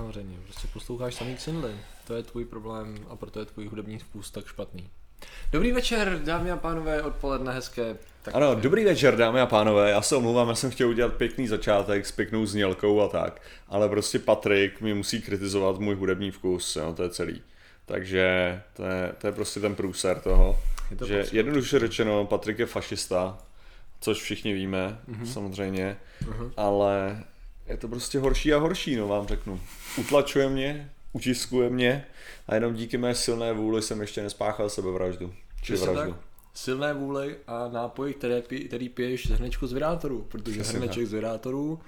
[0.00, 0.36] samozřejmě.
[0.44, 1.72] Prostě posloucháš samý Xinly.
[2.06, 4.90] To je tvůj problém a proto je tvůj hudební vkus tak špatný.
[5.52, 7.96] Dobrý večer, dámy a pánové, odpoledne hezké.
[8.22, 9.90] Tak Ano, dobrý večer, dámy a pánové.
[9.90, 13.88] Já se omlouvám, já jsem chtěl udělat pěkný začátek s pěknou znělkou a tak, ale
[13.88, 17.42] prostě Patrik mi musí kritizovat můj hudební vkus, jo, to je celý.
[17.86, 20.58] Takže to je, to je prostě ten průser toho,
[20.90, 21.36] Je to že potřeba.
[21.38, 23.38] jednoduše řečeno, Patrik je fašista,
[24.00, 25.22] což všichni víme, Mhm.
[25.22, 25.32] mm-hmm.
[25.32, 26.50] samozřejmě, mm-hmm.
[26.56, 27.22] ale
[27.70, 29.60] je to prostě horší a horší, no vám řeknu.
[29.98, 32.06] Utlačuje mě, utiskuje mě
[32.48, 35.34] a jenom díky mé silné vůli jsem ještě nespáchal sebevraždu.
[35.62, 36.10] Či vraždu.
[36.12, 36.20] tak.
[36.54, 41.06] Silné vůle a nápoj, které, pí, který piješ z hrnečku z Virátoru, protože Přesně hrneček
[41.06, 41.80] z Virátoru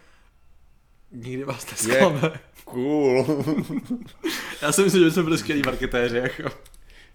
[1.13, 2.41] nikdy vás Je nesklame.
[2.65, 3.27] cool.
[4.63, 6.17] Já si myslím, že jsme byli skvělí marketéři.
[6.17, 6.43] Jako.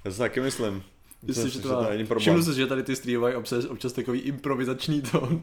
[0.05, 0.83] Já si taky myslím.
[1.23, 1.89] Myslím, že to má.
[1.89, 2.21] není problém.
[2.21, 5.41] Všiml jsi, že tady ty streamovají občas, občas takový improvizační tón.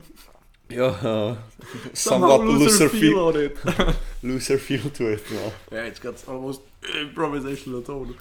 [0.71, 3.59] Jo, uh, Somehow somewhat loser loser feel feel, on it.
[4.23, 5.53] loser feel to it, no.
[5.73, 6.63] yeah, it's got almost
[7.01, 8.13] improvisational tone.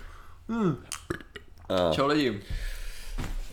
[0.50, 0.76] Hmm.
[1.70, 2.42] A, Čau lidi.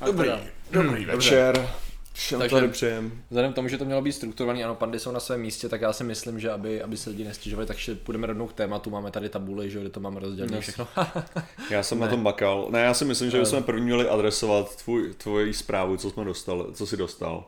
[0.00, 0.30] A Dobrý,
[0.70, 1.16] dobrý Dobře.
[1.16, 1.68] večer.
[2.12, 3.22] Všem Takže- tady přejem.
[3.30, 5.80] Vzhledem k tomu, že to mělo být strukturovaný, ano, pandy jsou na svém místě, tak
[5.80, 8.90] já si myslím, že aby, aby se lidi nestěžovali, takže půjdeme rovnou k tématu.
[8.90, 10.62] Máme tady tabuly, že jo, kde to máme rozdělené Yes.
[10.62, 10.88] všechno.
[11.70, 12.04] Já jsem Ne.
[12.06, 12.66] na tom makal.
[12.70, 16.64] Ne, já si myslím, že bychom první měli adresovat tvůj, tvoji zprávu, co jsme dostali,
[16.74, 17.44] co jsi dostal.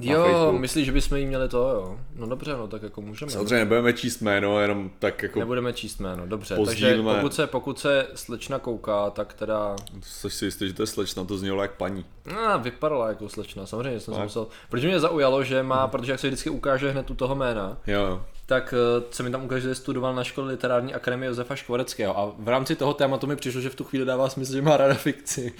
[0.00, 1.98] Jo, myslíš, že bychom jí měli to, jo?
[2.16, 3.32] No dobře, no tak jako můžeme.
[3.32, 6.56] Samozřejmě nebudeme číst jméno, jenom tak jako, Nebudeme číst jméno, dobře.
[6.56, 6.94] Pozdílíme.
[6.96, 10.86] Takže pokud se, pokud se slečna kouká, tak teda jsi si jistý, že to je
[10.86, 12.04] slečna, to znělo jak paní.
[12.34, 14.46] No, vypadala jako slečna, samozřejmě jsem se musel.
[14.68, 18.22] Protože mě zaujalo, že má, protože jak se vždycky ukáže hned u toho jména, Jo,
[18.46, 22.32] tak eh, se mi tam ukáže, že studoval na škole literární akademie Josefa Škvoreckého a
[22.38, 24.94] v rámci toho tématu mi přišlo, že v tu chvíli dává smysl, že má ráda
[24.94, 25.52] fikci.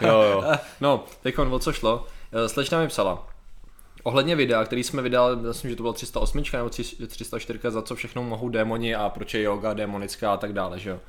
[0.00, 0.44] Jo, jo.
[0.80, 2.06] No, teď o co šlo.
[2.32, 3.26] Eh, Slečna mi psala,
[4.02, 6.68] Ohledně videa, který jsme vydali, myslím, že to bylo 308 nebo
[7.06, 10.90] 304, za co všechno mohou démoni a proč je yoga démonická a tak dále, že
[10.90, 11.00] jo.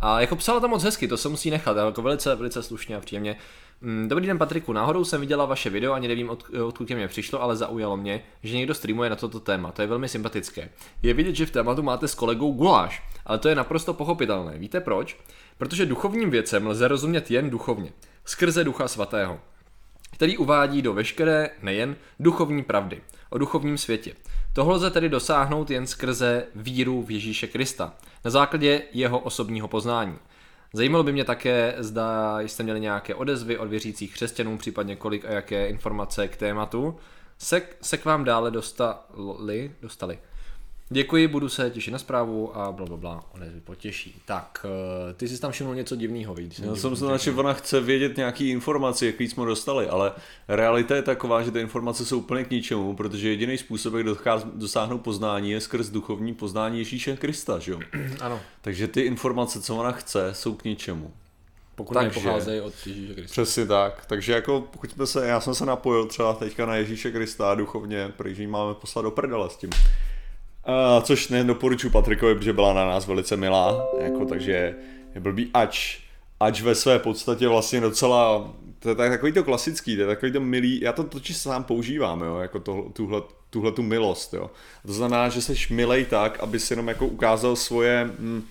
[0.00, 3.00] A jako psala to moc hezky, to se musí nechat, jako velice, velice slušně a
[3.00, 3.36] příjemně.
[3.80, 7.42] Mm, Dobrý den Patriku, náhodou jsem viděla vaše video, ani nevím od, odkud mně přišlo,
[7.42, 10.68] ale zaujalo mě, že někdo streamuje na toto téma, to je velmi sympatické.
[11.02, 14.58] Je vidět, že v tématu máte s kolegou guláš, ale to je naprosto pochopitelné.
[14.58, 15.16] Víte proč?
[15.58, 17.92] Protože duchovním věcem lze rozumět jen duchovně,
[18.24, 19.40] skrze ducha svatého
[20.18, 24.14] který uvádí do veškeré, nejen duchovní pravdy, o duchovním světě.
[24.52, 30.18] Toho lze tedy dosáhnout jen skrze víru v Ježíše Krista, na základě jeho osobního poznání.
[30.72, 35.32] Zajímalo by mě také, zda jste měli nějaké odezvy od věřících křesťanů, případně kolik a
[35.32, 36.96] jaké informace k tématu
[37.38, 40.18] se, se k vám dále dostali, dostali.
[40.90, 44.22] Děkuji, budu se těšit na zprávu a bla, bla, bla, odezvy potěší.
[44.24, 44.66] Tak,
[45.10, 46.58] eh, ty jsi tam všiml něco divného, víš?
[46.58, 50.12] Já jsem se že ona chce vědět nějaký informace, jaký jsme dostali, ale
[50.48, 54.06] realita je taková, že ty informace jsou úplně k ničemu, protože jediný způsob, jak
[54.54, 57.78] dosáhnout poznání, je skrz duchovní poznání Ježíše Krista, že jo?
[58.20, 61.12] Ano, Takže ty informace, co ona chce, jsou k ničemu.
[61.74, 63.32] pokud Takže- nepocházejí od Ježíše Krista.
[63.32, 64.06] Přesně tak.
[64.06, 68.12] Takže jako pokud jsme se, já jsem se napojil třeba teďka na Ježíše Krista duchovně,
[68.16, 69.70] protože jí máme poslat do prdele s tím.
[70.68, 74.74] Uh, což nedoporučuji Patrikovi, protože byla na nás velice milá, jako, takže
[75.14, 75.98] je blbý ač,
[76.40, 80.32] ač ve své podstatě vlastně docela, to je tak, takový to klasický, to je takový
[80.32, 84.50] to milý, já to totiž sám používám, jo, jako to, tuhle, tuhle tu milost, jo.
[84.86, 88.44] To znamená, že seš milej tak, aby si jenom jako ukázal svoje, mm,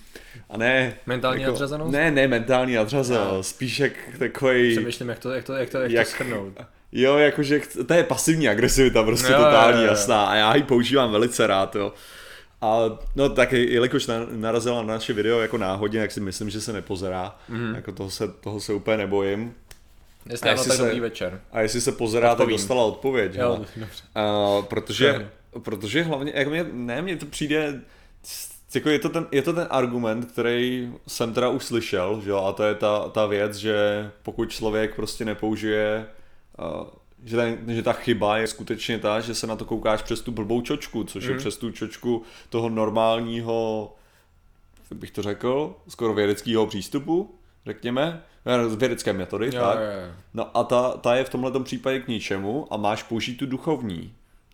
[0.50, 0.94] a ne...
[1.06, 1.92] Mentální jako, nadřazenost?
[1.92, 5.90] Ne, ne, mentální nadřazenost, spíš jak takový Přemýšlím, jak to, jak to, jak to, jak
[5.90, 6.52] Jak- to schrnout.
[6.92, 9.90] Jo, jakože to je pasivní agresivita, prostě Jo, totální, jo, jo.
[9.90, 10.24] jasná.
[10.26, 11.92] A já ji používám velice rád, jo.
[12.60, 12.78] A
[13.16, 16.72] no tak jelikož na, narazila na naše video jako náhodně, tak si myslím, že se
[16.72, 17.36] nepozerá.
[17.48, 17.74] Mm.
[17.74, 19.54] Jako toho se, toho se úplně nebojím.
[20.30, 21.40] Jestli A jestli se- dobrý večer.
[21.52, 22.48] A jestli se pozerá, Odpovím.
[22.50, 23.34] tak dostala odpověď.
[23.34, 23.54] Jo.
[23.56, 25.28] Uh, protože, Dobře.
[25.62, 27.80] protože hlavně, jak mě, ne, mně to přijde,
[28.74, 32.44] jako je to, ten, je to ten argument, který jsem teda už slyšel, že jo,
[32.44, 36.06] a to je ta, ta věc, že pokud člověk prostě nepoužije,
[37.24, 40.32] že, ten, že ta chyba je skutečně ta, že se na to koukáš přes tu
[40.32, 41.32] blbou čočku, což Mhm.
[41.32, 43.92] je přes tu čočku toho normálního,
[44.90, 47.34] jak bych to řekl, skoro vědeckého přístupu,
[47.66, 48.22] řekněme,
[48.68, 49.78] z vědecké metody, Jo, tak.
[49.78, 50.12] jo, jo.
[50.34, 54.12] No a ta, ta je v tomhle případě k ničemu a máš použít tu duchovní.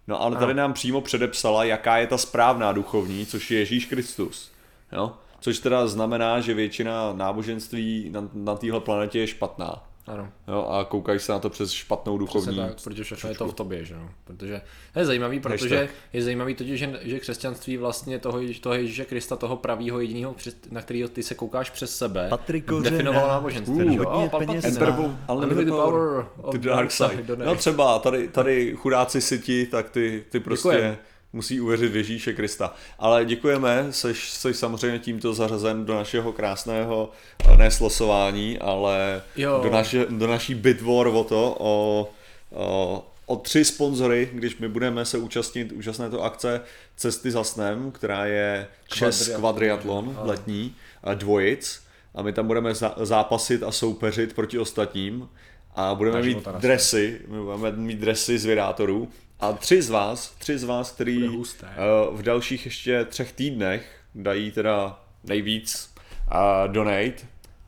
[0.08, 4.52] No ale tady nám přímo předepsala, jaká je ta správná duchovní, což je Ježíš Kristus.
[4.92, 5.12] Jo?
[5.40, 9.82] Což teda znamená, že většina náboženství na, na téhle planetě je špatná.
[10.06, 10.66] Ano, Jo?
[10.70, 12.56] A koukají se na to přes špatnou přesně duchovní.
[12.74, 14.10] tak, protože všechno je to v tobě, že no.
[14.24, 14.60] Protože
[14.92, 19.36] to je zajímavý, protože je zajímavý totiž, že, že křesťanství vlastně toho, toho Ježíše Krista,
[19.36, 20.34] toho pravýho jediného,
[20.70, 22.90] na kterého ty se koukáš přes sebe, Patrik Kořenář.
[22.92, 23.74] definovalo náboženství.
[23.74, 24.04] Uh, že jo?
[24.04, 24.46] hodně O, Palpatine.
[24.46, 24.94] peněz Emperor
[25.28, 27.36] na- Unlimited Power of the dark side.
[27.44, 30.96] No třeba tady, tady chudáci siti, tak ty, ty prostě Děkujem.
[31.34, 32.74] Musí uvěřit v Ježíše Krista.
[32.98, 37.10] Ale děkujeme, seš, seš samozřejmě tímto zařazen do našeho krásného,
[37.48, 39.60] eh, ne slosování, ale Jo.
[39.62, 42.08] do, naše, do naší bitwar o to, o,
[42.50, 46.60] o, o tři sponzory, když my budeme se účastnit úžasné to akce
[46.96, 50.18] Cesty za snem, která je Čes Kvadriatlon.
[50.22, 51.82] letní, a dvojic
[52.14, 55.28] a my tam budeme zápasit a soupeřit proti ostatním
[55.74, 59.08] a budeme mít dresy, my budeme mít dresy z vědátorů
[59.40, 61.28] a tři z vás, tři z vás, který
[61.62, 61.76] eh,
[62.12, 65.94] v dalších ještě třech týdnech dají teda nejvíc
[66.28, 67.14] a donate,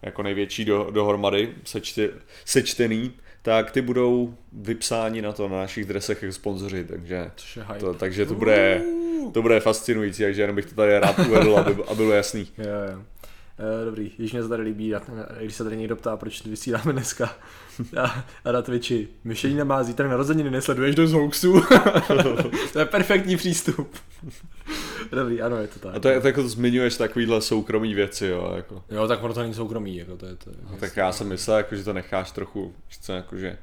[0.02, 2.08] jako největší do, dohromady sečte,
[2.44, 7.30] sečtený, tak ty budou vypsáni na to na našich dresech jako sponzoři, takže
[7.80, 8.82] to, takže to bude,
[9.32, 12.48] to bude fascinující, takže jenom bych to tady rád uvedl, aby, aby bylo jasný.
[12.58, 13.02] Jo, jo.
[13.58, 15.02] Eh, Dobrý, když mě se tady líbí, a-
[15.40, 17.34] když se tady někdo ptá, proč vysíláme dneska
[18.02, 21.60] a, a na Twitchi, Myšelina má zítra narozeniny, nesleduješ do z hoaxů?
[22.72, 23.94] to je perfektní přístup.
[25.12, 25.94] Dobrý, ano, je to tak.
[25.96, 28.84] A to je, to jako zmiňuješ takovýhle soukromý věci, jo, jako.
[28.90, 30.50] Jo, tak ono to není soukromý, jako to je to.
[30.70, 32.74] No, tak já jsem myslel, jako, že to necháš trochu,
[33.06, 33.58] že jako, že,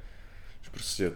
[0.61, 1.11] že prostě,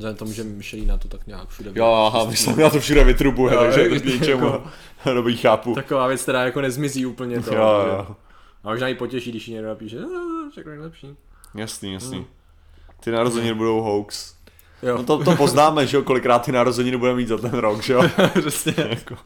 [0.00, 3.54] Vzhledem tomu, že Michelina to tak nějak všude jo, aha, myslím, já to všude vytrubuje,
[3.54, 4.52] Jo, takže to k ničemu,
[5.14, 5.74] dobrý, chápu.
[5.74, 7.54] Taková věc, která jako nezmizí úplně to.
[7.54, 8.06] jo, že- jo,
[8.64, 11.06] A možná i potěší, když ji někdo napíše, "Ah, všechno nejlepší.
[11.54, 12.26] jasný, jasný.
[13.00, 14.34] Ty narozeniny budou hoax.
[14.82, 17.82] Jo, No to, to poznáme, že jo, kolikrát ty narozeniny budeme mít za ten rok,
[17.82, 18.02] že jo.
[18.40, 18.74] přesně.
[18.88, 19.16] jako.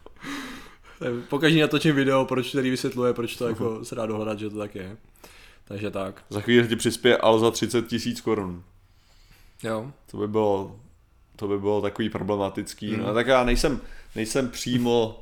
[1.28, 4.74] Pokaždé natočím video, proč který vysvětluje, proč to jako se dá dohledat, že to tak
[4.74, 4.96] je.
[5.68, 6.22] Takže tak.
[6.30, 8.62] Za chvíli ti přispěje ale za 30 tisíc korun.
[9.64, 9.92] Jo.
[10.10, 10.80] To by bylo,
[11.36, 12.90] to by bylo takový problematický.
[12.90, 12.96] Mm.
[12.96, 13.02] Mm.
[13.06, 13.80] No tak já nejsem,
[14.14, 15.20] nejsem přímo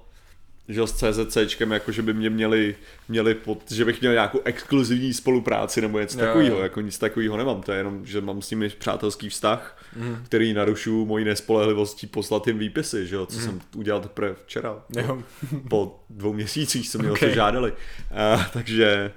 [0.68, 2.76] že s CZCčkem, jako že by mě měli,
[3.08, 6.62] měli pod, že bych měl nějakou exkluzivní spolupráci nebo něco Jo, takového, jo.
[6.62, 10.16] jako nic takového nemám, to je jenom, že mám s nimi přátelský vztah, Mm.
[10.24, 15.22] který narušuju mojí nespolehlivostí poslat jim výpisy, že jo, co jsem udělal teprve včera, Jo.
[15.70, 17.28] po dvou měsících, co mě Okay.
[17.28, 17.34] okay.
[17.34, 17.72] žádali,
[18.14, 19.12] a, takže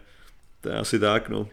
[0.62, 1.48] to je asi tak, no.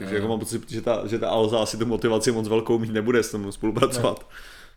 [0.00, 2.92] Takže jako mám pocit, že ta, že ta Alza asi tu motivaci moc velkou mít
[2.92, 4.26] nebude s tomu spolupracovat.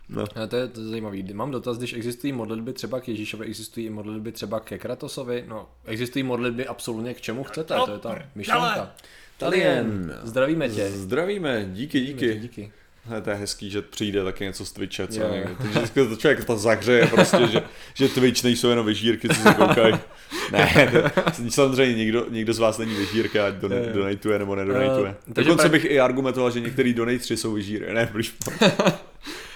[0.10, 0.26] No.
[0.44, 1.34] A to je, to je zajímavý.
[1.34, 5.46] Mám dotaz, když existují modlitby třeba k Ježíšovi, existují i modlitby třeba ke Kratosovi.
[5.48, 8.96] No, existují modlitby absolutně k čemu chcete, to je ta myšlenka.
[9.38, 10.90] Talien, zdravíme tě.
[10.90, 12.40] Zdravíme, díky, díky.
[12.40, 12.72] díky.
[13.10, 15.30] Ne, to je hezký, že přijde taky něco z Twitche, co Jo.
[15.34, 15.56] někde.
[15.62, 17.62] Takže vždycky to člověk to zahřeje prostě, že,
[17.94, 19.94] že Twitch nejsou jenom vyžírky, co se koukají.
[20.52, 23.80] Ne, to, samozřejmě nikdo, nikdo z vás není vyžírka, ať don, jo.
[23.94, 25.16] donatuje nebo nedonatuje.
[25.30, 27.94] Eh, takže Dokonce pra- bych i argumentoval, že některý donatři jsou vyžíry.
[27.94, 28.32] Ne, proč?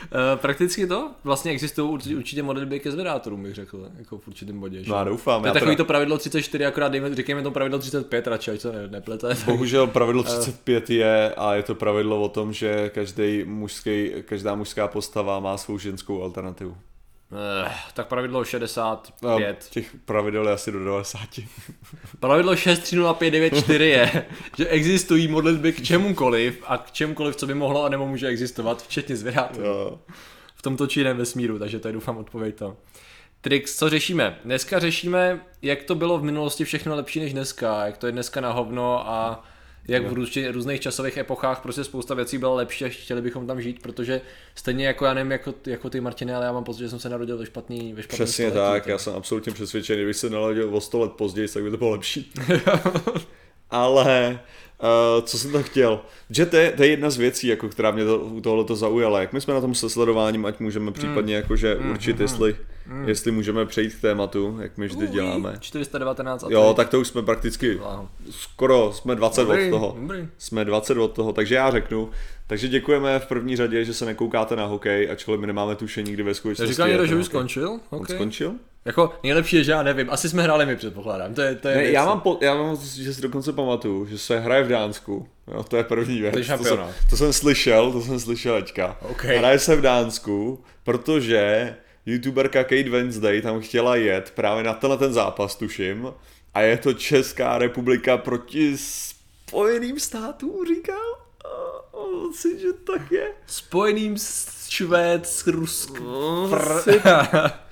[0.02, 4.60] Uh, prakticky to, vlastně existují určitě, určitě modlitby ke zvedátorům, bych řekl, jako v určitém
[4.60, 4.84] bodě.
[4.84, 4.92] Že?
[4.92, 5.42] No doufám.
[5.42, 8.62] to je takový teda, to pravidlo 34, akorát dejme, říkejme to pravidlo 35 radši, ať
[8.62, 9.28] se ne, neplete.
[9.46, 14.88] bohužel pravidlo 35 je a je to pravidlo o tom, že každý mužský, každá mužská
[14.88, 16.78] postava má svou ženskou alternativu.
[17.32, 19.68] Uh, tak pravidlo A 65.
[19.70, 21.20] těch pravidel je asi do 90.
[22.20, 24.26] Pravidlo 630594 je,
[24.58, 28.84] že existují modlitby k čemukoliv a k čemukoliv, co by mohlo a nebo může existovat,
[28.84, 29.66] včetně zvědátorů.
[29.66, 30.00] Jo.
[30.56, 32.78] v tomto či jiném vesmíru, takže to je doufám odpověď to.
[33.42, 34.40] Trix, co řešíme?
[34.46, 38.42] Dneska řešíme, jak to bylo v minulosti všechno lepší než dneska, jak to je dneska
[38.42, 39.44] na hovno a
[39.88, 43.62] jak v růz- různých časových epochách prostě spousta věcí byla lepší a chtěli bychom tam
[43.62, 44.22] žít, protože
[44.56, 47.10] stejně jako já nevím, jako, jako ty Martiny, ale já mám pocit, že jsem se
[47.10, 50.76] narodil ve špatný, ve špatném Přesně století, tak, já jsem absolutně přesvědčený, kdybych se naladil
[50.76, 52.32] o 100 let později, tak by to bylo lepší.
[53.70, 54.40] Ale
[54.82, 56.00] uh, co jsem to chtěl?
[56.30, 59.20] Že to je, to je jedna z věcí, jako, která mě to, u tohoto zaujala.
[59.20, 62.56] Jak my jsme na tom se sledováním, ať můžeme případně jakože určit, jestli,
[63.06, 65.58] jestli můžeme přejít k tématu, jak my vždy děláme.
[65.60, 68.08] 419 a Jo, tak to už jsme prakticky, Wow.
[68.30, 69.96] skoro jsme 20 Dobrý, od toho.
[70.02, 70.28] dobrý.
[70.38, 72.10] Jsme 20 od toho, takže já řeknu.
[72.48, 76.24] Takže děkujeme v první řadě, že se nekoukáte na hokej, ačkoliv my nemáme tušení nikdy
[76.24, 76.74] ve skutečnosti.
[76.74, 77.70] říkal je někdo, ten že už skončil?
[77.70, 78.16] On Okay.
[78.16, 78.54] skončil?
[78.88, 81.76] Jako nejlepší je, že já nevím, asi jsme hráli my předpokládám, to je, to je
[81.76, 81.94] Ne, věc.
[81.94, 85.28] já mám, po, já mám, že si dokonce pamatuju, že se hraje v Dánsku.
[85.54, 86.34] Jo, to je první věc.
[86.34, 86.96] To je to, jsem, šampionát.
[87.10, 88.98] to jsem slyšel, to jsem slyšel teďka.
[89.02, 89.24] OK.
[89.24, 91.76] Hraje se v Dánsku, protože
[92.06, 96.14] youtuberka Kate Wednesday tam chtěla jet právě na tenhle ten zápas, tuším.
[96.54, 101.18] A je to Česká republika proti Spojeným státům, říkal?
[102.36, 103.28] Si, že tak je.
[103.48, 106.62] Spojeným s Švéd, Rusk, No, Pr...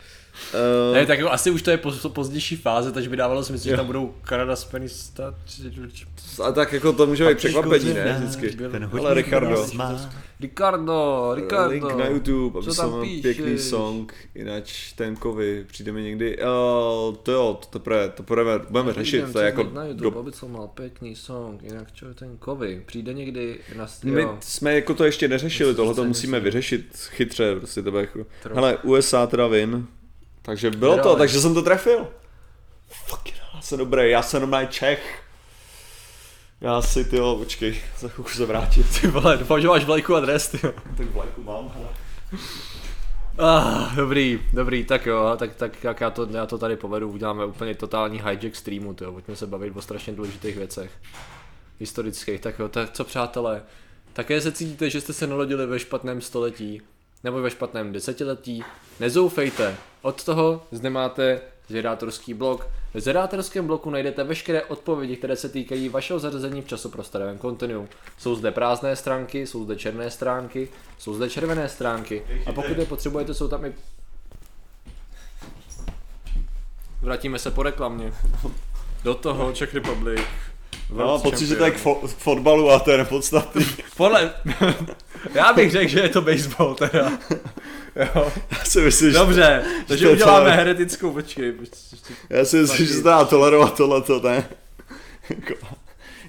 [0.90, 3.70] Uh, ne, tak jako asi už to je poz, pozdější fáze, takže by dávalo smysl,
[3.70, 5.36] že tam budou Kanada, Spojený stát,
[6.44, 8.16] a tak jako to může být překvapení, ne?
[8.20, 8.58] Vždycky.
[9.00, 9.66] Ale Ricardo,
[10.40, 11.70] Ricardo, Ricardo.
[11.70, 14.64] Link na YouTube, aby jsem tam pěkný song, jinak
[14.96, 19.40] ten kovy, přijde mi někdy, uh, to jo, to teprve, to budeme, budeme řešit, to
[19.40, 22.84] je jako, na YouTube, do, aby co mal pěkný song, jinak čo je ten kovy,
[22.86, 24.38] přijde někdy na my jo.
[24.42, 28.78] jsme jako to ještě neřešili, tohle to musíme vyřešit chytře, prostě to bude jako, hele,
[28.84, 29.88] USA teda win,
[30.46, 32.08] Takže bylo to, takže jsem to trefil.
[32.88, 35.24] Fuck, já jsem dobrý, já jsem normálně Čech.
[36.62, 39.02] Já si, ty počkej, za chvilku se vrátit.
[39.02, 40.74] Ty vole, doufám, že máš vlajku a dres, ty jo.
[40.98, 41.74] Tak vlajku mám.
[43.38, 47.46] Ah, dobrý, dobrý, tak jo, tak, tak jak já to, já to tady povedu, uděláme
[47.46, 50.92] úplně totální hijack streamu, tyjo, pojďme se bavit o strašně důležitých věcech.
[51.80, 53.64] Historických, tak jo, tak co přátelé,
[54.14, 56.82] také se cítíte, že jste se narodili ve špatném století,
[57.25, 58.63] nebo ve špatném desetiletí,
[59.00, 62.67] nezoufejte, od toho zde máte zvědátorský blok.
[62.94, 67.88] V zvědátorském bloku najdete veškeré odpovědi, které se týkají vašeho zařazení v časoprostorovém kontinu.
[68.17, 72.86] Jsou zde prázdné stránky, jsou zde černé stránky, jsou zde červené stránky a pokud je
[72.86, 73.74] potřebujete, jsou tam i...
[77.01, 78.13] Vrátíme se po reklamě.
[79.03, 80.22] Do toho Czech Republic.
[80.89, 83.65] No, mám pocit, že to je k, fo- k fotbalu a to je nepodstatný.
[83.98, 84.34] Podle...
[85.34, 87.12] Já bych řekl, že je to baseball teda.
[88.15, 88.32] Jo.
[88.51, 90.55] Já si myslím, že, Dobře, takže to je uděláme celé.
[90.55, 91.53] heretickou, počkej.
[92.29, 94.48] já si myslím, že se dá tolerovat tohleto, ne?
[95.29, 95.53] Jako,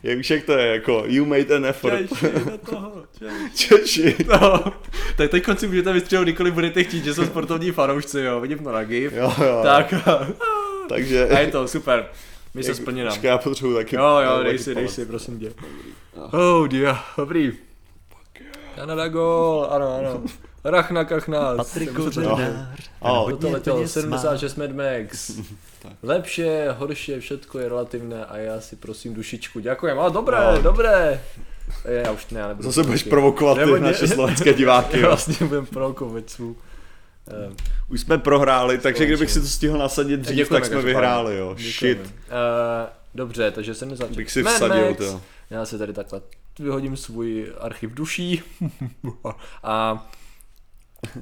[0.02, 2.08] jak víš, jak to je, jako, you made an effort.
[2.08, 3.68] Češi, do toho, Češi.
[3.68, 4.16] Češi.
[4.28, 4.64] No,
[5.16, 8.72] tak teď si můžete vystřelit, kdykoliv budete chtít, že jsou sportovní fanoušci, jo, vidím to
[8.72, 9.12] na GIF.
[9.12, 9.60] Jo, jo.
[9.62, 9.94] Tak,
[10.88, 11.28] Takže...
[11.28, 12.06] a je to super.
[12.54, 12.74] Mi se.
[12.74, 13.96] Počkej, já potřebuji taky.
[13.96, 15.52] Jo, jo, dej si, dej si, prosím tě.
[16.32, 17.52] Oh dear, dobrý.
[18.76, 20.23] Kanada gol, ano, ano.
[20.64, 21.54] Rachna kachna.
[21.56, 22.66] Patrik se-.
[23.02, 24.02] A hodně to letělo peněz má.
[24.02, 25.30] 76 Mad Max.
[26.02, 26.42] Lepší,
[26.76, 30.00] horší, všetko je relativné a já si prosím dušičku děkujem.
[30.00, 30.62] A dobré, No.
[30.62, 31.21] dobré.
[31.88, 32.68] Je, já už ne, já nebudu.
[32.68, 35.02] Zase budeš provokovat ty naše slovenské diváky.
[35.02, 36.56] Vlastně budem provokovat svou.
[37.30, 37.52] eh,
[37.88, 39.06] Už jsme prohráli, takže Společně.
[39.06, 41.54] kdybych si to stihl nasadit dřív, děkujeme tak jsme vyhráli, jo.
[41.59, 41.73] Děkujeme.
[42.04, 42.14] Shit.
[42.28, 44.14] Eh, dobře, takže jsem nezačal.
[44.16, 44.99] Bych si vsadil, Max.
[44.99, 45.21] to.
[45.50, 46.21] Já si tady takhle
[46.58, 48.42] vyhodím svůj archiv duší.
[49.62, 50.06] a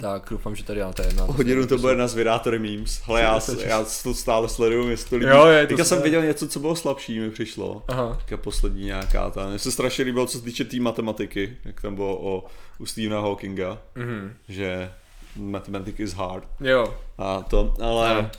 [0.00, 1.24] tak, doufám, že tady máte jedna.
[1.24, 3.02] Hodinu to bude na zvědátory memes.
[3.04, 5.30] Hele, já, já to stále sleduju, jestli to líbí.
[5.30, 7.82] Jo, je to Teďka jsem viděl něco, co bylo slabší, mi přišlo.
[7.88, 8.14] Aha.
[8.14, 9.48] Teďka poslední nějaká ta.
[9.48, 12.44] Mně se strašně líbilo, co se týče té matematiky, jak tam bylo o,
[12.78, 14.34] u Stephena Hawkinga, Mhm.
[14.48, 14.92] že
[15.36, 16.48] mathematics is hard.
[16.60, 16.94] Jo.
[17.18, 18.30] A to, ale Ano.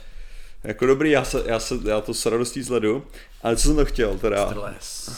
[0.64, 3.04] jako dobrý, já, se, já, se, já to s radostí sledu.
[3.42, 4.44] Ale co jsem to chtěl teda?
[4.56, 5.10] Les.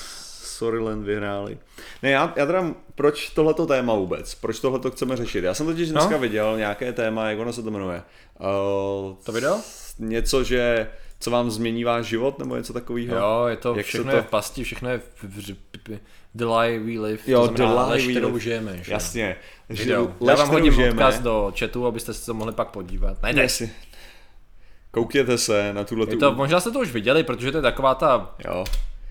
[0.63, 1.59] Storyland vyhráli.
[2.03, 4.35] Ne, já, já teda, proč tohleto téma vůbec?
[4.35, 5.45] Proč tohleto chceme řešit?
[5.45, 6.19] Já jsem totiž dneska No.
[6.19, 8.03] viděl nějaké téma, jak ono se to jmenuje.
[8.41, 9.59] Uh, To video?
[9.99, 13.17] Něco, že co vám změní váš život, nebo něco takového?
[13.17, 15.25] Jo, je to, Jak všechno to- je v pasti, všechno je v,
[16.35, 18.41] the lie we live, Jo, to znamená the lie lež, we kterou live.
[18.41, 18.79] žijeme.
[18.83, 18.93] Že?
[18.93, 19.37] Jasně.
[19.71, 20.03] Že Video.
[20.21, 23.23] Já lež, vám hodím žijeme, odkaz do chatu, abyste se to mohli pak podívat.
[23.23, 23.43] Najde.
[23.43, 23.71] Jasně.
[24.91, 27.95] Koukněte se na tuhle Je to, možná jste to už viděli, protože to je taková
[27.95, 28.65] ta Jo.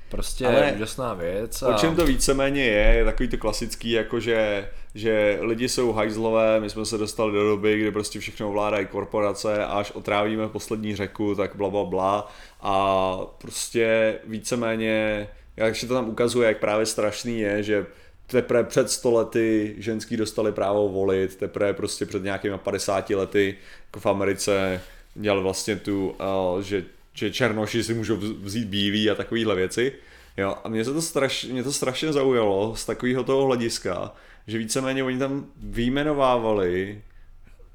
[0.09, 1.61] Prostě Ale úžasná věc.
[1.61, 6.59] O čem to víceméně je, je takový to klasický, jako že, že lidi jsou hajzlové,
[6.59, 10.95] my jsme se dostali do doby, kdy prostě všechno ovládají korporace a až otrávíme poslední
[10.95, 16.85] řeku, tak bla bla bla a prostě víceméně, jak se to tam ukazuje, jak právě
[16.85, 17.85] strašný je, že
[18.27, 23.99] teprve před 100 lety ženský dostali právo volit, teprve prostě před nějakými 50 lety, jako
[23.99, 24.81] v Americe,
[25.15, 26.83] dělali vlastně tu, uh, že,
[27.17, 29.93] že černoši si můžou vz- vzít bílý a takovéhle věci.
[30.37, 34.13] Jo, a mě, se to straš, mě to strašně zaujalo z takového toho hlediska,
[34.47, 37.01] že víceméně oni tam vyjmenovávali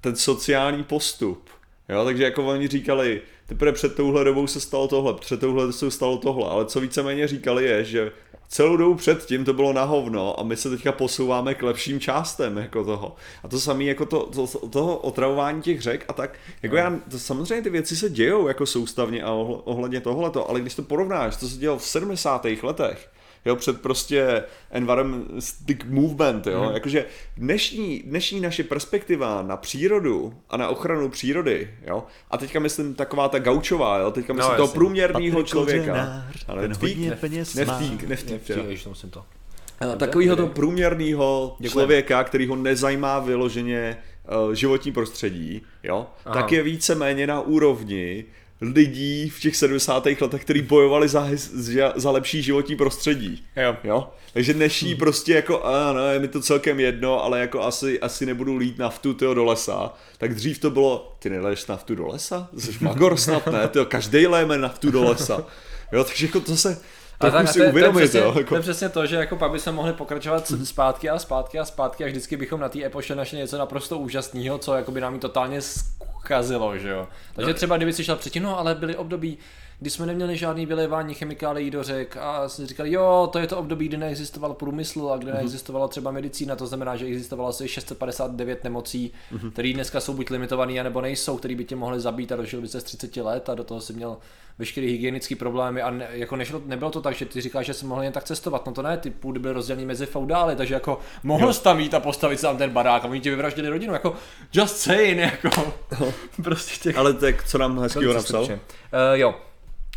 [0.00, 1.50] ten sociální postup.
[1.88, 3.22] Jo, takže jako oni říkali,
[3.52, 7.28] teprve před touhle dobou se stalo tohle, před touhle se stalo tohle, ale co víceméně
[7.28, 8.12] říkali je, že
[8.48, 12.56] celou dobu předtím to bylo na hovno a my se teďka posouváme k lepším částem
[12.56, 13.16] jako toho.
[13.42, 17.18] A to samé jako to, to, toho otravování těch řek a tak, jako já, to,
[17.18, 21.36] samozřejmě ty věci se dějou jako soustavně a ohl- ohledně tohleto, ale když to porovnáš,
[21.36, 22.46] to se dělo v 70.
[22.62, 23.11] letech,
[23.44, 25.36] jo, před prostě environmental
[25.88, 26.74] movement, jo, Mhm.
[26.74, 27.04] jakože
[27.36, 33.28] dnešní, dnešní naše perspektiva na přírodu a na ochranu přírody, jo, a teďka myslím taková
[33.28, 35.84] ta gaučová, jo, teďka myslím No, toho průměrného Patrik člověka.
[35.92, 37.72] Kořenář, Ale ten hodně peněz teda.
[38.62, 39.24] Ježiš, to musím to.
[40.46, 43.96] Průměrného člověka, který ho nezajímá vyloženě
[44.52, 46.34] eh, životní prostředí, jo, Aha.
[46.34, 48.24] tak je víceméně na úrovni
[48.62, 50.06] lidí v těch 70.
[50.20, 51.28] letech, kteří bojovali za,
[51.94, 53.44] za, lepší životní prostředí.
[53.56, 53.76] Jo.
[53.84, 54.08] Jo?
[54.32, 58.56] Takže dnešní prostě jako, ano, je mi to celkem jedno, ale jako asi, asi nebudu
[58.56, 59.94] lít naftu tyjo, do lesa.
[60.18, 62.48] Tak dřív to bylo, ty neleješ naftu do lesa?
[62.58, 63.68] Jsi magor snad, ne?
[63.68, 65.44] Tyjo, každej léme naftu do lesa.
[65.92, 66.78] Jo, takže jako to se
[67.20, 68.32] A trochu tak, si to, je, to, je uvědomit, přesně, jo.
[68.32, 71.58] to Jako, je přesně to, že jako pak by se mohli pokračovat zpátky a zpátky
[71.58, 75.00] a zpátky a vždycky bychom na té epoše našli něco naprosto úžasného, co jako by
[75.00, 75.60] nám ji totálně
[76.32, 77.08] zkazilo, že jo.
[77.34, 79.38] Takže třeba kdyby si šel předtím, no ale byly období,
[79.82, 83.58] kdy jsme neměli žádný vylévání chemikálií do řek a jsme říkali, jo, to je to
[83.58, 88.64] období, kdy neexistoval průmysl a kde neexistovala třeba medicína, to znamená, že existovalo asi 659
[88.64, 89.12] nemocí,
[89.52, 92.68] které dneska jsou buď limitované, nebo nejsou, které by tě mohly zabít a dožil by
[92.68, 94.16] se z 30 let a do toho si měl
[94.58, 95.82] veškeré hygienické problémy.
[95.82, 98.24] A ne, jako nešlo, nebylo to tak, že ty říkáš, že jsi mohl jen tak
[98.24, 101.80] cestovat, no to ne, ty půdy byly rozdělený mezi feudály, takže jako mohl jsi tam
[101.80, 104.14] jít a postavit si tam ten barák a oni ti vyvraždili rodinu, jako
[104.52, 105.72] just saying, jako
[106.42, 108.42] prostě těch Ale tak co nám hezkýho napsal?
[108.42, 108.48] Uh,
[109.12, 109.34] jo,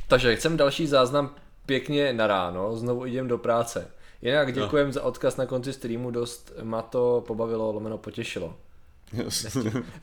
[0.08, 1.36] takže chcem další záznam
[1.66, 3.88] pěkně na ráno, znovu idem do práce.
[4.22, 8.56] Jinak děkujem za odkaz na konci streamu, dost ma to pobavilo, lomeno potěšilo.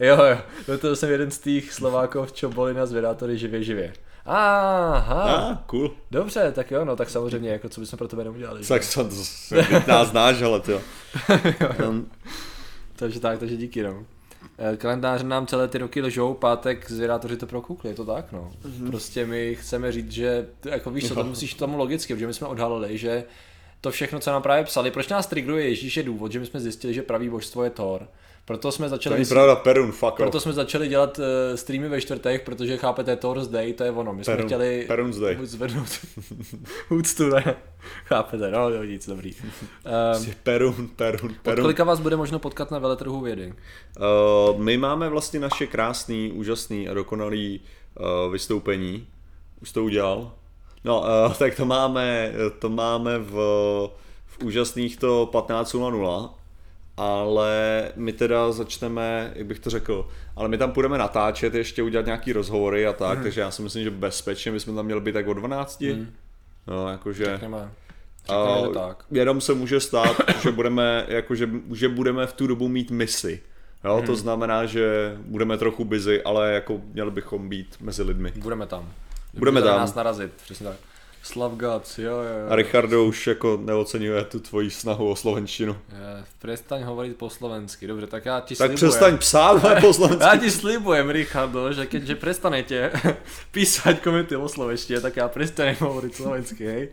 [0.00, 3.92] Jo, jo, no to jsem jeden z těch Slovákov, čo boli na zvědátory živě živě.
[4.26, 5.90] Aha, ah, cool.
[6.10, 8.66] dobře, tak jo, no tak samozřejmě, jako co bychom pro tebe neudělali.
[8.66, 10.80] Tak to, to, to nás znáš, ale to.
[11.88, 12.10] Um,
[12.96, 14.04] Takže tak, takže díky, no.
[14.64, 18.52] Eh, Kalendáře nám celé ty roky lžou, pátek zvědátoři to prokoukli, je to tak, no.
[18.64, 18.86] Mm-hmm.
[18.86, 22.46] Prostě my chceme říct, že, jako víš co, to musíš tomu logicky, protože my jsme
[22.46, 23.24] odhalili, že
[23.80, 26.60] to všechno, co nám právě psali, proč nás trigruje Ježíš je důvod, že my jsme
[26.60, 28.08] zjistili, že pravý božstvo je Thor.
[28.52, 30.42] Proto jsme to začali není pravda, Perun, fuck proto off.
[30.42, 31.24] jsme začali dělat uh,
[31.56, 34.12] streamy ve čtvrtech, protože chápete, Thor's Day, to je ono.
[34.14, 35.38] My jsme Perun- chtěli Perun's Day.
[35.42, 35.88] zvednout
[36.90, 37.54] úctu, ne?
[38.04, 39.34] Chápete, no, jo, nic, dobrý.
[39.34, 41.62] Um, Perun, Perun, od Perun.
[41.62, 43.54] kolika vás bude možno potkat na veletrhu vědy?
[44.52, 47.60] Uh, my máme vlastně naše krásný, úžasný a dokonalý
[48.00, 49.06] uh, vystoupení.
[49.62, 50.32] Už to udělal?
[50.84, 53.32] No, uh, tak to máme, to máme v,
[54.26, 56.30] v úžasných to 15.00,
[56.96, 62.06] ale my teda začneme, jak bych to řekl, ale my tam půjdeme natáčet, ještě udělat
[62.06, 65.26] nějaký rozhovory a tak, takže já si myslím, že bezpečně jsme tam měli být tak
[65.28, 65.84] o 12.
[66.66, 67.24] No, jakože...
[67.24, 67.70] Řekneme,
[68.28, 69.04] A to tak.
[69.10, 73.40] jenom se může stát, že budeme, jako, že, že budeme v tu dobu mít misi.
[73.84, 74.06] Jo, Hmm.
[74.06, 78.32] to znamená, že budeme trochu busy, ale jako měli bychom být mezi lidmi.
[78.36, 78.92] Budeme tam.
[79.34, 79.80] Budeme Můžete tam.
[79.80, 80.76] nás narazit, přesně tak.
[81.22, 82.46] Slav Gods, jo, jo, jo.
[82.48, 85.72] A Richardo už jako neocenuje tu tvoji snahu o slovenštinu.
[85.92, 88.76] Je, Přestaň hovorit po slovensky, dobře, tak já ti Tak slibujem.
[88.90, 90.24] přestaň psát, po slovensky.
[90.24, 92.90] Já ti slibujem, Richardo, že keďže prestanete
[93.50, 96.88] písať komenty o slovenštine, tak já prestanem hovoriť slovensky, hej?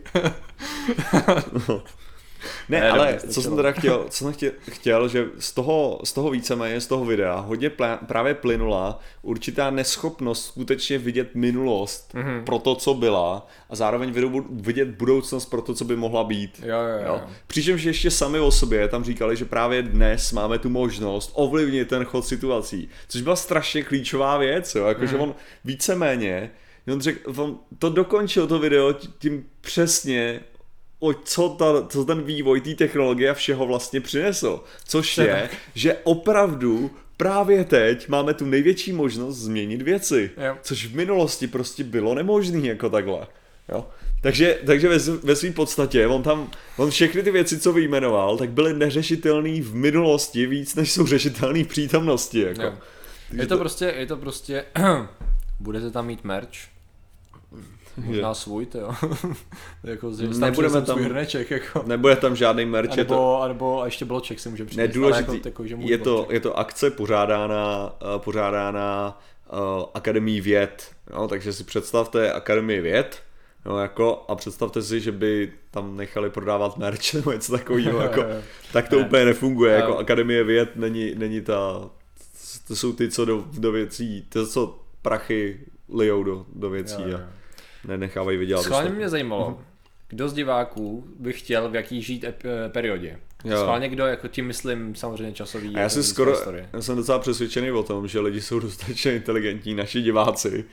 [2.70, 6.14] Ne, Ne, ale co jsem teda chtěl, co jsem chtěl, chtěl že z toho, z
[6.14, 12.24] toho víceméně, z toho videa, hodně plá, právě plynula určitá neschopnost skutečně vidět minulost Mhm.
[12.28, 12.44] mm-hmm.
[12.44, 14.14] pro to, co byla a zároveň
[14.50, 16.62] vidět budoucnost pro to, co by mohla být.
[16.66, 17.08] Jo, jo, jo.
[17.08, 17.22] Jo?
[17.48, 22.04] Přičemž ještě sami o sobě tam říkali, že právě dnes máme tu možnost ovlivnit ten
[22.06, 24.86] chod situací, což byla strašně klíčová věc, jo?
[24.86, 26.52] Jako, že on víceméně,
[26.94, 30.40] on řekl, on to dokončil to video tím přesně,
[31.00, 34.64] o co, ta, co ten vývoj té technologie a všeho vlastně přinesl.
[34.88, 40.32] Což To je je, že opravdu právě teď máme tu největší možnost změnit věci.
[40.38, 40.58] Jo.
[40.62, 43.28] Což v minulosti prostě bylo nemožné jako takhle.
[43.70, 43.88] Jo?
[44.22, 48.50] Takže, takže ve, ve své podstatě on tam, on všechny ty věci, co vyjmenoval, tak
[48.50, 52.42] byly neřešitelné v minulosti víc, než jsou řešitelné v přítomnosti.
[52.42, 52.62] Jako.
[52.62, 52.74] Jo.
[53.32, 54.66] Je to prostě, je to prostě,
[55.60, 56.58] budete tam mít merch,
[57.98, 58.92] možná svůj, to jo.
[59.84, 61.84] jako, tam Nebudeme tam hrneček, jako.
[61.86, 64.88] Nebude tam žádný merch, je to, Anebo, anebo a ještě bloček si může přinést.
[64.88, 66.32] nedůležitý, Jako, takový, že je, to, bloček.
[66.34, 69.20] je to akce pořádána, uh, pořádána
[69.54, 71.28] uh, Akademii věd, jo?
[71.28, 73.24] takže si představte Akademii věd,
[73.66, 78.24] jo, jako, a představte si, že by tam nechali prodávat merch nebo něco takového, jako,
[78.74, 79.06] tak to Ne.
[79.06, 79.98] úplně nefunguje, jako.
[79.98, 81.90] Akademie věd není, není ta,
[82.68, 85.60] to jsou ty, co do, do věcí, to, co prachy
[85.94, 87.20] lijou do, do věcí Jo, jo.
[87.88, 88.64] Nenechávají vydělat.
[88.64, 89.60] Schválně mě zajímalo,
[90.10, 93.20] kdo z diváků by chtěl v jaký žít ep- eh, periodě.
[93.46, 93.58] Jo.
[93.58, 95.68] Schválně kdo, jako tím myslím samozřejmě časový.
[95.68, 98.60] A já jako jsem blízké skoro, já jsem docela přesvědčený o tom, že lidi jsou
[98.60, 100.66] dostatečně inteligentní, naši diváci.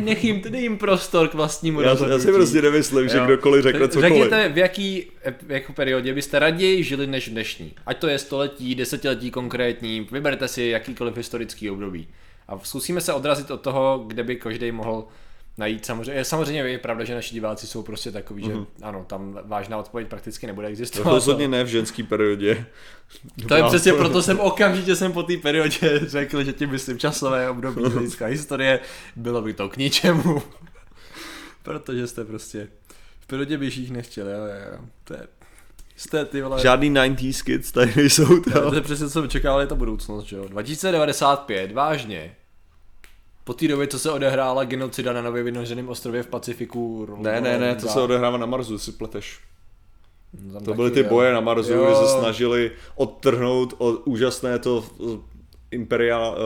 [0.00, 3.24] Nech- jim, dej jim prostor k vlastnímu Já, já si prostě nemyslím, že Jo.
[3.24, 4.12] kdokoliv řekne cokoliv.
[4.12, 5.06] Řekněte, v jaký
[5.48, 7.74] jako periodě byste raději žili než dnešní.
[7.86, 12.08] Ať to je století, desetiletí konkrétní, vyberte si jakýkoliv historický období.
[12.48, 15.06] A zkusíme se odrazit od toho, kde by každý mohl
[15.58, 15.86] najít.
[15.86, 20.08] Samozřejmě, samozřejmě je pravda, že naši diváci jsou prostě takový, že ano, tam vážná odpověď
[20.08, 21.14] prakticky nebude To existovat.
[21.14, 22.66] rozhodně ne v ženský periodě.
[23.48, 27.50] To je přesně proto jsem okamžitě jsem po té periodě řekl, že tím myslím časové
[27.50, 28.80] období hlediska historie,
[29.16, 30.42] bylo by to k ničemu.
[31.62, 32.68] Protože jste prostě
[33.20, 34.38] v periodě běžích nechtěli, jo,
[34.72, 34.78] jo.
[35.04, 35.20] To je,
[35.96, 38.40] jste ty vole, Žádný 90s kids tady nejsou.
[38.40, 38.74] to To.
[38.74, 39.22] je přesně co
[39.60, 40.48] je to budoucnost, že jo.
[40.48, 42.34] 2095, vážně.
[43.48, 47.08] Po té době, co se odehrála genocida na nově vynoženém ostrově v Pacifiku.
[47.22, 49.40] Ne, ne, ne, to se odehrává na Marsu, si pleteš.
[50.52, 51.06] Tam To taky, byly ty jo.
[51.08, 51.84] boje na Marsu, Jo.
[51.84, 54.84] kdy se snažili odtrhnout od úžasné to
[55.70, 56.36] imperiál,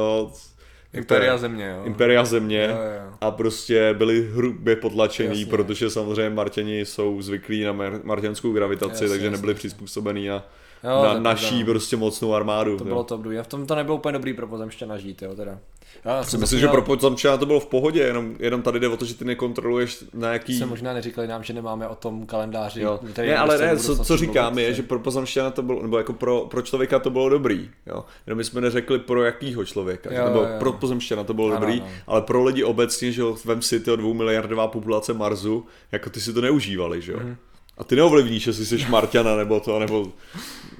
[0.94, 1.84] eh, Imperia země, jo.
[1.84, 3.12] Imperia země Jo, jo.
[3.20, 5.46] a prostě byli hrubě potlačený, Jasně.
[5.50, 9.36] protože samozřejmě Martěni jsou zvyklí na mar- marťanskou gravitaci, Jasně, takže jasně.
[9.36, 10.44] nebyli přizpůsobení na,
[10.84, 11.66] Jo, na naší no.
[11.66, 12.76] prostě mocnou armádu.
[12.76, 12.88] To jo.
[12.88, 13.38] bylo to období.
[13.38, 15.58] A v tom to nebylo úplně dobrý pro pozemšťana žít, jo, teda.
[16.04, 18.96] Já Si myslím, že pro pozemčana to bylo v pohodě, jenom, jenom tady jde o
[18.96, 20.58] to, že ty nekontroluješ na jaký...
[20.58, 22.80] se možná neříkali nám, že nemáme o tom kalendáři.
[22.80, 23.00] Jo.
[23.12, 25.82] který Ne, ale prostě ne, co, co říkám je, prostě- že pro pozemšťana to bylo,
[25.82, 28.04] nebo jako pro, pro člověka to bylo dobrý, jo.
[28.26, 30.48] Jenom my jsme neřekli pro jakýho člověka, Jo, nebo jo.
[30.58, 31.90] pro pozemšťana to bylo Ano, dobrý, ano.
[32.06, 36.32] ale pro lidi obecně, že vem si ty dvou miliardová populace Marsu, jako ty si
[36.32, 37.18] to neužívali, že jo.
[37.22, 37.36] Mhm.
[37.78, 40.12] A ty neovlivníš, jestli jsi Marťana nebo to, nebo,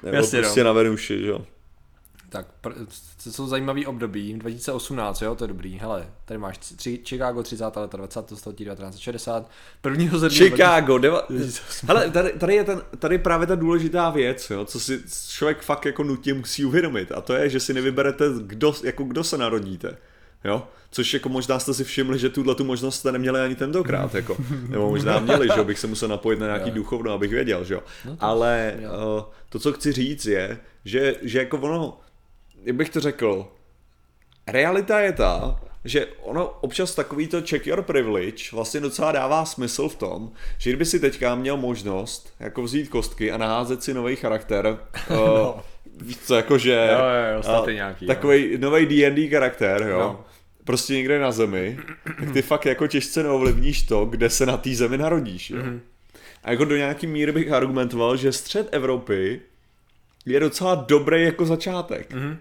[0.03, 0.43] nebo Jasně, no.
[0.43, 1.45] prostě na Venuši, že jo.
[2.29, 2.85] Tak, pr-
[3.23, 5.79] to jsou zajímavý období, 2018, jo, to je dobrý.
[5.79, 7.75] Hele, tady máš tři, Chicago 30.
[7.75, 8.29] leta 20.
[8.37, 9.49] století 1960,
[9.81, 11.27] prvního ze Chicago, deva...
[11.87, 15.61] Hele, tady, tady, je ten, tady je právě ta důležitá věc, jo, co si člověk
[15.61, 19.37] fakt jako nutně musí uvědomit a to je, že si nevyberete, kdo, jako kdo se
[19.37, 19.97] narodíte.
[20.43, 20.67] Jo?
[20.93, 24.37] Což jako možná jste si všimli, že tuhle tu možnost jste neměli ani tentokrát, jako.
[24.69, 27.83] nebo možná měli, že bych se musel napojit na nějaký duchovno, abych věděl, že jo.
[28.19, 31.97] Ale uh, to, co chci říct je, že, že jako ono,
[32.63, 33.47] jak bych to řekl,
[34.47, 39.89] realita je ta, že ono občas takový to check your privilege vlastně docela dává smysl
[39.89, 44.15] v tom, že kdyby si teďka měl možnost jako vzít kostky a naházet si nový
[44.15, 44.77] charakter,
[45.09, 45.63] no.
[46.01, 50.25] víš co, jakože Jo, jo, jo, a, nějaký, takový nový D&D charakter, jo, No.
[50.63, 51.79] Prostě někde na zemi,
[52.19, 55.57] tak ty fakt jako těžce neovlivníš to, kde se na té zemi narodíš, jo.
[55.57, 55.81] Mhm.
[56.43, 59.41] A jako do nějaký míry bych argumentoval, že střed Evropy
[60.25, 62.13] je docela dobrý jako začátek.
[62.13, 62.37] Mhm.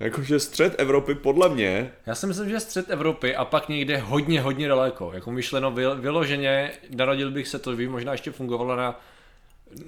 [0.00, 4.40] Jakože střed Evropy podle mě, Já si myslím, že střed Evropy a pak někde hodně,
[4.40, 5.10] hodně daleko.
[5.14, 9.00] Jako myšleno vy- vyloženě, narodil bych se to, by možná ještě fungovalo na,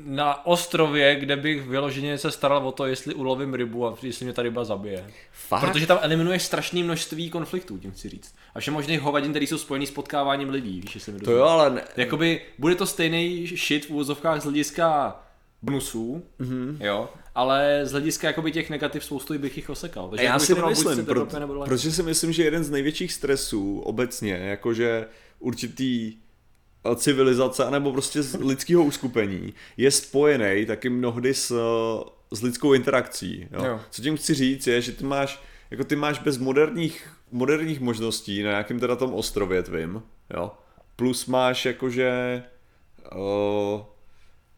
[0.04, 4.32] na ostrově, kde bych vyloženě se staral o to, jestli ulovím rybu a jestli mě
[4.32, 5.06] ta ryba zabije.
[5.32, 5.60] Fakt?
[5.60, 8.34] Protože tam eliminuješ strašné množství konfliktů, tím chci říct.
[8.54, 11.44] A všem možných hovadin, které jsou spojený s potkáváním lidí, víš, jestli mi to jo,
[11.44, 15.16] ale ne, Jakoby bude to stejný shit v úvozovkách z hlediska
[15.62, 16.76] bonusů, mm-hmm.
[16.80, 20.08] jo, ale z hlediska jakoby těch negativ spoustu bych jich osekal.
[20.08, 21.26] Takže já si střed pro,
[21.64, 25.06] protože si myslím, že jeden z největších stresů obecně, jakože
[25.38, 26.16] určitý
[26.96, 31.54] civilizace, nebo prostě z lidského uskupení, je spojený taky mnohdy s,
[32.32, 33.48] s lidskou interakcí.
[33.52, 33.64] Jo?
[33.64, 33.80] Jo.
[33.90, 38.42] Co tím chci říct je, že ty máš, jako ty máš bez moderních, moderních možností
[38.42, 40.02] na nějakém teda tom ostrově tvým,
[40.34, 40.50] jo?
[40.96, 42.42] plus máš jakože
[43.14, 43.80] uh,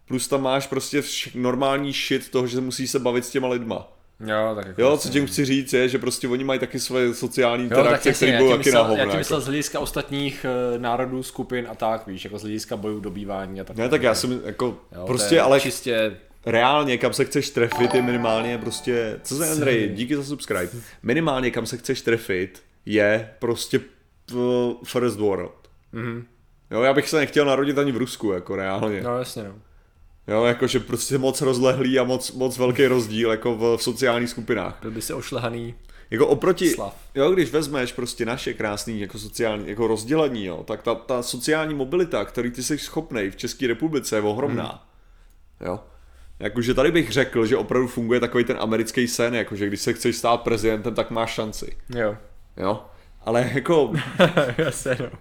[0.09, 1.03] plus tam máš prostě
[1.35, 3.93] normální shit toho, že musíš se bavit s těma lidma.
[4.21, 7.15] Jo, tak jako Jo, co tím chci říct je, že prostě oni mají taky svoje
[7.15, 9.17] sociální interakce, které budou taky na já tím jako.
[9.17, 13.61] myslel z hlediska ostatních uh, národů, skupin a tak, víš, jako z hlediska bojů, dobývání
[13.61, 13.77] a tak.
[13.77, 18.03] Ne, tak já jsem jako, Jo, prostě, ale Čistě, reálně, kam se chceš trefit, je
[18.03, 20.69] minimálně prostě, co se Andrej, díky za subscribe,
[21.03, 23.81] minimálně kam se chceš trefit, je prostě
[24.33, 25.69] uh, first world.
[25.93, 26.25] mhm.
[26.71, 29.01] Jo, já bych se nechtěl narodit ani v Rusku, jako reálně.
[29.01, 29.55] no jasně no.
[30.29, 34.79] Jo, jakože prostě moc rozlehlý a moc, moc velký rozdíl jako v, v sociálních skupinách.
[34.83, 35.75] Byl by si ošlehaný
[36.11, 36.97] Jako oproti, slav.
[37.15, 41.75] jo, když vezmeš prostě naše krásný jako sociální, jako rozdělení, jo, tak ta, ta sociální
[41.75, 44.87] mobilita, který ty jsi schopnej v České republice je ohromná.
[45.61, 45.69] Hmm.
[45.69, 45.81] Jo.
[46.39, 50.17] Jakože tady bych řekl, že opravdu funguje takový ten americký sen, jakože když se chceš
[50.17, 51.77] stát prezidentem, tak máš šanci.
[51.95, 52.17] Jo.
[52.57, 52.85] Jo.
[53.21, 53.93] Ale jako,
[54.59, 55.19] Jasně, no.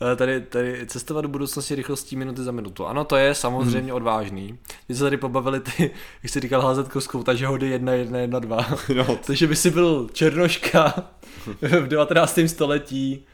[0.00, 2.86] Ale Tady, tady cestovat do budoucnosti rychlostí minuty za minutu.
[2.86, 4.58] Ano, to je samozřejmě odvážný.
[4.88, 5.90] My se tady pobavili ty,
[6.22, 8.66] jak jsi říkal, házet kostkou, takže hody 1, 1, 1, 2.
[8.96, 10.94] no, Takže by si byl černoška
[11.62, 12.38] v 19.
[12.46, 13.26] století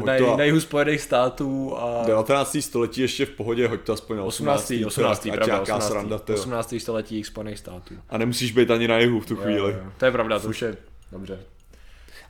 [0.00, 2.56] eh, na, to a- na jihu Spojených států a 19.
[2.60, 4.60] století ještě v pohodě, hoď to aspoň na 18.
[4.70, 4.86] 18.
[4.86, 5.26] 18.
[5.26, 5.88] ať pravda, nějaká 18.
[5.88, 6.38] sranda, tyjo.
[6.38, 6.74] 18.
[6.78, 7.94] století Spojených států.
[8.08, 9.58] A nemusíš být ani na jihu v tu chvíli.
[9.58, 9.92] Jo, jo.
[9.98, 10.76] To je pravda, to už je
[11.12, 11.40] dobře.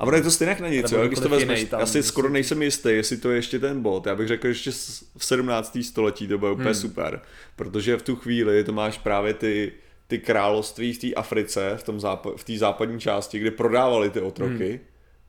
[0.00, 1.06] A ono je to stejně na nic, jo?
[1.06, 4.06] když to vezmeš, tam já si skoro nejsem jistý, jestli to je ještě ten bod.
[4.06, 4.70] Já bych řekl, že ještě
[5.16, 5.78] v 17.
[5.82, 6.74] století to bude úplně Hmm.
[6.74, 7.20] super,
[7.56, 9.72] protože v tu chvíli to máš právě ty,
[10.06, 14.20] ty království v té Africe, v, tom zápa- v té západní části, kde prodávali ty
[14.20, 14.68] otroky.
[14.68, 14.78] Hmm.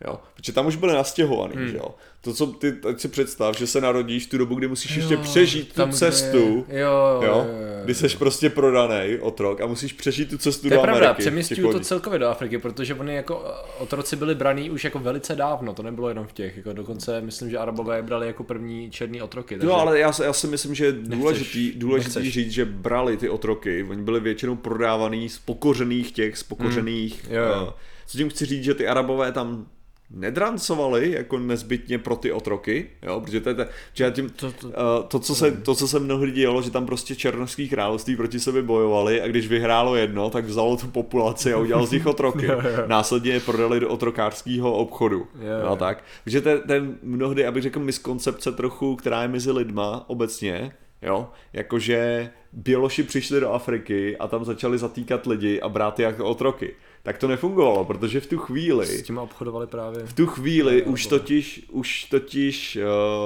[0.08, 1.96] Jo, protože tam už byly nastěhovaný, že jo.
[2.22, 5.18] To, co ty, teď si představ, že se narodíš v tu dobu, kdy musíš ještě
[5.18, 7.46] přežít tu cestu, Jo, jo, jo, jo,
[7.84, 11.22] kdy seš prostě prodaný otrok a musíš přežít tu cestu To je do pravda, Ameriky.
[11.22, 15.36] přemysťuju to celkově do Afriky, protože oni jako eh, otroci byli braní už jako velice
[15.36, 18.92] dávno, to nebylo jenom v těch, jako dokonce myslím, že Arabové je brali jako první
[18.92, 19.56] černý otroky.
[19.56, 19.68] Takže...
[19.68, 22.34] Jo, ale já, si- já si myslím, že je důležitý, důležitý nechceš.
[22.34, 27.26] říct, že brali ty otroky, oni byli většinou prodávaný z pokořených těch, z pokořených.
[27.26, 27.36] Hmm.
[27.36, 27.68] Jo, jo.
[27.70, 29.66] eh, co tím chci říct, že ty arabové tam
[30.14, 34.68] nedrancovali jako nezbytně pro ty otroky, jo, protože to je, te, že tím, to, to,
[34.68, 34.74] uh,
[35.08, 38.62] to, co se, to, co se mnohdy dělo, že tam prostě černovský království proti sobě
[38.62, 42.48] bojovali a když vyhrálo jedno, tak vzalo tu populaci a udělal z nich otroky.
[42.88, 45.28] Následně je prodali do otrokářského obchodu.
[45.66, 46.04] Jo, tak.
[46.24, 50.72] Takže ten, ten mnohdy, abych řekl, miskoncepce trochu, která je mezi lidma obecně,
[51.02, 56.26] jo, jakože Běloši přišli do Afriky a tam začali zatýkat lidi a brát je jako
[56.26, 58.86] otroky tak to nefungovalo, protože v tu chvíli...
[58.86, 60.06] S tím obchodovali právě.
[60.06, 62.78] V tu chvíli už totiž, už totiž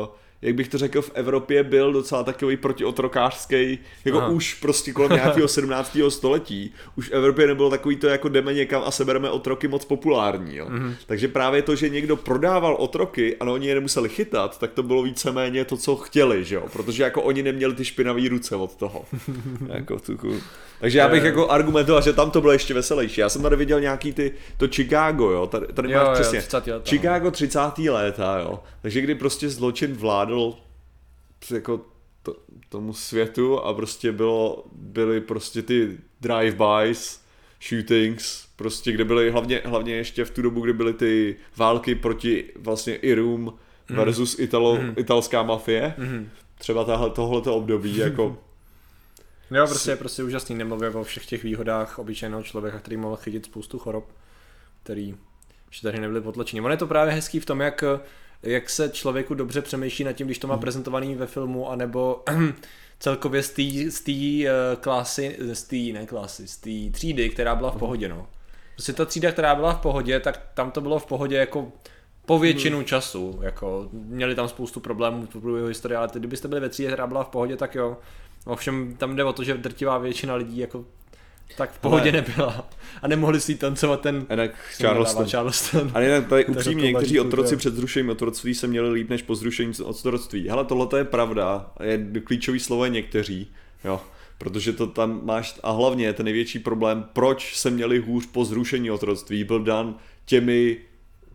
[0.02, 0.08] uh,
[0.46, 4.28] jak bych to řekl, v Evropě byl docela takový protiotrokářský, jako Aha.
[4.28, 5.98] už prostě kolem nějakého 17.
[6.10, 10.56] století, už v Evropě nebylo takový to, jako jdeme někam a sebereme otroky moc populární.
[10.56, 10.68] Jo.
[10.70, 10.96] Mm-hmm.
[11.06, 15.04] Takže právě to, že někdo prodával otroky a oni je nemuseli chytat, tak to bylo
[15.04, 16.64] víceméně to, co chtěli, že jo?
[16.74, 19.06] protože jako oni neměli ty špinavé ruce od toho.
[19.68, 20.42] jako tuku.
[20.80, 23.22] Takže já bych jako argumentoval, že tam to bylo ještě veselější.
[23.22, 26.40] Já jsem tady viděl nějaký ty, to Chicago, jo, tady, tady jo, máš přesně.
[26.40, 27.60] 30 let, Chicago 30.
[27.90, 28.60] léta, jo.
[28.82, 30.54] Takže kdy prostě zločin vládl
[31.54, 31.82] jako
[32.24, 32.36] to,
[32.70, 37.20] tomu světu a prostě bylo, byly prostě ty drive-bys,
[37.70, 42.46] shootings, prostě kde byly hlavně, hlavně ještě v tu dobu, kdy byly ty války proti
[42.56, 43.54] vlastně Irům
[43.90, 43.96] mm.
[43.96, 44.94] versus Italo, mm.
[44.98, 45.94] italská mafie.
[45.98, 46.30] Mm.
[46.58, 48.38] Třeba tahle, tohleto období, jako
[49.56, 53.46] Jo, prostě je prostě úžasný, nemluvě o všech těch výhodách obyčejného člověka, který mohl chytit
[53.46, 54.12] spoustu chorob,
[54.84, 55.16] který
[55.68, 56.62] ještě tady nebyly potlačeny.
[56.62, 57.84] On je to právě hezký v tom, jak,
[58.44, 60.62] jak se člověku dobře přemýšlí nad tím, když to má hmm.
[60.62, 62.24] prezentovaný ve filmu, anebo
[63.00, 67.74] celkově z té uh, klasy, z té, ne klasy, z té třídy, která byla v
[67.74, 67.80] hmm.
[67.80, 68.28] pohodě, no.
[68.74, 71.72] Prostě ta třída, která byla v pohodě, tak tam to bylo v pohodě jako
[72.26, 72.86] po většinu hmm.
[72.86, 77.08] času, jako měli tam spoustu problémů v průběhu historie, ale kdybyste byli ve třídě, která
[77.08, 77.98] byla v pohodě, tak jo,
[78.46, 80.86] Ovšem tam jde o to, že drtivá většina lidí jako
[81.58, 82.12] tak v pohodě Ale...
[82.12, 82.70] nebyla.
[83.02, 85.28] A nemohli si tancovat ten Jinak Charleston.
[85.28, 85.92] Charleston.
[85.94, 89.74] A jinak tady upřímně, někteří otroci před zrušením otroctví se měli líp než po zrušení
[89.84, 90.50] otroctví.
[90.50, 91.72] Hele, tohle je pravda.
[91.84, 93.52] Je klíčový slovo je někteří.
[93.84, 94.02] Jo.
[94.38, 98.92] Protože to tam máš, a hlavně ten největší problém, proč se měli hůř po zrušení
[98.92, 100.78] otroctví, byl dan těmi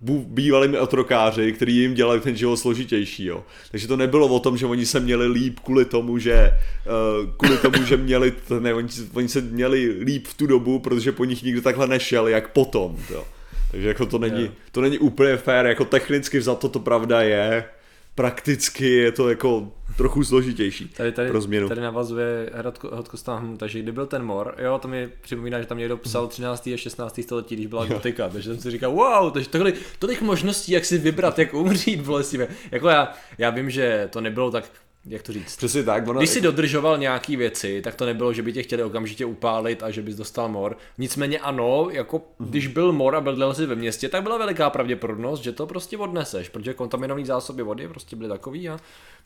[0.02, 3.44] bývalými otrokáři, který jim dělali ten život složitější, jo.
[3.70, 7.58] Takže to nebylo o tom, že oni se měli líp kvůli tomu, že uh, kvůli
[7.58, 11.42] tomu, že měli, ne, oni, oni se měli líp v tu dobu, protože po nich
[11.42, 13.24] nikdo takhle nešel, jak potom, jo.
[13.70, 17.64] Takže jako to není, to není úplně fér, jako technicky za to to pravda je,
[18.14, 21.68] prakticky je to jako trochu složitější tady, tady, pro změnu.
[21.68, 25.78] Tady navazuje Hrad Kostan, takže kdy byl ten mor, jo, to mi připomíná, že tam
[25.78, 26.66] někdo psal 13.
[26.74, 27.20] a 16.
[27.22, 30.98] století, když byla gotika, takže jsem si říkal, wow, takže tohle, tolik možností, jak si
[30.98, 32.48] vybrat, jak umřít bolestivě.
[32.70, 34.64] Jako já, já vím, že to nebylo tak
[35.06, 35.56] jak to říct?
[35.56, 36.08] Přesně tak.
[36.08, 36.20] Ono...
[36.20, 39.90] Když si dodržoval nějaký věci, tak to nebylo, že by tě chtěli okamžitě upálit a
[39.90, 40.76] že bys dostal mor.
[40.98, 42.48] Nicméně ano, jako mm-hmm.
[42.48, 45.98] když byl mor a byl si ve městě, tak byla veliká pravděpodobnost, že to prostě
[45.98, 48.78] odneseš, protože kontaminované zásoby vody prostě byly takový a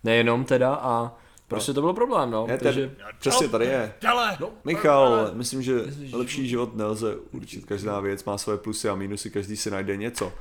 [0.05, 1.75] nejenom teda a Prostě no.
[1.75, 2.47] to bylo problém, no.
[2.51, 2.91] Je, takže...
[3.19, 3.95] Přesně tady je.
[4.41, 5.75] No, Michal, myslím, že
[6.13, 7.65] lepší život nelze určit.
[7.65, 10.33] Každá věc má své plusy a minusy, každý si najde něco.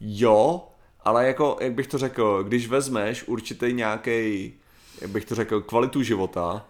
[0.00, 0.64] Jo,
[1.00, 4.52] ale jako, jak bych to řekl, když vezmeš určitý nějaký
[5.00, 6.66] jak bych to řekl, kvalitu života,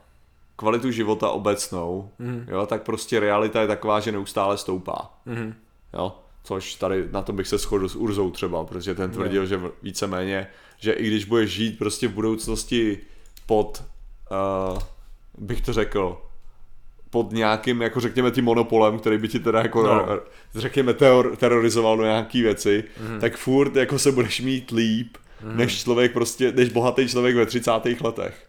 [0.56, 2.46] kvalitu života obecnou, mm.
[2.50, 5.11] jo, tak prostě realita je taková, že neustále stoupá.
[5.26, 5.54] Mm.
[5.94, 9.61] Jo, což tady na to bych se shodl s Urzou třeba, protože ten tvrdil, že
[9.82, 10.46] víceméně,
[10.78, 12.98] že i když budeš žít prostě v budoucnosti
[13.46, 13.85] pod,
[14.72, 14.78] uh,
[15.38, 16.22] bych to řekl,
[17.11, 20.06] pod nějakým, jako řekněme tím monopolem, který by ti teda jako, no.
[20.54, 23.20] řekněme, teror, terorizoval do nějaký věci, mm.
[23.20, 25.57] tak furt jako se budeš mít líp, hmm.
[25.57, 27.70] než člověk prostě, než bohatý člověk ve 30.
[28.00, 28.46] letech.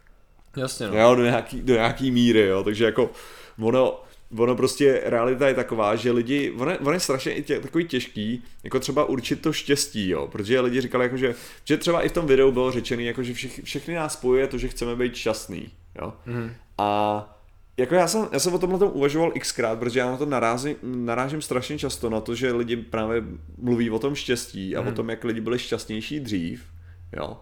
[0.58, 1.00] Jasně no.
[1.00, 3.12] Jo, do nějaký, do nějaký míry, jo, takže jako
[3.60, 4.04] ono,
[4.38, 8.80] ono prostě, realita je taková, že lidi, ono, ono je strašně tě, takový těžký, jako
[8.80, 12.28] třeba určit to štěstí, jo, protože lidi říkali jako, že, že třeba i v tom
[12.28, 15.70] videu bylo řečený, jako, že všech, všechny nás spojuje to, že chceme být šťastný,
[16.02, 16.52] jo, mm.
[16.78, 17.30] a
[17.78, 20.76] jako já jsem, já jsem o tomhle tom uvažoval xkrát, protože já na to narážím,
[20.84, 23.24] narážím strašně často na to, že lidi právě
[23.58, 24.88] mluví o tom štěstí a mm.
[24.88, 24.96] o mhm.
[24.96, 26.73] tom, jak lidi byli šťastnější dřív
[27.18, 27.40] Jo.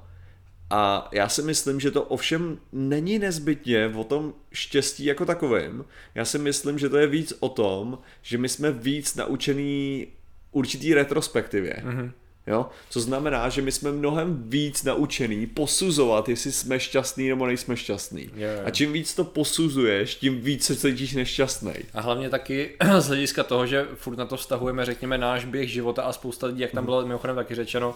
[0.69, 5.85] A já si myslím, že to ovšem není nezbytně o tom štěstí jako takovým.
[6.15, 10.07] Já si myslím, že to je víc o tom, že my jsme víc naučený
[10.51, 11.83] určitý retrospektivě.
[11.85, 12.11] Mm-hmm.
[12.47, 12.69] Jo?
[12.89, 18.29] Co znamená, že my jsme mnohem víc naučený posuzovat, jestli jsme šťastný nebo nejsme šťastný.
[18.35, 18.67] Yeah.
[18.67, 21.73] A čím víc to posuzuješ, tím víc se cítíš nešťastný.
[21.93, 26.03] A hlavně taky z hlediska toho, že furt na to vztahujeme, řekněme, náš běh života
[26.03, 26.85] a spousta lidí, jak tam mhm.
[26.85, 27.95] bylo mimochodem taky řečeno,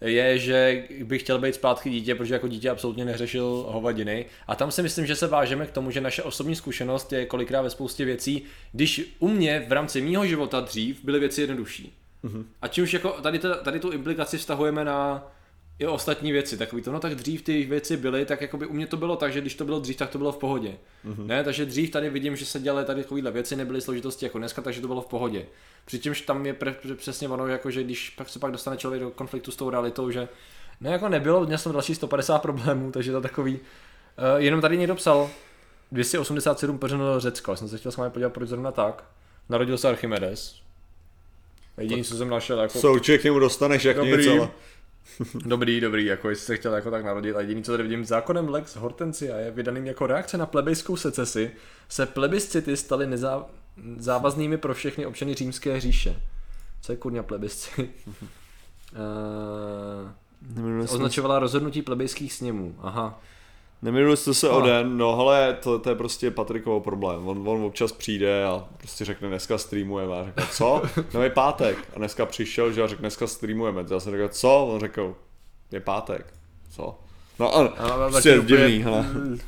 [0.00, 4.26] je, že bych chtěl být zpátky dítě, protože jako dítě absolutně neřešil hovadiny.
[4.46, 7.62] A tam si myslím, že se vážeme k tomu, že naše osobní zkušenost je kolikrát
[7.62, 11.92] ve spoustě věcí, když u mě v rámci mýho života dřív byly věci jednodušší.
[12.24, 12.44] Mm-hmm.
[12.62, 15.30] A čímž jako tady, tady tu implikaci vztahujeme na
[15.80, 18.72] i ostatní věci, takový to, no tak dřív ty věci byly, tak jako by u
[18.72, 20.76] mě to bylo tak, že když to bylo dřív, tak to bylo v pohodě.
[21.06, 21.26] Mm-hmm.
[21.26, 24.62] Ne, takže dřív tady vidím, že se dělaly tady takovéhle věci, nebyly složitosti jako dneska,
[24.62, 25.46] takže to bylo v pohodě.
[25.84, 29.02] Přičemž tam je pre, pre, přesně ono, jako že když pak se pak dostane člověk
[29.02, 30.28] do konfliktu s tou realitou, že
[30.80, 33.60] ne, jako nebylo, měl jsem další 150 problémů, takže to takový, uh,
[34.36, 35.30] jenom tady někdo psal,
[35.92, 39.04] 287 pořeno Řecko, jsem se chtěl s vámi podívat, proč zrovna tak.
[39.48, 40.60] Narodil se Archimedes.
[41.78, 42.92] Jediný, co jsem našel, jako...
[42.92, 44.28] Určitě k němu dostaneš, jak Dobrý.
[44.28, 44.50] něco.
[45.44, 47.36] Dobrý, dobrý, jako jestli se chtěl jako tak narodit.
[47.36, 51.50] A jediný, co tady vidím, zákonem Lex Hortensia je vydaným jako reakce na plebejskou secesi,
[51.88, 53.46] se plebiscity staly nezá,
[53.96, 56.22] závaznými pro všechny občany římské říše.
[56.80, 57.90] Co je kurňa plebiscit?
[60.56, 62.74] uh, označovala rozhodnutí plebejských sněmů.
[62.78, 63.22] Aha.
[63.82, 64.66] Neminuli jste se o No.
[64.66, 67.28] den, no hele, to, to je prostě Patrikovo problém.
[67.28, 70.14] On, on občas přijde a prostě řekne dneska streamujeme.
[70.20, 70.82] A řekne, co?
[71.14, 71.76] No je pátek.
[71.94, 73.84] A dneska přišel, že a řekne dneska streamujeme.
[73.90, 74.66] Já jsem řekl, co?
[74.66, 75.14] On řekl,
[75.72, 76.34] je pátek.
[76.70, 76.98] Co?
[77.38, 79.06] No a, A prostě taky divný, hele.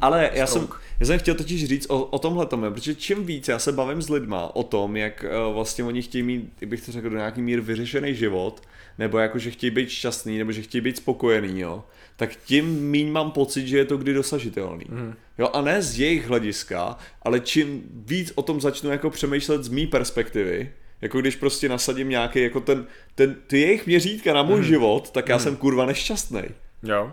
[0.00, 0.68] Ale já jsem,
[1.00, 4.02] já jsem chtěl totiž říct o, o tomhle tomu, protože čím víc já se bavím
[4.02, 7.42] s lidma o tom, jak uh, vlastně oni chtějí mít, bych to řekl, do nějaký
[7.42, 8.62] mír vyřešený život,
[8.98, 11.84] nebo jako, že chtějí být šťastný, nebo že chtějí být spokojený, jo,
[12.16, 14.84] tak tím míň mám pocit, že je to kdy dosažitelný.
[14.88, 15.14] Mm.
[15.38, 19.68] Jo, a ne z jejich hlediska, ale čím víc o tom začnu jako přemýšlet z
[19.68, 24.58] mý perspektivy, jako když prostě nasadím nějaký, jako ten, ten ty jejich měřítka na můj
[24.58, 24.64] mm.
[24.64, 26.42] život, tak já jsem kurva nešťastný.
[26.82, 27.12] Jo.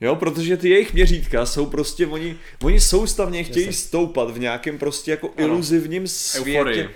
[0.00, 3.80] Jo, protože ty jejich měřítka jsou prostě, oni, oni soustavně chtějí Jasně.
[3.86, 5.46] stoupat v nějakém prostě jako Ano.
[5.46, 6.58] iluzivním světě.
[6.58, 6.88] Euforii.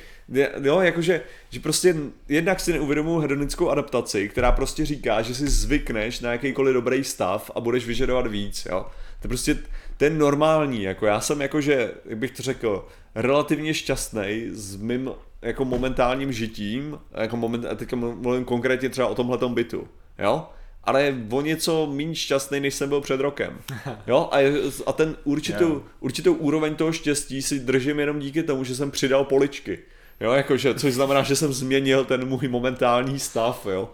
[0.63, 1.97] Jo, jakože, že prostě
[2.29, 7.51] jednak si neuvědomují hedonickou adaptaci, která prostě říká, že si zvykneš na jakýkoliv dobrý stav
[7.55, 8.87] a budeš vyžadovat víc, jo.
[9.21, 9.59] To je prostě,
[9.97, 15.11] to je normální, jako já jsem jakože, jak bych to řekl, relativně šťastný s mým
[15.43, 20.47] jako momentálním žitím, jako moment, a teďka mluvím konkrétně třeba o tomhletom bytu, jo
[20.85, 23.59] ale o něco méně šťastný, než jsem byl před rokem.
[24.07, 24.29] Jo?
[24.33, 24.53] A, je-
[24.87, 25.83] a ten určitou, Jo.
[26.01, 29.79] určitou úroveň toho štěstí si držím jenom díky tomu, že jsem přidal poličky.
[30.21, 33.91] Jo, jakože, což znamená, že jsem změnil ten můj momentální stav, jo.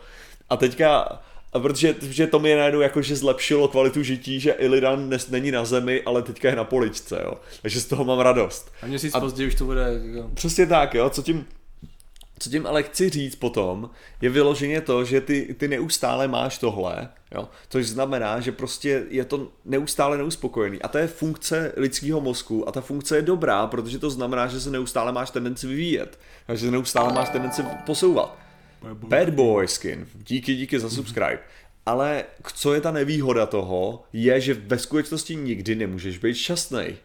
[0.51, 0.99] A teďka,
[1.53, 5.64] a protože, protože to mi najednou jakože zlepšilo kvalitu žití, že Illidan dnes není na
[5.64, 7.33] zemi, ale teďka je na poličce, jo.
[7.62, 8.72] Takže z toho mám radost.
[8.83, 10.31] A měsíc A- později už to bude jako...
[10.35, 11.46] Přesně tak, jo, co tím,
[12.38, 17.09] co tím ale chci říct potom, je vyloženě to, že ty, ty neustále máš tohle,
[17.35, 22.68] jo, což znamená, že prostě je to neustále neuspokojený a to je funkce lidského mozku
[22.68, 26.18] a ta funkce je dobrá, protože to znamená, že se neustále máš tendenci vyvíjet,
[26.49, 28.38] a že se neustále máš tendenci posouvat.
[28.94, 31.38] Bad boy skin, díky, díky za subscribe.
[31.87, 36.96] Ale co je ta nevýhoda toho, je, že ve skutečnosti nikdy nemůžeš být šťastný.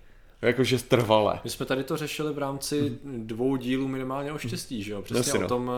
[0.41, 1.39] Jakože trvale.
[1.43, 5.01] My jsme tady to řešili v rámci dvou dílů minimálně o štěstí, že jo?
[5.01, 5.45] Přesně no.
[5.45, 5.71] o tom,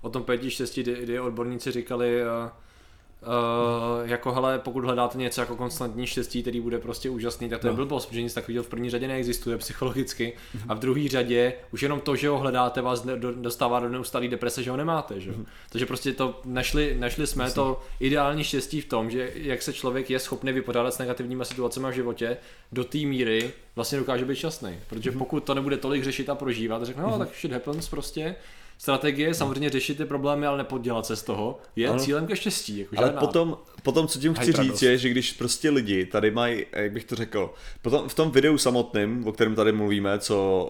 [0.00, 2.22] o tom pěti štěstí, kdy, kdy odborníci říkali,
[3.22, 3.28] uh,
[4.02, 7.66] uh, jako hele, pokud hledáte něco jako konstantní štěstí, který bude prostě úžasný, tak to
[7.66, 7.76] je No.
[7.76, 10.32] blbost, protože nic takového v první řadě neexistuje psychologicky.
[10.68, 14.62] A v druhé řadě už jenom to, že ho hledáte, vás dostává do neustálé deprese,
[14.62, 15.36] že ho nemáte, že jo?
[15.68, 20.10] Takže prostě to našli, našli jsme to ideální štěstí v tom, že jak se člověk
[20.10, 22.36] je schopný vypořádat s negativníma situacemi v životě,
[22.72, 24.78] do té míry vlastně dokáže být šťastný.
[24.88, 28.34] Protože pokud to nebude tolik řešit a prožívat, řekne, no tak shit happens prostě,
[28.78, 31.98] Strategie samozřejmě řešit ty problémy, ale nepodělat se z toho, je Ano.
[31.98, 32.78] cílem ke štěstí.
[32.78, 33.20] Jako Ale žádná.
[33.20, 37.04] potom, potom, co tím chci říct, je, že když prostě lidi tady mají, jak bych
[37.04, 40.68] to řekl, potom v tom videu samotném, o kterém tady mluvíme, co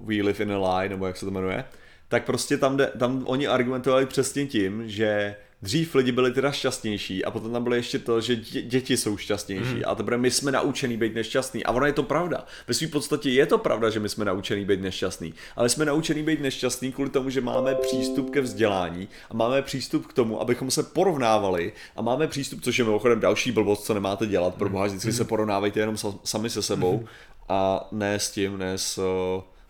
[0.00, 1.64] uh, We Live in a Lie, nebo jak se to jmenuje,
[2.08, 7.24] tak prostě tam, jde, tam oni argumentovali přesně tím, že dřív lidi byli teda šťastnější
[7.24, 9.82] a potom tam bylo ještě to, že dě- děti jsou šťastnější Mhm.
[9.86, 11.64] a teprve my jsme naučený být nešťastný.
[11.64, 12.46] A ono je to pravda.
[12.68, 15.34] Ve své podstatě je to pravda, že my jsme naučený být nešťastný.
[15.56, 20.06] Ale jsme naučený být nešťastný kvůli tomu, že máme přístup ke vzdělání a máme přístup
[20.06, 24.26] k tomu, abychom se porovnávali a máme přístup, což je mimochodem další blbost, co nemáte
[24.26, 24.54] dělat.
[24.54, 27.04] Pro boha, vždycky se porovnávejte jenom sa- sami se sebou
[27.48, 29.00] a ne s tím, ne s,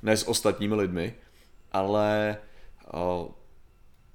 [0.03, 1.15] ne s ostatními lidmi.
[1.73, 2.37] Ale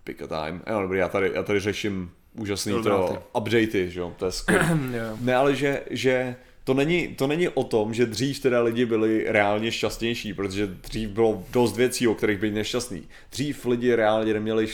[0.06, 0.62] pick a time.
[0.68, 3.20] Jo, dobrý, já tady, já tady řeším úžasný to ty.
[3.38, 4.80] updaty, že jo, to je skvělé.
[5.22, 9.26] Ne, ale že, že to není, to není o tom, že dřív teda lidi byli
[9.28, 13.04] reálně šťastnější, protože dřív bylo dost věcí, o kterých být nešťastný.
[13.32, 14.68] Dřív lidi reálně neměli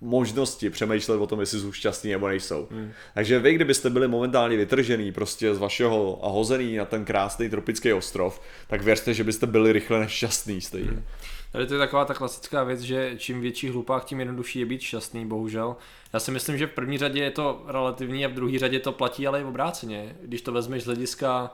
[0.00, 2.68] možnosti přemýšlet o tom, jestli jsou šťastní nebo nejsou.
[2.70, 2.92] Hmm.
[3.14, 7.92] Takže vy, kdybyste byli momentálně vytržený prostě z vašeho a hozený na ten krásný tropický
[7.92, 10.90] ostrov, tak věřte, že byste byli rychle nešťastný stejně.
[10.90, 11.02] Hmm.
[11.52, 14.80] Tady to je taková ta klasická věc, že čím větší hlupák, tím jednodušší je být
[14.80, 15.76] šťastný, bohužel.
[16.12, 18.92] Já si myslím, že v první řadě je to relativní a v druhé řadě to
[18.92, 20.16] platí ale i obráceně.
[20.22, 21.50] Když to vezmeš z hlediska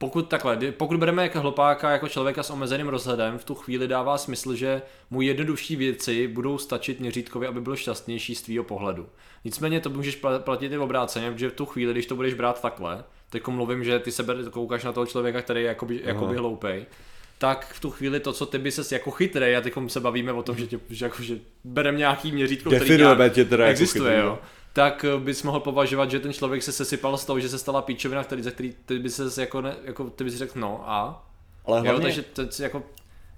[0.00, 4.18] pokud takhle, pokud bereme jako hlupáka jako člověka s omezeným rozhledem, v tu chvíli dává
[4.18, 9.08] smysl, že mu jednodušší věci budou stačit měřítkově, aby byl šťastnější z tvýho pohledu.
[9.44, 12.62] Nicméně to můžeš pla- platit i obráceně, protože v tu chvíli, když to budeš brát
[12.62, 16.86] takhle, teď mluvím, že ty se koukáš na toho člověka, který je jakoby, jakoby hloupej,
[17.40, 20.32] tak v tu chvíli to, co ty by ses jako chytrý, a teď se bavíme
[20.32, 23.70] o tom, že, tě, že, jako, že berem nějaký měřítko, který nějak tě teda jako
[23.70, 24.26] existuje, chytrý, jo.
[24.26, 24.38] no.
[24.72, 27.82] tak eh, bys mohl považovat, že ten člověk se sesypal z toho, že se stala
[27.82, 31.26] píčovina, který, za který ty by se jako, ne, jako ty bys řekl no a
[31.64, 32.82] Ale jo, hlavně, takže to, je jako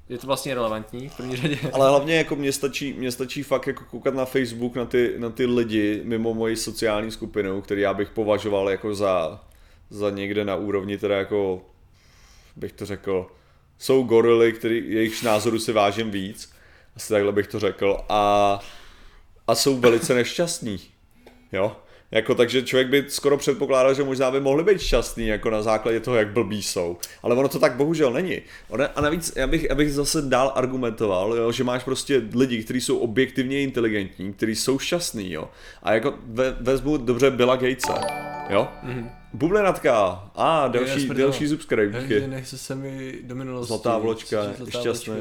[0.09, 1.59] je to vlastně relevantní v první řadě.
[1.73, 5.31] ale hlavně jako mě stačí, mě stačí fakt jako koukat na Facebook na ty, na
[5.31, 9.41] ty lidi mimo moji sociální skupinu, který já bych považoval jako za,
[9.91, 11.65] za někde na úrovni teda jako,
[12.57, 13.27] bych to řekl,
[13.83, 16.53] jsou gorily, který, jejichž názoru si vážím víc,
[16.97, 18.61] asi takhle bych to řekl, a,
[19.47, 20.81] a jsou velice nešťastní,
[21.53, 21.77] jo.
[22.11, 26.01] Jako, takže člověk by skoro předpokládal, že možná by mohli být šťastný jako na základě
[26.01, 26.97] toho, jak blbí jsou.
[27.23, 28.43] Ale ono to tak bohužel není.
[28.95, 32.81] A navíc já bych, já bych zase dál argumentoval, jo, že máš prostě lidi, kteří
[32.81, 35.33] jsou objektivně inteligentní, kteří jsou šťastní.
[35.33, 35.49] Jo.
[35.83, 37.93] A jako ve, vezmu dobře Billa Gatese.
[38.51, 38.69] Jo?
[38.85, 39.22] Mm-hmm.
[39.33, 40.25] Bublinatka.
[40.35, 41.31] A další, smrdelo.
[41.31, 42.27] další subscribe.
[42.27, 43.69] nechce se mi do minulosti.
[43.69, 44.37] Zlatá vločka,
[44.69, 45.15] šťastný.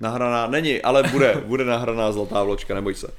[0.00, 3.06] Nahraná není, ale bude, bude nahraná zlatá vločka, neboj se.
[3.06, 3.12] Uh,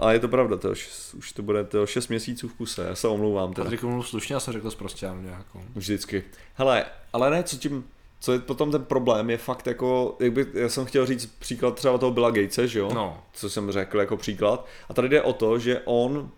[0.00, 0.88] a je to pravda, to už,
[1.18, 3.64] už to bude to 6 měsíců v kuse, já se omlouvám teda.
[3.64, 5.60] Patrik mluvil slušně, já jsem řekl prostě já nějakou.
[5.74, 6.24] Vždycky.
[6.54, 7.84] Hele, ale ne, co tím,
[8.20, 11.74] co je potom ten problém, je fakt jako, jak by, já jsem chtěl říct příklad
[11.74, 12.90] třeba toho Billa Gatese, že jo?
[12.94, 13.22] No.
[13.32, 14.66] Co jsem řekl jako příklad.
[14.88, 16.30] A tady jde o to, že on,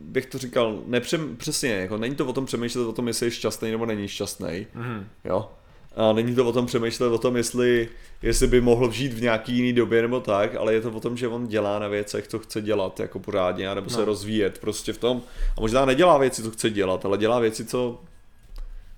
[0.00, 3.30] bych to říkal, nepřem, přesně, jako není to o tom přemýšlet o tom, jestli je
[3.30, 5.06] šťastný nebo není šťastný, Mhm.
[5.24, 5.50] jo?
[5.96, 7.88] A není to o tom přemýšlet o tom, jestli,
[8.22, 11.16] jestli by mohl žít v nějaký jiný době nebo tak, ale je to o tom,
[11.16, 14.04] že on dělá na věcech, co chce dělat jako pořádně, nebo se No.
[14.04, 15.22] rozvíjet prostě v tom.
[15.56, 18.00] A možná nedělá věci, co chce dělat, ale dělá věci, co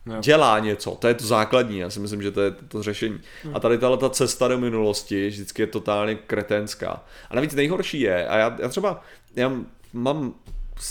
[0.07, 0.17] Jo.
[0.21, 3.21] dělá něco, to je to základní, já si myslím, že to je to řešení.
[3.55, 7.05] A tady tahle ta cesta do minulosti vždycky je totálně kretenská.
[7.31, 9.03] A navíc nejhorší je, a já, já třeba,
[9.37, 9.53] já
[9.93, 10.35] mám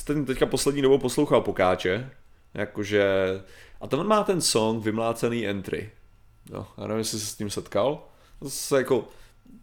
[0.05, 2.09] ten teďka poslední dobou poslouchal Pokáče,
[2.53, 3.03] jakože,
[3.81, 5.89] a ten má ten song Vymlácený entry.
[6.51, 8.03] No, já nevím, jestli jsi s tím setkal.
[8.39, 9.07] To se jako,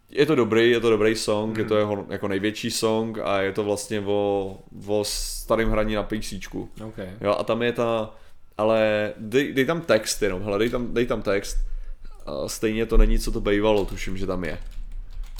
[0.09, 1.59] je to dobrý, je to dobrý song, mm.
[1.59, 6.03] je to jeho jako největší song a je to vlastně o, o starém hraní na
[6.03, 6.69] PCčku.
[6.87, 7.09] Okay.
[7.21, 8.15] Jo, a tam je ta,
[8.57, 11.57] ale dej, dej tam text jenom, hele, dej tam, dej tam text.
[12.25, 14.59] A stejně to není, co to bývalo, tuším, že tam je.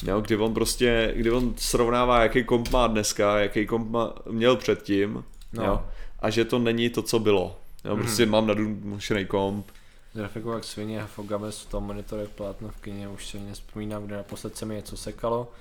[0.03, 4.55] Jo, kdy on prostě, kdy on srovnává, jaký komp má dneska, jaký komp má, měl
[4.55, 5.23] předtím,
[5.53, 5.63] No.
[5.65, 5.81] jo,
[6.19, 7.59] a že to není to, co bylo.
[7.85, 9.67] Jo, prostě mám nadumušený komp,
[10.13, 14.17] Grafiku jak svině, Fogames v tom monitor jak plátno v kině, už si nespomínám, kde
[14.17, 15.51] naposled se mi něco sekalo.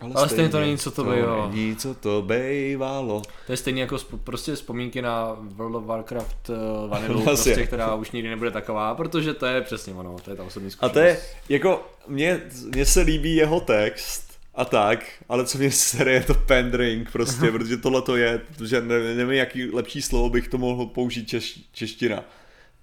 [0.00, 1.48] Ale stejně to není, co to bývalo.
[1.50, 3.22] není, co to bývalo.
[3.46, 7.52] To je stejně jako sp- prostě vzpomínky na World of Warcraft uh, Vanilu, Vlastně.
[7.54, 10.68] prostě, která už nikdy nebude taková, protože to je přesně ono, to je ta osobní
[10.68, 10.92] A zkušenost.
[10.92, 11.18] to je,
[11.48, 12.40] jako, mně,
[12.74, 17.50] mně se líbí jeho text a tak, ale co mě sere je to pendring prostě,
[17.50, 21.60] protože tohle to je, protože ne, nevím, jaký lepší slovo bych to mohl použít češ,
[21.72, 22.24] čeština.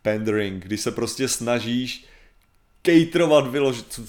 [0.02, 2.06] Pendring, když se prostě snažíš
[2.86, 4.00] caterovat, vyložit,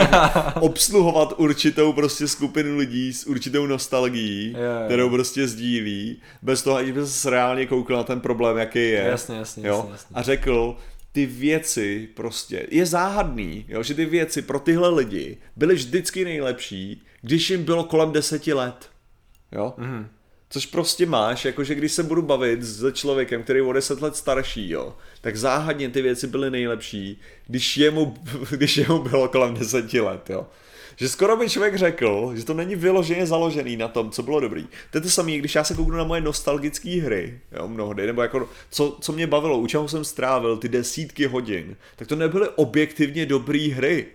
[0.60, 4.86] obsluhovat určitou prostě skupinu lidí s určitou nostalgií, Jo, jo.
[4.86, 9.02] kterou prostě sdílí, bez toho, aniž by se reálně koukl na ten problém, jaký je.
[9.06, 9.76] Jasně, jasně, jo?
[9.76, 10.14] jasně, jasně.
[10.14, 10.76] A řekl,
[11.12, 17.02] ty věci prostě, je záhadný, jo, že ty věci pro tyhle lidi byly vždycky nejlepší,
[17.22, 18.90] když jim bylo kolem deseti let.
[19.52, 19.74] Jo?
[19.76, 20.08] Mhm.
[20.50, 24.16] Což prostě máš, jakože když se budu bavit se člověkem, který je o 10 let
[24.16, 28.14] starší, jo, tak záhadně ty věci byly nejlepší, když jemu,
[28.50, 30.46] když jemu bylo kolem 10 let, jo.
[30.96, 34.66] Že skoro by člověk řekl, že to není vyloženě založený na tom, co bylo dobrý.
[34.90, 38.22] To je to samé, když já se kouknu na moje nostalgické hry, jo, mnohdy, nebo
[38.22, 42.48] jako, co, co mě bavilo, u čeho jsem strávil ty desítky hodin, tak to nebyly
[42.56, 44.06] objektivně dobré hry.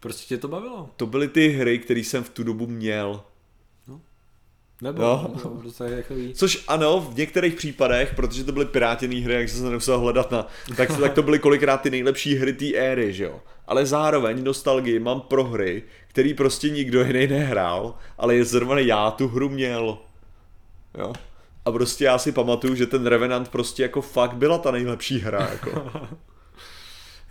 [0.00, 0.90] Prostě tě to bavilo?
[0.96, 3.22] To byly ty hry, které jsem v tu dobu měl.
[4.82, 5.02] Nebo?
[5.02, 5.30] Jo.
[5.36, 6.34] nebo prostě jako ví.
[6.34, 10.30] Což ano, v některých případech, protože to byly pirátěné hry, jak jsem se nemusel hledat
[10.30, 13.40] na, tak, tak to byly kolikrát ty nejlepší hry té éry, že jo.
[13.66, 19.10] Ale zároveň nostalgii mám pro hry, který prostě nikdo jiný nehrál, ale je zrovna já
[19.10, 19.98] tu hru měl.
[20.98, 21.12] Jo.
[21.64, 25.48] A prostě já si pamatuju, že ten Revenant prostě jako fakt byla ta nejlepší hra,
[25.52, 25.90] jako.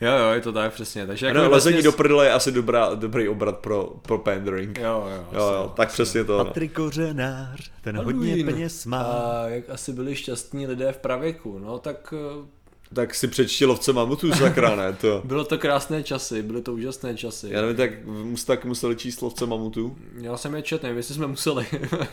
[0.02, 1.08] Jo, jo, je to tak přesně.
[1.08, 4.78] Takže jako lezení vlastně- do prdele je asi dobrá, dobrý obrat pro, pro pandering.
[4.78, 5.26] Jo, jo.
[5.32, 6.38] Jo, jo, tak přesně to.
[6.38, 6.46] No.
[6.46, 9.02] Patrik Kořenář, ten hodně peněz má.
[9.04, 12.48] A jak asi byli šťastní lidé v pravěku, no tak eh,
[12.94, 15.22] Tak si přečti lovce mamutů, sakra, ne, to.
[15.26, 17.48] Bylo to krásné časy, byly to úžasné časy.
[17.52, 19.98] Já nevím, tak musí tak museli číst lovce mamutů.
[20.22, 21.66] Já jsem je čet, nevím, jestli jsme museli.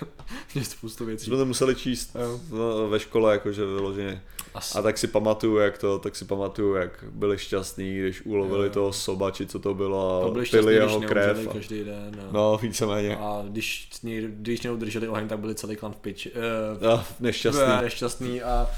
[0.54, 1.24] Mě spoustu věcí.
[1.26, 2.40] Jsme to museli číst Jo.
[2.50, 4.22] no, ve škole, jakože vyloženě.
[4.54, 4.78] Asi.
[4.78, 8.72] A tak si pamatuju, jak to, tak si pamatuju, jak byli šťastní, když ulovili Jo.
[8.72, 11.48] toho soba, či co to bylo, to a byli pili jeho krev.
[11.50, 12.20] A, každý den.
[12.28, 13.16] A, no, víceméně.
[13.16, 13.90] a když,
[14.28, 16.32] když neudrželi oheň, tak byli celý klan v piči.
[16.80, 17.62] Uh, A nešťastný.
[17.82, 18.70] nešťastný a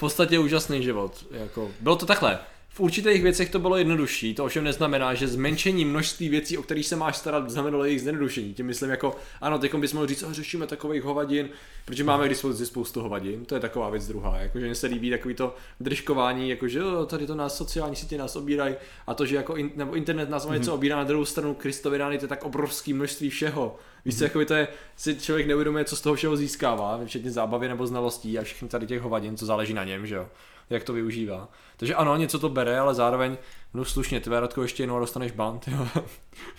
[0.00, 1.26] v podstatě úžasný život.
[1.30, 2.38] Jako, bylo to takhle.
[2.72, 6.86] V určitých věcech to bylo jednodušší, to ovšem neznamená, že zmenšení množství věcí, o kterých
[6.86, 8.54] se máš starat, znamenalo jejich zjednodušení.
[8.54, 11.48] Tím myslím jako, ano, teď bys mohl říct, "A řešíme takových hovadin,
[11.84, 14.38] protože máme k dispozici spoustu hovadin, to je taková věc druhá.
[14.38, 18.36] Jakože mně se líbí takový to držkování, jakože jo, tady to nás sociální sítě nás
[18.36, 18.74] obírají
[19.06, 21.98] a to, že jako in, nebo internet nás o něco obírá na druhou stranu, Kristovi
[21.98, 23.76] rány, to je tak obrovský množství všeho.
[24.04, 27.68] Víš co, jakoby to je, si člověk neuvědomuje, co z toho všeho získává, včetně zábavy
[27.68, 30.28] nebo znalostí a všechny tady těch hovadin, co záleží na něm, že jo
[30.70, 31.48] jak to využívá.
[31.76, 33.36] Takže ano, něco to bere, ale zároveň,
[33.74, 35.88] no slušně, ty Radko, ještě jednou dostaneš ban, jo.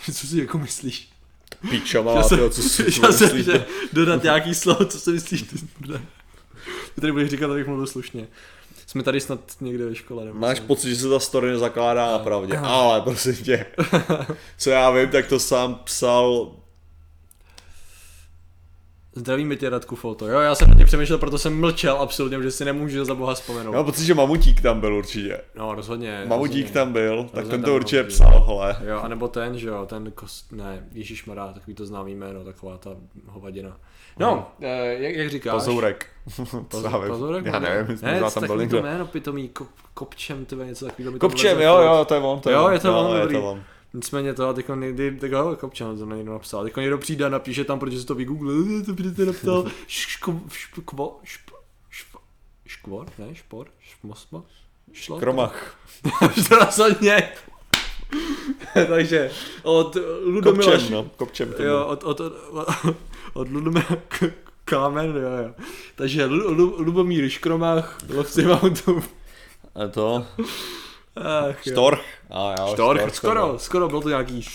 [0.13, 1.09] co si jako myslíš?
[1.69, 3.45] Píčama, Já jsem, tyjo, co si já jsem myslíš?
[3.45, 6.01] že dodat nějaký slovo, co si myslíš, ty smrde.
[6.95, 8.27] Ty tady budeš říkat, abych mluvil slušně.
[8.87, 10.25] Jsme tady snad někde ve škole.
[10.25, 13.65] Nebo Máš pocit, že se ta story nezakládá na pravdě, ale prosím tě,
[14.57, 16.51] co já vím, tak to sám psal,
[19.15, 20.27] Zdravíme tě, Radku Foto.
[20.27, 23.33] Jo, já jsem na tě přemýšlel, proto jsem mlčel absolutně, že si nemůžu za boha
[23.33, 23.71] vzpomenout.
[23.73, 25.41] já mám pocit, že Mamutík tam byl určitě.
[25.55, 26.23] No, rozhodně.
[26.27, 26.73] Mamutík rozhodně.
[26.73, 28.77] tam byl, tak Rozhodně ten tam to určitě psal, hele.
[28.87, 32.77] Jo, anebo ten, že jo, ten kost, ne, Ježíš Mará, takový to známý jméno, taková
[32.77, 32.89] ta
[33.27, 33.77] hovadina.
[34.19, 35.53] No, eh, jak, jak říkáš?
[35.53, 36.05] Pazourek.
[36.83, 37.09] Já vím?
[37.09, 37.45] Pazourek?
[37.45, 38.81] Já nevím, ne, možná tam byl takový to někdo.
[38.89, 41.19] jméno pitomý, kop, kopčem, tyhle něco takového.
[41.19, 42.39] Kopčem, jo, jo, to je on.
[42.39, 42.73] To Jo, on.
[42.73, 43.37] je to on, je dobrý.
[43.91, 43.97] To.
[43.97, 46.63] Nicméně to, a teď někdy, tak jo, kopčem, to někdo napsal.
[46.63, 50.41] Teď někdo přijde a napíše tam, protože si to vygooglil, to by ty napsal, škvo,
[51.23, 51.51] šp,
[51.89, 52.15] šp,
[52.65, 54.45] škvor, ne, špor, šmosmo,
[54.93, 55.19] šlo?
[55.19, 55.77] Kromach.
[56.49, 57.31] to rozhodně.
[58.87, 59.31] Takže
[59.63, 62.67] od Ludomila Kopčem, no, kopčem to Jo, od, od, od,
[63.33, 64.33] od Ludomira K-
[64.65, 65.53] Kámen, jo, jo.
[65.95, 69.03] Takže Lu, Lu, Lubomír Škromach, lovci Mountů.
[69.75, 70.25] A to,
[71.15, 71.63] Ach.
[71.71, 72.01] Storch.
[72.29, 73.59] A jo, Štorch, to skoro, byl.
[73.59, 74.45] skoro byl to nějaký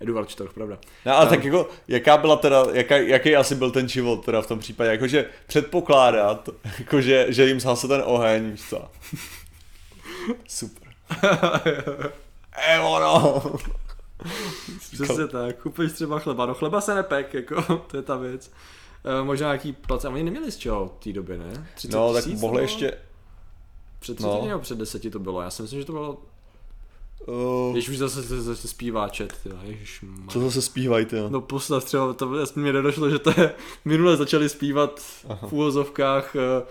[0.00, 0.78] Eduard Štorch, pravda.
[1.06, 4.46] No ale tak jako, jaká byla teda, jaká, jaký asi byl ten život teda v
[4.46, 8.90] tom případě, jakože předpokládat, jakože, že jim zhasl ten oheň, co.
[10.48, 10.88] Super.
[12.68, 13.42] E, ono.
[14.92, 18.50] Přesně tak, kupeš třeba chleba, no chleba se nepek, jako, to je ta věc.
[19.20, 21.66] E, možná nějaký place, oni neměli z čeho v té době, ne?
[21.74, 22.92] 30 No, tak mohli ještě,
[24.04, 24.30] Před no.
[24.32, 26.22] 30 nebo před 10 to bylo, já si myslím, že to bylo,
[27.26, 29.56] uh, když už zase, zase, zase zpívá čet, tyjo,
[30.28, 34.16] co zase zpívají ty, No postav třeba, to jasně mě nedošlo, že to je, minule
[34.16, 35.00] začali zpívat
[35.48, 36.62] v úvozovkách eh,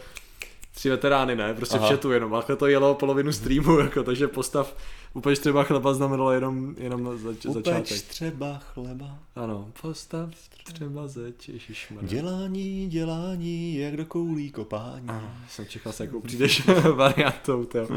[0.76, 1.88] tři veterány, ne, prostě Aha.
[1.88, 4.76] v chatu jenom, a to jelo polovinu streamu, jako, takže postav
[5.14, 8.02] úplně třeba chleba znamenalo jenom, jenom zač- Upeč začátek.
[8.02, 10.30] třeba chleba, Ano, postav
[10.74, 12.10] třeba zeď, ježišmarja.
[12.10, 15.08] dělání, dělání, jak do koulí kopání.
[15.50, 17.88] Jsem čekal se, jakou přijdeš variantou, to.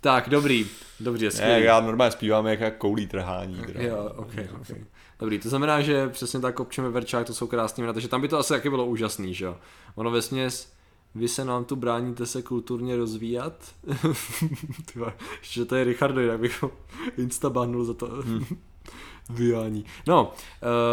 [0.00, 0.66] Tak, dobrý,
[1.00, 1.64] dobře, Ne, skvělý.
[1.64, 3.56] já normálně zpívám jak, jak koulí trhání.
[3.66, 3.82] Teda.
[3.82, 4.76] Jo, ok, ok.
[5.18, 8.28] Dobrý, to znamená, že přesně tak kopčeme verčák, to jsou krásný jména, takže tam by
[8.28, 9.56] to asi taky bylo úžasný, že jo.
[9.94, 10.72] Ono ve směs,
[11.14, 13.54] vy se nám tu bráníte se kulturně rozvíjat.
[14.92, 16.70] Ty vole, že to je Richardo, jak bych ho
[17.18, 18.46] insta bannul za to Hmm.
[19.30, 19.84] vyjání.
[20.06, 20.32] No,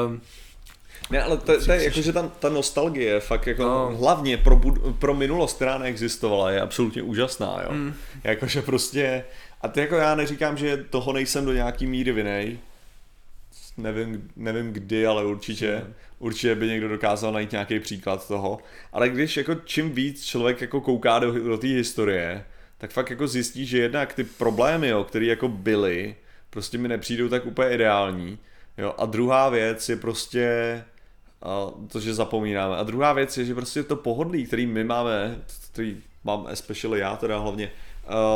[0.07, 0.21] um,
[1.11, 3.97] Ne, ale to, to je jako, že ta, ta nostalgie, fakt jako No.
[3.99, 7.71] hlavně pro, bud- pro minulost, která neexistovala, je absolutně úžasná, jo.
[7.71, 7.93] Mm.
[8.23, 9.25] Jakože prostě,
[9.61, 12.59] a ty jako já neříkám, že toho nejsem do nějaký míry vinej,
[13.77, 15.85] nevím, nevím kdy, ale určitě,
[16.19, 18.59] určitě by někdo dokázal najít nějaký příklad toho,
[18.93, 22.45] ale když jako čím víc člověk jako kouká do, do té historie,
[22.77, 26.15] tak fakt jako zjistí, že jednak ty problémy, jo, které jako byly,
[26.49, 28.39] prostě mi nepřijdou tak úplně ideální,
[28.77, 30.83] jo, a druhá věc je prostě
[31.43, 32.75] a to, že zapomínáme.
[32.75, 35.41] A druhá věc je, že prostě to pohodlí, který my máme,
[35.71, 37.71] který mám especially já teda hlavně,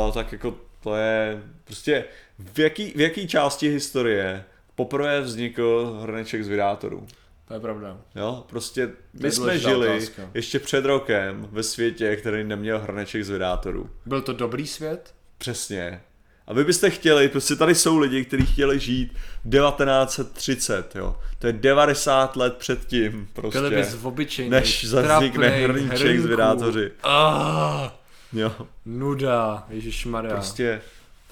[0.06, 2.04] uh, tak jako to je prostě
[2.38, 7.06] v jaký, v jaký části historie poprvé vznikl hrneček z vydátorů.
[7.48, 7.96] To je pravda.
[8.14, 10.30] Jo, prostě my jsme žili otázka.
[10.34, 13.90] ještě před rokem ve světě, který neměl hrneček z vydátorů.
[14.06, 15.14] Byl to dobrý svět?
[15.38, 16.00] Přesně.
[16.46, 19.12] A vy byste chtěli, prostě tady jsou lidi, kteří chtěli žít
[19.44, 21.16] v 1930, jo.
[21.38, 23.60] To je 90 let předtím, prostě.
[23.60, 26.92] Byli bys v obyčejný, Než zaznikne hrníček z vydátoři.
[27.02, 27.88] Ah,
[28.32, 28.52] Jo,
[28.86, 30.32] nuda, ježišmarja.
[30.32, 30.80] prostě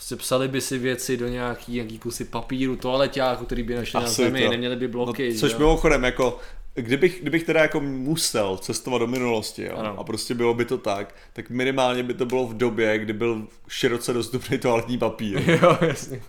[0.03, 4.07] Prostě psali by si věci do nějaký, nějaký kusy papíru, toaleťáku, který by našli na
[4.07, 4.51] Asi zemi, to.
[4.51, 5.35] neměli by No, bloky.
[5.35, 5.59] což že jo?
[5.59, 6.39] mimochodem jako
[6.75, 9.99] kdybych, kdybych teda jako musel cestovat do minulosti jo, Ano.
[9.99, 13.47] a prostě bylo by to tak, tak minimálně by to bylo v době, kdy byl
[13.69, 15.43] široce dostupný toaletní papír.
[15.63, 16.23] jo, jasně.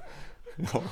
[0.58, 0.84] Jo.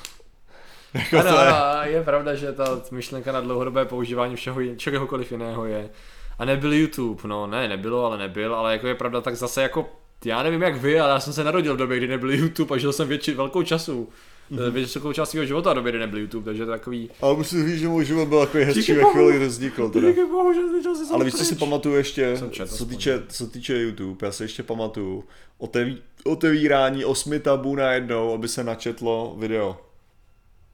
[0.94, 5.32] Jako Ano, to je, ano, je pravda, že ta myšlenka na dlouhodobé používání všeho, čehokoliv
[5.32, 5.90] jiného je.
[6.38, 9.90] A nebyl YouTube, no ne, nebylo, ale nebyl, ale jako je pravda, tak zase jako,
[10.26, 12.78] já nevím jak vy, ale já jsem se narodil v době, kdy nebyl YouTube a
[12.78, 14.08] žil jsem větši, velkou času.
[14.52, 14.70] Mm-hmm.
[14.70, 17.10] Většinou část svého života době, kdy nebyl YouTube, takže takový...
[17.20, 19.90] ale musím říct, že můj život byl takový hezčí ve chvíli, kdy vznikl.
[19.90, 20.08] Teda.
[20.08, 20.60] Díky bohu, že
[20.94, 24.32] jsou Ale víš, co si pamatuju ještě, Jsem četl co týče, co týče YouTube, já
[24.32, 25.24] si ještě pamatuju
[25.58, 29.80] oteví, otevírání osmi tabů najednou, aby se načetlo video.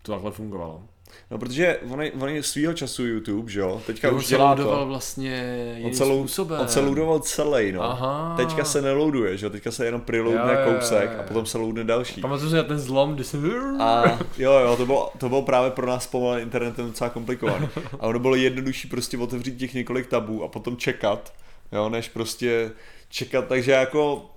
[0.03, 0.83] To takhle fungovalo.
[1.31, 4.57] No protože on je, on je svýho času YouTube, že jo, teďka už se dělá
[4.57, 4.87] to.
[4.87, 6.61] vlastně On se, způsobem.
[6.61, 7.83] on se loadoval celý, no.
[7.83, 8.35] Aha.
[8.37, 11.21] Teďka se neloaduje, že jo, teďka se jenom preloadne Jo, jo, jo, kousek jo.
[11.21, 12.21] a potom se loadne další.
[12.21, 13.53] Pamatuju si na ten zlom, kdy jsem...
[13.81, 17.69] A jo, jo, to bylo, to bylo právě pro nás pomalé internetem docela komplikované.
[18.01, 21.33] A ono bylo jednodušší prostě otevřít těch několik tabů a potom čekat,
[21.73, 22.71] jo, než prostě
[23.09, 24.31] čekat, takže jako,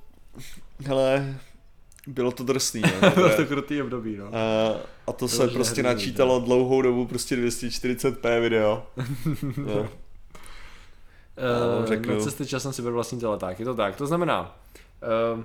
[0.86, 1.36] hele,
[2.08, 3.12] bylo to drsný, no.
[3.16, 4.26] Bylo to krutý období, no.
[4.26, 4.76] A,
[5.08, 8.88] a to se Vyloženě prostě hrozný, načítalo dlouhou dobu, prostě 240p video.
[9.58, 9.90] No.
[11.82, 12.14] Uh, řeknu.
[12.16, 13.96] na cestě časem si beru vlastní teleták, je to tak.
[13.96, 14.58] To znamená,
[15.36, 15.44] uh,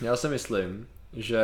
[0.00, 1.40] já si myslím, že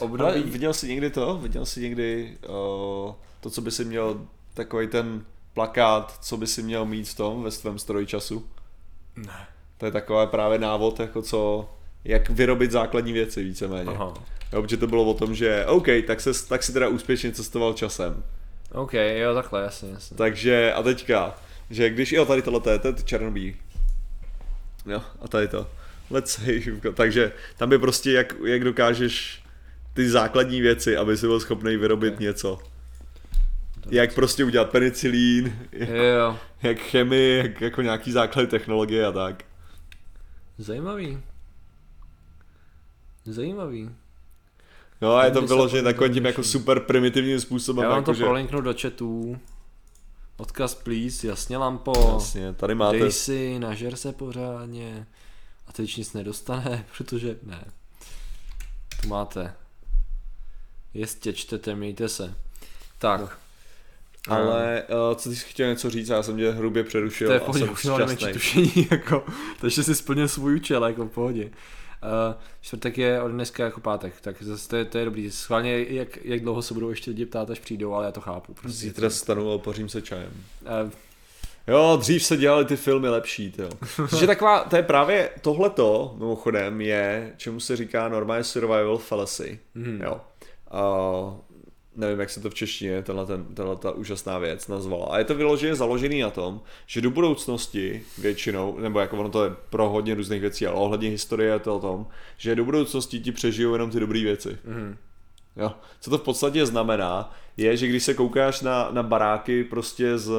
[0.00, 0.42] Ale období...
[0.42, 1.38] viděl jsi někdy to?
[1.38, 5.24] Viděl jsi někdy uh, to, co by si měl, takový ten
[5.54, 8.46] plakát, co by si měl mít v tom, ve svém stroji času?
[9.16, 9.46] Ne.
[9.78, 11.68] To je taková právě návod, jako co,
[12.08, 13.90] jak vyrobit základní věci víceméně.
[13.90, 14.14] Aha.
[14.52, 17.72] Jo, protože to bylo o tom, že OK, tak, se, tak si teda úspěšně cestoval
[17.72, 18.22] časem.
[18.72, 20.16] OK, jo, takhle, jasně, jasně.
[20.16, 21.34] Takže a teďka,
[21.70, 23.56] že když, jo, tady tohle to je, to je černobílý.
[24.86, 25.66] Jo, a tady to.
[26.10, 26.62] Let's say,
[26.94, 29.42] takže tam by prostě, jak, jak dokážeš
[29.94, 32.20] ty základní věci, aby si byl schopný vyrobit Ok.
[32.20, 32.58] něco.
[33.90, 39.44] Jak prostě udělat penicilín, jak, Jo, jak chemii, jak, jako nějaký základ technologie a tak.
[40.58, 41.18] zajímavý.
[43.32, 43.90] Zajímavý.
[45.02, 47.82] No a je to By se vyloženě podle takovým toho tím jako super primitivním způsobem.
[47.82, 49.38] Já vám jako, to že, prolinknu do chatů.
[50.36, 52.12] Odkaz please, jasně lampo.
[52.14, 52.98] Jasně, tady máte.
[52.98, 55.06] Dej si, nažer se pořádně.
[55.66, 57.64] A teď nic nedostane, protože ne.
[59.02, 59.54] Tu máte.
[60.94, 62.34] Jistě, čtete, mějte se.
[62.98, 63.38] Tak.
[64.28, 64.34] No.
[64.34, 67.40] Ale uh, co ty jsi chtěl něco říct, já jsem tě hrubě přerušil to je
[67.40, 67.86] v pohodě, už
[68.32, 69.24] tušení, jako,
[69.60, 71.50] takže si splnil svůj účel, jako v pohodě.
[72.02, 75.30] Uh, čtvrtek je od dneska jako pátek, tak zase to je, to je dobrý.
[75.30, 78.54] Schválně, jak, jak dlouho se budou ještě lidi ptát, až přijdou, ale já to chápu.
[78.54, 78.78] Prostě.
[78.78, 80.30] Zítra stanu a pořím se čajem.
[80.84, 80.90] Uh,
[81.68, 83.68] Jo, dřív se dělaly ty filmy lepší, jo.
[83.96, 90.00] Protože taková, to je právě tohleto, mimochodem, je, čemu se říká normálně survival fallacy, Mhm.
[90.04, 90.20] jo.
[90.70, 90.80] A
[91.96, 95.06] nevím, jak se to v češtině, tenhle, ten, tenhle ta úžasná věc nazvala.
[95.06, 99.44] A je to vyloženě založený na tom, že do budoucnosti většinou, nebo jako ono to
[99.44, 103.20] je pro hodně různých věcí, ale ohledně historie je to o tom, že do budoucnosti
[103.20, 104.58] ti přežijou jenom ty dobré věci.
[104.64, 104.96] mhm.
[105.56, 105.72] Jo.
[106.00, 110.32] Co to v podstatě znamená, je, že když se koukáš na, na baráky prostě z,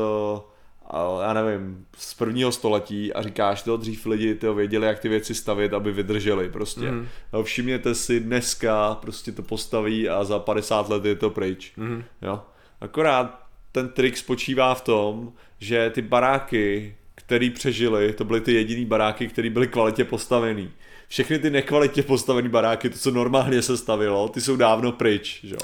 [1.22, 5.36] já nevím, z prvního století a říkáš to, dřív lidi to věděli, jak ty věci
[5.36, 6.92] stavit, aby vydrželi prostě.
[6.92, 7.08] Mm.
[7.34, 11.74] No, všimněte si, dneska prostě to postaví a za 50 let je to pryč.
[11.78, 12.04] Mhm.
[12.22, 12.42] Jo.
[12.82, 18.86] Akorát ten trik spočívá v tom, že ty baráky, který přežili, to byly ty jediný
[18.86, 20.72] baráky, které byly kvalitě postavený.
[21.08, 25.56] Všechny ty nekvalitě postavené baráky, to, co normálně se stavilo, ty jsou dávno pryč, že?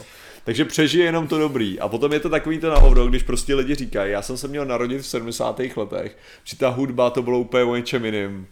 [0.44, 1.80] Takže přežije jenom to dobrý.
[1.80, 4.66] A potom je to takový to na když prostě lidi říkají, já jsem se měl
[4.66, 5.60] narodit v 70.
[5.76, 8.48] letech, při ta hudba to bylo úplně o něčem jiným.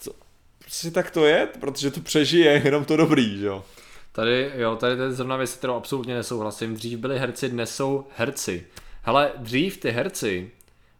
[0.00, 0.12] Co?
[0.58, 3.64] Prostě tak to je, protože to přežije jenom to dobrý, že jo.
[4.12, 6.74] Tady, jo, tady to je zrovna věc, kterou absolutně nesouhlasím.
[6.74, 8.66] Dřív byli herci, dnes jsou herci.
[9.02, 10.50] Hele, dřív ty herci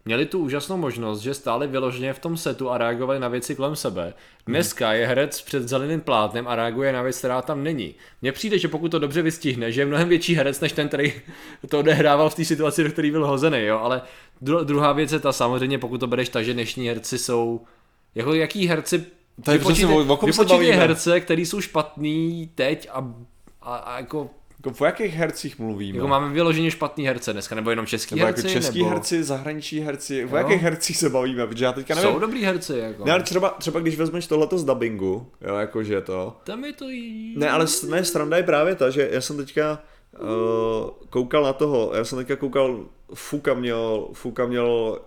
[0.07, 3.75] měli tu úžasnou možnost, že stáli vyloženě v tom setu a reagovali na věci kolem
[3.75, 4.13] sebe.
[4.45, 7.95] Dneska je herec před zeleným plátnem a reaguje na věc, která tam není.
[8.21, 11.13] Mně přijde, že pokud to dobře vystihne, že je mnohem větší herec, než ten, který
[11.69, 14.01] to odehrával v té situaci, do které byl hozený, jo, ale
[14.43, 17.61] dru- druhá věc je ta samozřejmě, pokud to bereš tak, že dnešní herci jsou,
[18.15, 19.05] jako jaký herci
[19.43, 23.13] Tady vypočítej- vypočítej herce, který jsou špatný teď a,
[23.61, 24.29] a, a jako,
[24.65, 25.97] Jako o jakých hercích mluvíme?
[25.97, 29.23] jako máme vyloženě špatný herce dneska, nebo jenom český nebo herci, jako český nebo herci,
[29.23, 30.35] zahraniční herci, o Jo.
[30.35, 32.11] jakých hercích se bavíme, protože já teďka nevím.
[32.11, 33.05] jsou dobrý herci, jako.
[33.05, 36.37] Ne, ale třeba, třeba když vezmeš tohleto z dubbingu, jo, jakože to.
[36.43, 37.33] Tam je to jí...
[37.37, 39.79] Ne, ale ne, sranda je právě ta, že já jsem teďka
[40.19, 40.27] uh,
[41.09, 42.79] koukal na toho, já jsem teďka koukal,
[43.13, 44.99] Fuka měl, Fuka měl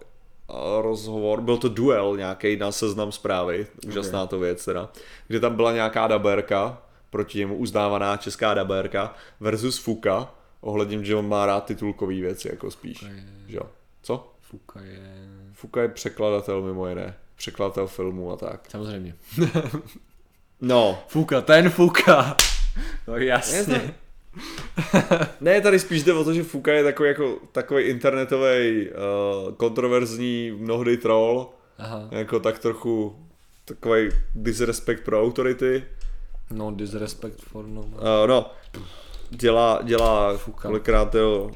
[0.50, 4.88] uh, rozhovor, byl to duel nějaký na seznam zprávy, úžasná to věc teda,
[5.28, 11.28] kde tam byla nějaká daberka, proti němu uznávaná česká daberka versus Fuka, ohledně, že on
[11.28, 13.08] má rád titulkový věci, jako spíš, Ok.
[13.46, 13.62] že jo.
[14.02, 14.32] Co?
[14.40, 15.28] Fuka je...
[15.52, 17.14] Fuka je překladatel mimo jiné.
[17.36, 18.70] Překladatel filmů a tak.
[18.70, 19.14] Samozřejmě.
[20.62, 21.02] No.
[21.08, 22.36] Fuka, ten Fuka.
[23.08, 23.94] No jasně.
[25.40, 30.50] Ne, tady spíš jde o to, že Fuka je takový, jako, takový internetový uh, kontroverzní
[30.58, 31.50] mnohdy troll.
[31.78, 32.08] Aha.
[32.10, 33.16] Jako tak trochu
[33.64, 35.84] takový disrespect pro autority.
[36.52, 37.80] No, disrespect for no.
[37.80, 37.96] Uh,
[38.26, 38.50] no,
[39.30, 40.68] dělá, dělá Fuka.
[40.68, 41.50] kolikrát jo,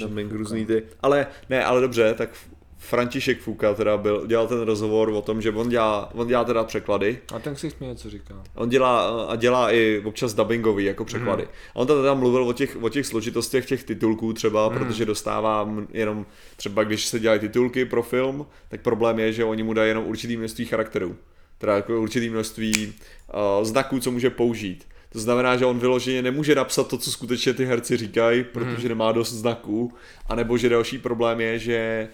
[0.00, 0.82] dubbing různý ty.
[1.02, 2.30] Ale ne, ale dobře, tak
[2.78, 6.64] František Fuka teda byl, dělal ten rozhovor o tom, že on dělá, on dělá teda
[6.64, 7.18] překlady.
[7.34, 8.42] A ten si mi něco říká.
[8.54, 11.42] On dělá a dělá i občas dubbingový jako překlady.
[11.42, 11.52] Mhm.
[11.74, 14.78] A on tam teda mluvil o těch, o těch složitostech těch titulků třeba, Mhm.
[14.78, 19.62] protože dostává jenom třeba když se dělají titulky pro film, tak problém je, že oni
[19.62, 21.16] mu dají jenom určitý množství charakterů.
[21.64, 22.92] Teda jako určitý množství
[23.58, 24.86] uh, znaků, co může použít.
[25.12, 29.12] To znamená, že on vyloženě nemůže napsat to, co skutečně ty herci říkají, protože nemá
[29.12, 29.92] dost znaků,
[30.28, 32.08] anebo že další problém je, že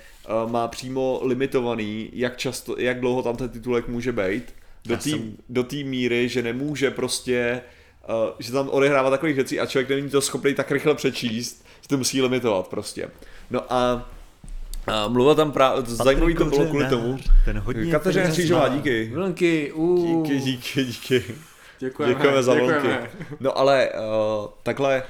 [0.44, 4.54] uh, má přímo limitovaný, jak často, jak dlouho tam ten titulek může být,
[4.86, 7.60] do té jsem- do míry, že nemůže prostě,
[8.08, 11.88] uh, že tam odehrává takových věcí a člověk není to schopný tak rychle přečíst, že
[11.88, 13.10] to musí limitovat prostě.
[13.50, 14.10] No a,
[14.86, 17.18] a mluvil tam právě, zajímavý to bylo kvůli tomu.
[17.44, 19.10] Ten hodně Kateřina Křížová, díky.
[19.14, 20.22] Vlnky, uh.
[20.22, 21.24] Díky, díky, díky.
[21.78, 22.14] Děkujeme.
[22.14, 22.74] Děkujeme za vlnky.
[22.74, 23.10] děkujeme.
[23.40, 25.02] No ale uh, takhle,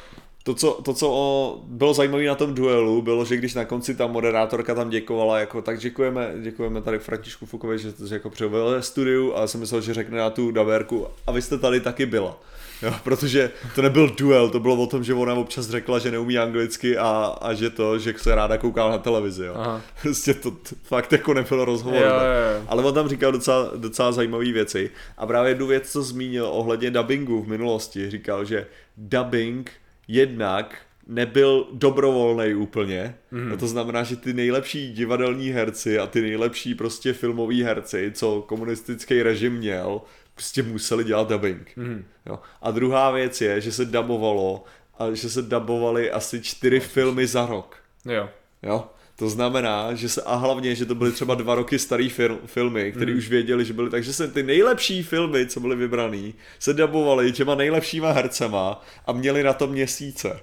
[0.42, 3.94] to co, to, co o, bylo zajímavé na tom duelu, bylo, že když na konci
[3.94, 8.70] ta moderátorka tam děkovala, jako, tak děkujeme, děkujeme tady Františku Fukovi, že, že jako přibyl
[8.70, 11.80] ve studiu a já jsem myslel, že řekne na tu daverku a vy jste tady
[11.80, 12.38] taky byla.
[12.82, 16.38] Jo, protože to nebyl duel, to bylo o tom, že ona občas řekla, že neumí
[16.38, 19.44] anglicky a, a že to, že se ráda kouká na televizi.
[19.44, 19.54] Jo.
[19.56, 19.82] Aha.
[20.02, 22.02] Prostě to t- fakt jako nebylo rozhovor.
[22.02, 22.64] Jo, jo, jo.
[22.68, 24.90] Ale on tam říkal docela, docela zajímavé věci.
[25.18, 28.66] A právě jednu věc, co zmínil ohledně dubbingu v minulosti, říkal, že
[28.96, 29.70] dubbing
[30.08, 30.76] jednak
[31.06, 33.14] nebyl dobrovolný úplně.
[33.30, 33.52] Mm.
[33.52, 38.44] A to znamená, že ty nejlepší divadelní herci a ty nejlepší prostě filmoví herci, co
[38.46, 40.00] komunistický režim měl,
[40.40, 41.72] prostě museli dělat dubbing.
[41.76, 42.04] Mm.
[42.26, 42.38] Jo.
[42.62, 44.64] A druhá věc je, že se dubovalo
[44.98, 47.76] a že se dubovaly asi čtyři filmy za rok.
[48.04, 48.28] Jo.
[48.62, 48.84] Jo?
[49.16, 52.92] To znamená, že se, a hlavně, že to byly třeba dva roky starý fil, filmy,
[52.92, 53.18] které mm.
[53.18, 57.54] už věděli, že byly, takže se ty nejlepší filmy, co byly vybraný, se dabovaly těma
[57.54, 60.40] nejlepšíma hercema a měli na to měsíce.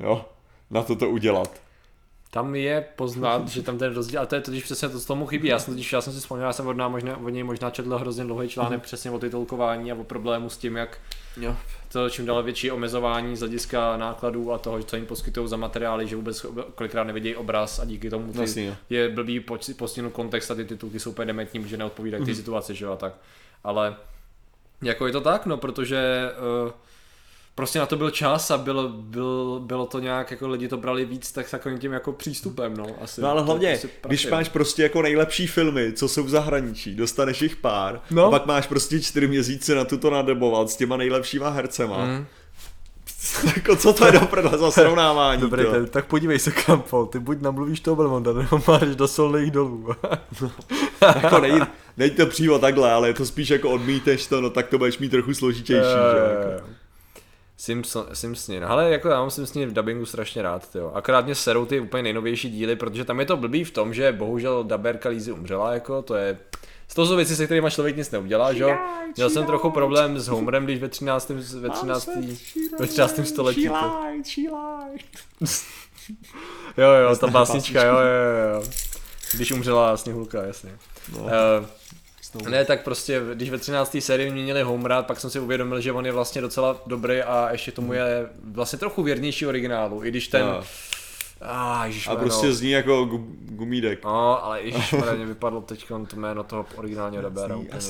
[0.00, 0.24] Jo?
[0.70, 1.60] Na to to udělat.
[2.34, 5.26] Tam je poznat, že tam ten rozdíl, a to je totiž přesně to, co tomu
[5.26, 5.48] chybí.
[5.48, 7.98] Já jsem, totiž, já jsem si vzpomněl, já jsem od, možná, od něj možná četl
[7.98, 10.98] hrozně dlouhý článek přesně o titulkování a o problému s tím, jak
[11.36, 11.56] Jo.
[11.92, 16.06] to čím dále větší omezování z hlediska nákladů a toho, co jim poskytují za materiály,
[16.08, 19.40] že vůbec kolikrát nevidějí obraz a díky tomu ty, Jasně, je blbý
[19.76, 22.30] postihnout kontext a ty titulky jsou úplně dementní, protože neodpovídají Mhm.
[22.30, 23.12] té situaci, že jo, a tak.
[23.64, 23.96] Ale
[24.82, 26.30] jako je to tak, no, protože
[26.64, 26.70] uh,
[27.54, 31.04] prostě na to byl čas a bylo, byl, bylo to nějak, jako lidi to brali
[31.04, 33.20] víc tak takovým tím jako přístupem, no, asi.
[33.20, 36.94] No ale To hlavně, prostě když máš prostě jako nejlepší filmy, co jsou v zahraničí,
[36.94, 38.26] dostaneš jich pár, No.
[38.26, 42.04] a pak máš prostě čtyři měsíce na tuto nadebovat s těma nejlepšíma hercema.
[42.06, 42.26] Mm.
[43.56, 45.40] jako co to je do prdele za srovnávání?
[45.40, 45.70] Dobrý, to?
[45.70, 49.88] ten, tak podívej se Kampo, ty buď namluvíš toho Belmonda, nebo máš do solných dolů.
[51.22, 54.68] jako nejde, nejde to přímo takhle, ale je to spíš jako odmíteš to, no tak
[54.68, 56.66] to budeš mít trochu složitější, že jo, jako.
[57.56, 60.90] Simpson, Simpsoni, no ale jako já mám Simpsoni v dubbingu strašně rád, tyjo.
[60.94, 64.12] Akorát mě serou ty úplně nejnovější díly, protože tam je to blbý v tom, že
[64.12, 66.38] bohužel daberka Lízy umřela, jako to je...
[66.94, 68.76] To jsou věci, se kterými člověk nic neudělá, že jo?
[69.16, 71.28] Měl jsem trochu problém s Homerem, když ve 13.
[71.60, 72.08] ve 13.
[72.80, 73.20] ve 13.
[73.24, 73.68] století.
[73.68, 73.74] To...
[76.76, 78.70] Jo, jo, ta básnička, jo, jo, jo.
[79.34, 80.70] Když umřela Sněhulka, jasně.
[81.12, 81.22] No.
[81.22, 81.30] Uh,
[82.48, 83.96] ne, tak prostě, když ve 13.
[84.00, 87.72] sérii měnili Homera, pak jsem si uvědomil, že on je vlastně docela dobrý a ještě
[87.72, 90.46] tomu je vlastně trochu věrnější originálu, i když ten...
[90.46, 90.62] No.
[91.40, 94.04] Ah, A prostě zní jako gu- gumídek.
[94.04, 97.80] No, ale ježiš, mě vypadlo teď to jméno toho originálního dabéra úplně.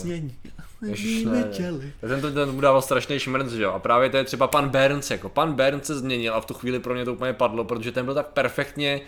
[0.89, 1.25] Ježiš.
[2.01, 3.71] Ten, ten, ten mu dával strašný šmrnc, že jo?
[3.73, 6.55] A právě to je třeba pan Burns, jako pan Burns se změnil a v tu
[6.55, 9.01] chvíli pro mě to úplně padlo, protože ten byl tak perfektně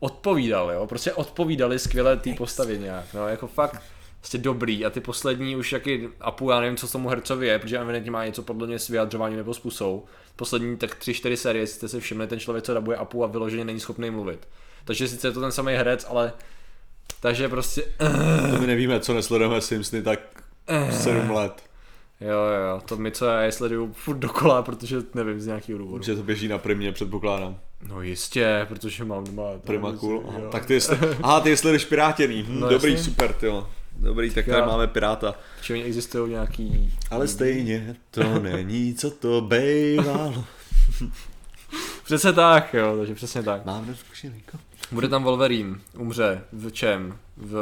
[0.00, 0.86] odpovídal, jo?
[0.86, 3.82] Prostě odpovídali skvěle té postavě nějak, no, jako fakt
[4.20, 7.78] prostě dobrý a ty poslední už jaký Apu, já nevím, co tomu hercovi je, protože
[7.78, 10.04] evidentně má něco podle mě s vyjadřováním nebo s pusou.
[10.36, 13.26] Poslední tak tři, čtyři série, jestli jste si všimli, ten člověk, co dabuje Apu a
[13.26, 14.48] vyloženě není schopný mluvit.
[14.84, 16.32] Takže sice je to ten samý herec, ale
[17.20, 17.82] takže prostě
[18.50, 20.20] To my nevíme, co nesledujeme Simpsony tak
[20.90, 21.62] 7 let.
[22.20, 26.04] Jo, jo, to my co já sleduju furt dokola, protože nevím z nějakého důvodu.
[26.04, 27.58] Že to běží na primě, předpokládám.
[27.88, 30.24] No jistě, protože mám doma Prima cool.
[30.28, 30.98] Aha, tak ty jestli...
[31.22, 32.42] Aha, ty jdeš pirátěný.
[32.48, 33.04] Hm, No, dobrý, jasně.
[33.04, 33.68] super, ty jo.
[34.00, 35.34] Dobrý, tak tady máme piráta.
[35.62, 36.94] Či oni existují nějaký...
[37.10, 40.44] Ale stejně to není, co to bejvalo.
[42.04, 43.64] Přesně tak, jo, takže přesně tak.
[43.64, 44.58] Mám neskušenýko.
[44.92, 47.18] Bude tam Wolverine, umře, v čem?
[47.36, 47.52] V,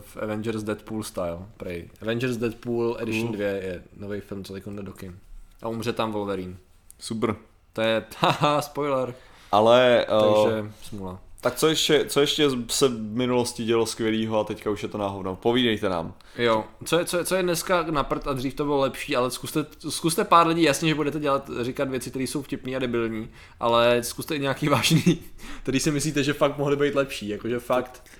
[0.00, 1.90] v Avengers Deadpool style, prej.
[2.02, 5.18] Avengers Deadpool Edition 2 je nový film, co teď jde do kin.
[5.62, 6.56] A umře tam Wolverine.
[6.98, 7.36] Super.
[7.72, 9.14] To je, haha, spoiler.
[9.52, 11.20] Ale, uh, Takže smůla.
[11.46, 14.98] Tak co ještě, co ještě se v minulosti dělo skvělého a teďka už je to
[14.98, 15.36] náhodou.
[15.36, 16.14] Povídejte nám.
[16.38, 19.16] Jo, co je, co, je, co je dneska na prd a dřív to bylo lepší,
[19.16, 22.78] ale zkuste, zkuste pár lidí, jasně, že budete dělat, říkat věci, které jsou vtipný a
[22.78, 23.30] debilní,
[23.60, 25.18] ale zkuste i nějaký vážný,
[25.62, 28.10] který si myslíte, že fakt mohly být lepší, jakože fakt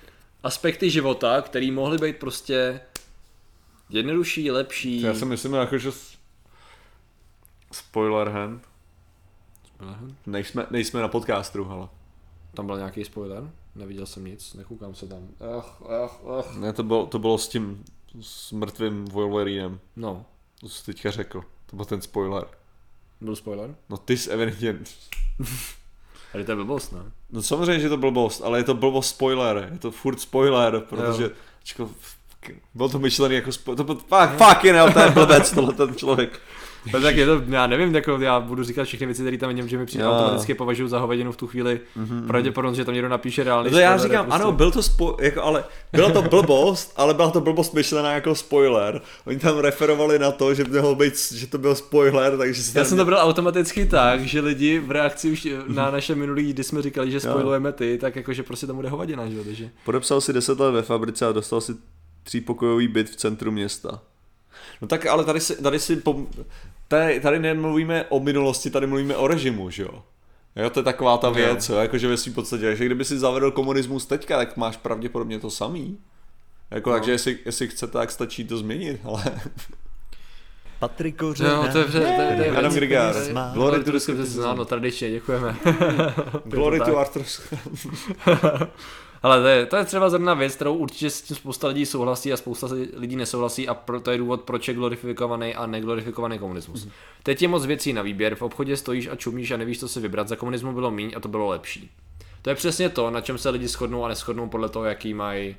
[0.43, 2.79] aspekty života, který mohly být prostě
[3.89, 5.01] jednodušší, lepší.
[5.01, 5.91] Já si myslím, jako, že
[7.71, 8.63] spoiler hand.
[10.25, 11.87] Nejsme, nejsme na podcastu, ale.
[12.57, 13.51] Tam byl nějaký spoiler?
[13.75, 15.27] Neviděl jsem nic, nekoukám se tam.
[15.57, 16.55] Ach, ach, ach.
[16.55, 17.83] Ne, to bylo, to bylo s tím,
[18.21, 19.79] s mrtvým Wolverinem.
[19.95, 20.25] No,
[20.59, 21.43] To jsi teďka řekl.
[21.65, 22.47] To byl ten spoiler.
[23.21, 23.75] byl spoiler?
[23.89, 24.75] No ty jsi evidentně...
[26.33, 26.99] Ale to je blbost, ne?
[27.29, 29.69] No samozřejmě, že to blbost, ale je to blbost spoiler.
[29.73, 31.31] Je to furt spoiler, protože...
[31.63, 31.91] Čko,
[32.73, 33.77] bylo to myšlený jako spoiler.
[33.77, 36.41] To byl, fuck, fuck, je to je blbec, tohle ten člověk.
[36.93, 39.67] No, tak je to, já nevím, jako já budu říkat všechny věci, které tam vidím,
[39.67, 40.11] že mi přijde Jo.
[40.11, 41.79] automaticky považuji za hovedinu v tu chvíli.
[41.97, 42.27] Mm-hmm.
[42.27, 45.17] Pravděpodobnost, že tam někdo napíše reálný No to já říkám, prostě- ano, byl to spo,
[45.21, 45.63] jako, ale
[45.93, 49.01] byla to blbost, ale byla to blbost myšlená jako spoiler.
[49.25, 52.97] Oni tam referovali na to, že, mělo být, že to byl spoiler, takže Já jsem
[52.97, 57.11] to bral automaticky tak, že lidi v reakci už na naše minulý, kdy jsme říkali,
[57.11, 59.69] že spoilujeme ty, tak jakože prostě tam bude hovadina, že jo, takže.
[59.85, 61.75] Podepsal si 10 let ve fabrice a dostal si
[62.23, 64.01] třípokojový byt v centru města.
[64.81, 66.27] No tak ale tady si, tady si pom...
[66.87, 70.03] tady, tady nemluvíme o minulosti, tady mluvíme o režimu, že jo?
[70.55, 73.51] Jo, to je taková ta věc, jo, jakože ve svým podstatě, že kdyby si zavedl
[73.51, 75.97] komunismus teďka, tak máš pravděpodobně to samý.
[76.71, 76.95] Jako, No.
[76.95, 79.23] takže jestli, jestli chcete, tak stačí to změnit, ale...
[80.79, 81.55] Patrik Kořena.
[81.55, 83.15] No, to je, to je, to je, to je Adam Grigár.
[83.53, 84.45] Glory to skepticism.
[84.45, 85.55] Ano, tradičně, děkujeme.
[86.45, 87.23] Glory to Arthur.
[89.27, 92.33] Ale to je, to je třeba zrovna věc, kterou určitě s tím spousta lidí souhlasí
[92.33, 96.83] a spousta lidí nesouhlasí a pro, to je důvod, proč je glorifikovaný a neglorifikovaný komunismus.
[96.85, 96.93] Mhm.
[97.23, 99.99] Teď je moc věcí na výběr, v obchodě stojíš a čumíš a nevíš, co si
[99.99, 100.27] vybrat.
[100.27, 101.91] Za komunismu bylo míň a to bylo lepší.
[102.41, 105.55] To je přesně to, na čem se lidi shodnou a neschodnou podle toho, jaký mají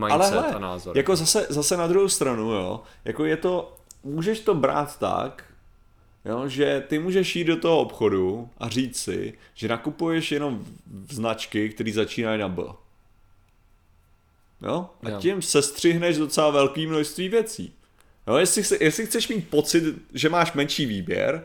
[0.00, 0.96] Ale mindset hele, a názor.
[0.96, 5.44] jako zase, zase na druhou stranu, jo, jako je to, můžeš to brát tak,
[6.24, 10.64] jo, že ty můžeš jít do toho obchodu a říct si, že nakupuješ jenom
[11.10, 12.62] značky, které začínají na B.
[14.62, 14.90] Jo?
[15.02, 15.16] A Jo.
[15.20, 17.74] tím sestřihneš docela velké množství věcí.
[18.28, 19.84] Jo, jestli, chce- jestli chceš mít pocit,
[20.14, 21.44] že máš menší výběr,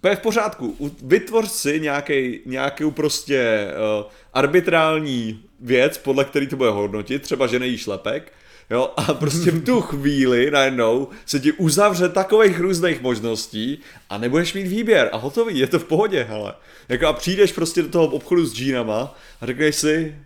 [0.00, 0.92] to je v pořádku.
[1.02, 3.66] Vytvoř si nějaký, nějakou prostě
[3.98, 8.32] uh, arbitrální věc, podle který to bude hodnotit, třeba že nejíš lepek,
[8.70, 13.78] jo, a prostě v tu chvíli najednou se ti uzavře takových různých možností
[14.10, 16.54] a nebudeš mít výběr a hotový, je to v pohodě, hele.
[16.88, 20.16] Jako a přijdeš prostě do toho obchodu s džínama a řekneš si,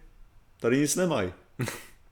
[0.61, 1.33] tady nic nemají.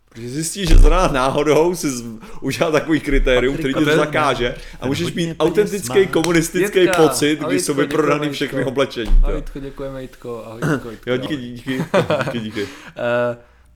[0.08, 2.04] Protože zjistíš, že zrovna náhodou si z-
[2.40, 6.06] udělal takový kritérium, který ti to zakáže a můžeš mít autentický má.
[6.06, 8.70] komunistický Jitka, pocit, když jsou vyprodaný všechny Jitko.
[8.70, 9.10] oblečení.
[9.22, 9.36] Ahoj.
[9.36, 11.10] Jitko, děkujeme Jitko, ahoj Jitko, Jitko.
[11.10, 11.84] Jo, díky, díky,
[12.24, 12.62] díky, díky.
[12.62, 12.68] Uh,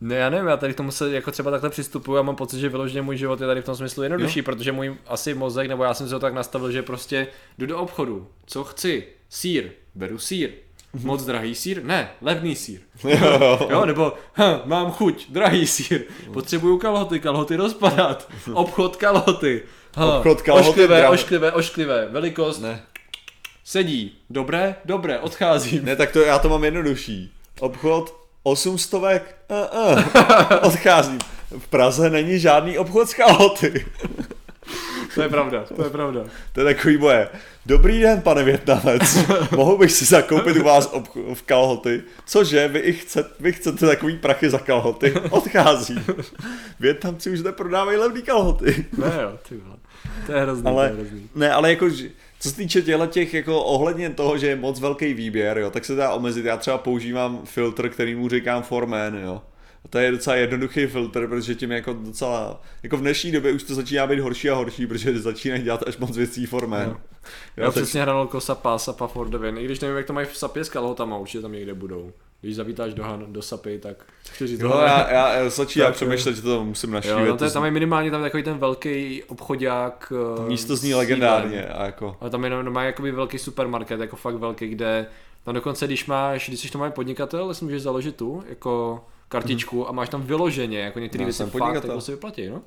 [0.00, 2.58] no já nevím, já tady k tomu se jako třeba takhle přistupuju a mám pocit,
[2.60, 4.44] že vyloženě můj život je tady v tom smyslu jednodušší, jo.
[4.44, 7.26] protože můj asi mozek, nebo já jsem si ho tak nastavil, že prostě
[7.58, 10.50] jdu do obchodu, co chci, sír, beru sír,
[11.02, 12.80] moc drahý sír, ne, levný sír.
[13.70, 19.62] jo, nebo ha, mám chuť, drahý sír, potřebuju kalhoty, kalhoty rozpadat, obchod kalhoty.
[19.96, 21.08] Ha, Obchod kalhoty, ošklivé, drahé.
[21.14, 22.82] ošklivé, ošklivé, velikost, Ne,
[23.64, 25.84] sedí, dobré, dobré, odcházím.
[25.84, 27.32] ne, tak to já to mám jednodušší.
[27.60, 29.08] Obchod 800, uh,
[29.92, 30.02] uh,
[30.62, 31.18] odcházím.
[31.58, 33.86] V Praze není žádný obchod s kalhoty.
[35.14, 36.24] To je pravda, to je pravda.
[36.52, 37.28] To je takový boje.
[37.66, 39.18] Dobrý den, pane Větnamec.
[39.56, 42.02] Mohu bych si zakoupit u vás obch- v kalhoty?
[42.26, 45.14] Cože, vy, i chcete, vy chcete takový prachy za kalhoty?
[45.30, 46.00] Odchází.
[46.80, 48.86] Větnamci už neprodávají levný kalhoty.
[48.98, 49.76] Ne jo, ty vole.
[50.26, 51.28] To je hrozný, ale, to je hrozný.
[51.34, 51.86] ne, ale jako,
[52.40, 55.84] co se týče těchto těch, jako ohledně toho, že je moc velký výběr, jo, tak
[55.84, 56.44] se dá omezit.
[56.44, 59.42] Já třeba používám filtr, který mu říkám Forman, jo.
[59.84, 63.62] A to je docela jednoduchý filtr, protože tím jako docela, jako v dnešní době už
[63.62, 66.82] to začíná být horší a horší, protože začínají dělat až moc věcí Forman.
[66.82, 66.88] Jo.
[66.88, 66.96] Jo,
[67.56, 69.58] Já tak- přesně hrál jako Sapa, Sapa for the win.
[69.58, 72.12] I když nevím, jak to mají v Sapě s kalhotama, určitě tam někde budou.
[72.40, 73.96] Když zavítáš do, Han, do Sapy, tak
[74.30, 77.24] chci říct, Jo, tohle- já, já, já začínám Tak, přemýšlet, že to musím Jo, našívat.
[77.28, 80.12] no to je, tam je minimálně tam takový ten velký obchodák.
[80.38, 82.16] eh, místo zní legendárně a jako...
[82.20, 85.06] Ale tam jenom má jakoby velký supermarket, jako fakt velký, kde
[85.44, 89.88] tam dokonce, když máš, když jsi to má podnikatel, si můžeš založit tu, jako kartičku
[89.88, 91.90] a máš tam vyloženě, jako některé věci jsem fakt podnikatel.
[91.90, 92.62] jako se vyplatí, no?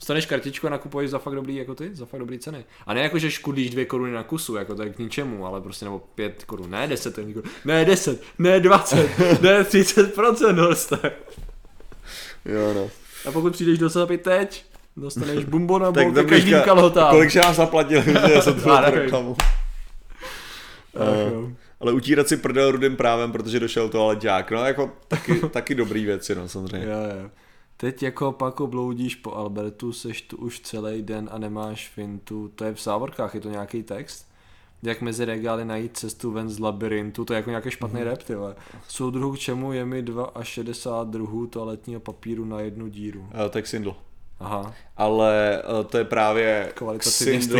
[0.00, 2.64] Dostaneš kartičku a nakupuješ za fakt dobrý, jako ty, za fakt dobrý ceny.
[2.86, 5.60] A ne jako, že škudíš dvě koruny na kusu, jako to je k ničemu, ale
[5.60, 9.10] prostě nebo pět korun, ne deset, korun, ne deset, ne dvacet,
[9.42, 10.98] ne třicet procent doste.
[12.44, 12.90] Jo, no.
[13.28, 14.64] A pokud přijdeš do Sapy teď,
[14.96, 17.10] dostaneš bumbona Tak to ke každým kalhotám.
[17.10, 18.02] Kolik že nás zaplatili
[18.44, 18.98] že tu Já nevím.
[19.00, 19.36] reklamu.
[19.40, 21.50] Ach, Eh, jo.
[21.80, 24.50] Ale utírat si prdel rudým právem, protože došel to ale dělák.
[24.50, 26.86] No jako taky, taky dobrý věci, no samozřejmě.
[26.86, 27.30] Jo, jo.
[27.76, 32.48] Teď jako pak obloudíš po Albertu, seš tu už celý den a nemáš fintu.
[32.54, 34.30] To je v závorkách, je to nějaký text?
[34.82, 38.34] Jak mezi regály najít cestu ven z labirintu, to je jako nějaký špatný rap, ty.
[38.88, 43.20] Soudruhu k čemu je mi 2 až 60 druhů toaletního papíru na jednu díru.
[43.20, 43.96] Uh, tak Sindl.
[44.40, 46.72] Aha, Ale uh, to je právě
[47.10, 47.56] Sindl,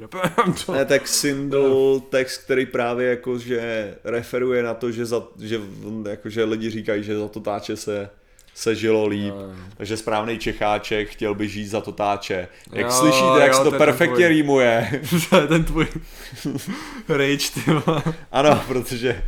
[0.00, 0.52] jako.
[0.66, 5.60] To- ne, tak Sindl text, který právě jako, že referuje na to, že, za, že,
[6.08, 8.10] jako, že lidi říkají, že za to táče se,
[8.54, 9.34] se žilo líp.
[9.34, 9.54] Jo, jo.
[9.76, 12.48] Takže správný Čecháček chtěl by žít za to táče.
[12.72, 15.02] Jak Jo, slyšíte, jak jo, se to perfektně rýmuje.
[15.30, 15.86] to je ten tvůj
[17.08, 17.60] rage, ty
[18.32, 19.22] ano, protože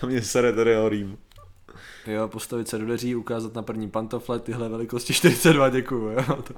[0.00, 1.18] to mě sere tady o rým.
[2.12, 6.24] Jo, postavit se do dveří, ukázat na první pantofle, tyhle velikosti 42, děkuju, jo.
[6.42, 6.54] To,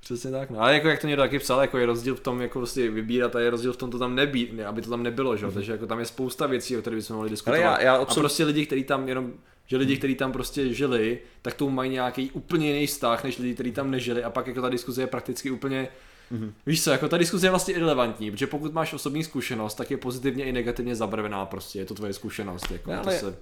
[0.00, 0.60] přesně tak, no.
[0.60, 3.36] Ale jako jak to někdo taky psal, jako je rozdíl v tom, jako prostě vybírat
[3.36, 5.52] a je rozdíl v tom to tam nebýt, ne, aby to tam nebylo, že jo.
[5.52, 7.60] Takže jako tam je spousta věcí, o kterých bychom mohli diskutovat.
[7.60, 9.32] já- já a absolut- prostě lidi, kteří tam jenom
[9.70, 13.54] že lidi, kteří tam prostě žili, tak tomu mají nějaký úplně jiný vztah, než lidi,
[13.54, 15.88] kteří tam nežili a pak jako ta diskuze je prakticky úplně
[16.32, 16.52] Mm-hmm.
[16.66, 19.96] Víš co, jako ta diskuze je vlastně irrelevantní, protože pokud máš osobní zkušenost, tak je
[19.96, 22.70] pozitivně i negativně zabarvená prostě, je to tvoje zkušenost.
[22.70, 23.36] Jako, No, to ale- se...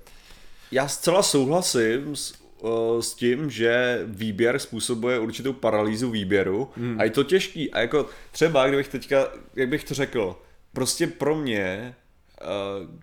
[0.70, 7.00] Já zcela souhlasím s, o, s tím, že výběr způsobuje určitou paralýzu výběru hmm.
[7.00, 7.72] a je to těžký.
[7.72, 10.40] A jako třeba, kdybych teďka, jak bych to řekl,
[10.72, 11.94] prostě pro mě,
[12.42, 12.96] uh,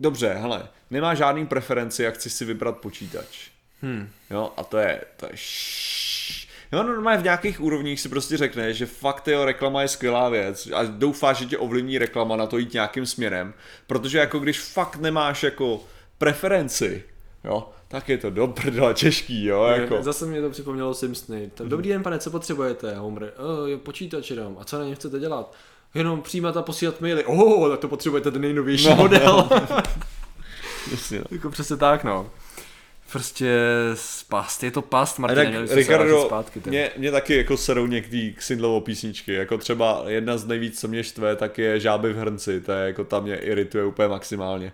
[0.00, 3.48] dobře, hele, nemá žádný preferenci, jak chci si vybrat počítač.
[3.82, 4.08] Hmm.
[4.30, 6.48] Jo, a to je, to je šš.
[6.72, 10.68] Jo, normálně v nějakých úrovních si prostě řekne, že fakt jo, reklama je skvělá věc
[10.74, 13.54] a doufáš, že tě ovlivní reklama na to jít nějakým směrem,
[13.86, 15.84] protože jako když fakt nemáš jako
[16.22, 17.02] preferenci,
[17.44, 20.02] jo, tak je to do prdela těžký, jo, jako.
[20.02, 21.50] Zase mě to připomnělo Simpsony.
[21.54, 22.94] Tak, Dobrý den, pane, co potřebujete?
[22.96, 24.56] Homer, oh, je počítač jenom.
[24.60, 25.54] A co na něm chcete dělat?
[25.94, 27.24] Jenom přijímat a posílat maily.
[27.24, 28.96] Oh, tak to potřebujete ten nejnovější no.
[28.96, 29.48] model.
[30.90, 31.24] Jasně, no.
[31.30, 32.30] jako přesně tak, no.
[33.12, 33.58] Prostě
[34.28, 36.62] past, je to past, Martin, tak Ricardo, zpátky.
[36.66, 41.04] mě, mě taky jako serou některý Xindlovo písničky, jako třeba jedna z nejvíc, co mě
[41.04, 44.72] štve, tak je Žáby v hrnci, to je jako tam mě irituje úplně maximálně.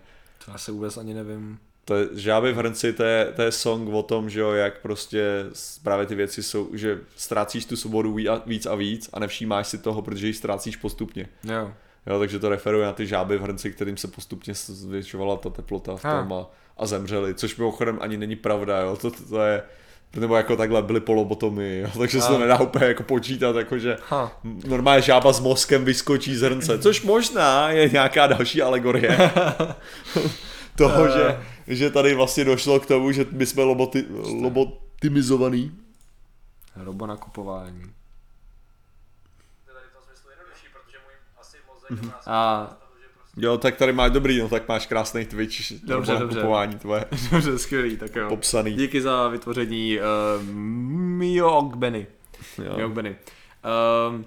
[0.53, 1.59] Já se vůbec ani nevím.
[1.84, 4.82] To je, Žáby v hrnci, to je, to je song o tom, že jo, jak
[4.82, 5.46] prostě
[5.82, 10.03] právě ty věci jsou, že ztrácíš tu svobodu víc a víc a nevšímáš si toho,
[10.03, 11.28] protože ji ztrácíš postupně.
[11.44, 11.72] Jo.
[12.07, 15.96] Jo, takže to referuje na ty žáby v hrnci, kterým se postupně zvětšovala ta teplota
[15.96, 19.62] v tom a, a zemřeli, což mimochodem ani není pravda, jo, to, to, to je,
[20.17, 22.39] nebo jako takhle byly polobotomy, jo, takže se to A.
[22.39, 24.41] nedá úplně jako počítat, jakože Ha.
[24.67, 29.19] normálně žába s mozkem vyskočí z hrnce, což možná je nějaká další alegorie
[30.77, 34.05] toho, že, že tady vlastně došlo k tomu, že my jsme loboti,
[34.43, 35.73] lobotimizovaný.
[36.77, 37.83] Robo nakupování.
[42.27, 42.71] A
[43.39, 46.36] Jo, tak tady máš dobrý, no tak máš krásný Twitch, Dobře, dobře.
[46.36, 48.28] nakupování tvoje dobře, skvělý, tak jo.
[48.28, 48.72] popsaný.
[48.74, 50.05] Díky za vytvoření uh,
[51.18, 52.07] Miogbeny.
[52.64, 52.76] Jo.
[52.76, 53.16] Miogbeny.
[54.11, 54.24] Um,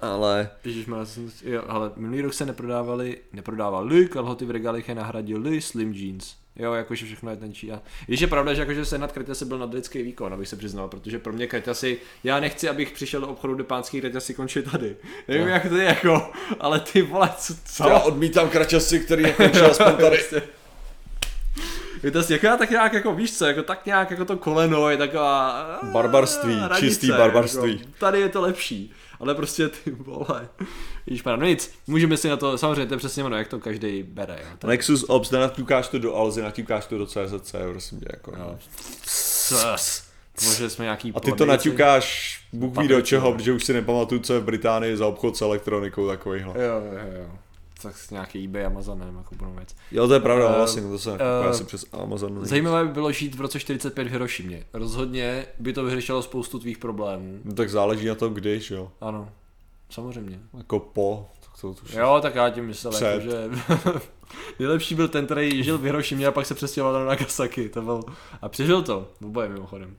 [0.00, 1.06] Ale Ježišmar,
[1.44, 6.39] jo, ale minulý rok se neprodávali, neprodávali kalhoty v regálech je nahradili Slim Jeans.
[6.56, 7.72] Jo, jakože všechno je tenčí.
[7.72, 11.18] A když je pravda, že jakože Senat Kreťasy byl nadlidský výkon, abych se přiznal, protože
[11.18, 14.96] pro mě Kreťasy, já nechci, abych přišel do obchodu, kde pánský Kreťasy končí tady.
[15.28, 15.52] Nevím, No.
[15.52, 16.30] jak to je jako,
[16.60, 17.88] ale ty vole, co, co?
[17.88, 20.16] já odmítám kračasy, který nekončí aspoň tady.
[20.30, 20.42] Prostě.
[22.02, 24.96] Je to jako, tak nějak jako víš co, jako tak nějak jako to koleno je
[24.96, 27.72] taková Barbarství, hranice, čistý barbarství.
[27.72, 30.48] Jako, tady je to lepší, ale prostě ty vole.
[31.06, 34.02] Víš, no nic, můžeme si na to, samozřejmě to je přesně ono, jak to každý
[34.02, 34.38] bere.
[34.40, 34.56] Jo.
[34.58, 38.32] To, Nexus Ops, nenaťukáš to do Alzy, naťukáš to do CZC, prosím tě, jako.
[39.02, 40.10] Cs.
[40.44, 43.36] Možná jsme nějaký A ty to naťukáš, Bůh ví do čeho, no.
[43.36, 46.64] protože už si nepamatuju, co je v Británii za obchod s elektronikou takovýhle.
[46.64, 47.30] Jo, jo, jo.
[47.82, 49.74] Tak s nějaký eBay, Amazon, nevím, jako budou věc.
[49.92, 51.10] Jo, to je pravda, Eh, vlastně, to se
[51.42, 52.38] eh, asi přes Amazon.
[52.46, 54.64] Zajímavé by bylo žít v roce 45 v Hirošimě.
[54.72, 57.38] Rozhodně by to vyřešilo spoustu tvých problémů.
[57.44, 58.92] No, tak záleží na tom, když, jo.
[59.00, 59.28] Ano,
[59.90, 60.40] samozřejmě.
[60.58, 63.06] Jako po, tak to už Jo, tak já tím myslel, Před.
[63.06, 63.50] jako, že
[64.58, 67.68] nejlepší byl ten, který žil v Hirošimě a pak se přestěhoval do Nagasaki.
[67.68, 68.00] To byl...
[68.42, 69.96] A přežil to, oboje mimochodem.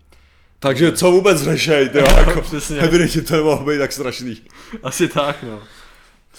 [0.59, 2.79] Takže co vůbec řešej, ty jo, jako, Přesně.
[2.79, 4.41] evidentně to nemohlo být tak strašný.
[4.84, 5.59] Asi tak, no.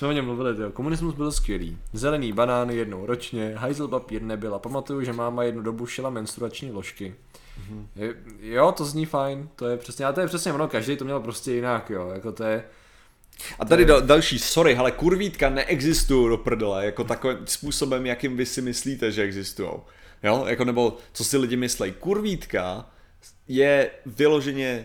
[0.02, 0.70] Jsme o něm mluvili, jo.
[0.70, 1.78] Komunismus byl skvělý.
[1.92, 6.70] Zelený banán jednou ročně, hajzl papír nebyl a pamatuju, že máma jednu dobu šila menstruační
[6.70, 7.14] ložky.
[7.60, 8.14] Mm-hmm.
[8.40, 11.20] Jo, to zní fajn, to je přesně, a to je přesně ono, každý to měl
[11.20, 12.64] prostě jinak, jo, jako to je,
[13.58, 18.46] A tady dal, další, sorry, ale kurvítka neexistují do prdele, jako takovým způsobem, jakým vy
[18.46, 19.70] si myslíte, že existují.
[20.22, 21.92] Jo, jako nebo co si lidi myslejí.
[21.92, 22.90] Kurvítka
[23.48, 24.84] je vyloženě,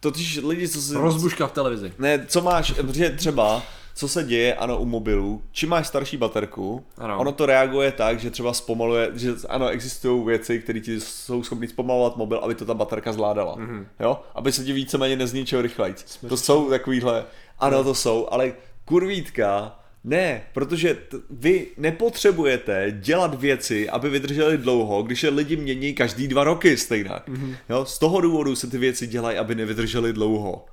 [0.00, 0.94] totiž lidi, co si...
[0.94, 1.92] rozbuška v televizi.
[1.98, 3.62] Ne, co máš, protože třeba,
[3.94, 7.18] co se děje, ano, u mobilů, čím máš starší baterku, Ano.
[7.18, 11.68] ono to reaguje tak, že třeba zpomaluje, že ano, existují věci, které ti jsou schopny
[11.68, 13.86] zpomalovat mobil, aby to ta baterka zvládala, mm-hmm.
[14.00, 15.94] jo, aby se ti víceméně nezničil rychleji.
[16.28, 17.24] To jsou takovýhle,
[17.58, 18.52] ano, to jsou, ale
[18.84, 25.94] kurvítka, ne, protože t- vy nepotřebujete dělat věci, aby vydržely dlouho, když je lidi mění
[25.94, 27.10] každý dva roky stejně.
[27.10, 27.54] Mm-hmm.
[27.68, 30.64] Jo, z toho důvodu se ty věci dělají, aby nevydržely dlouho.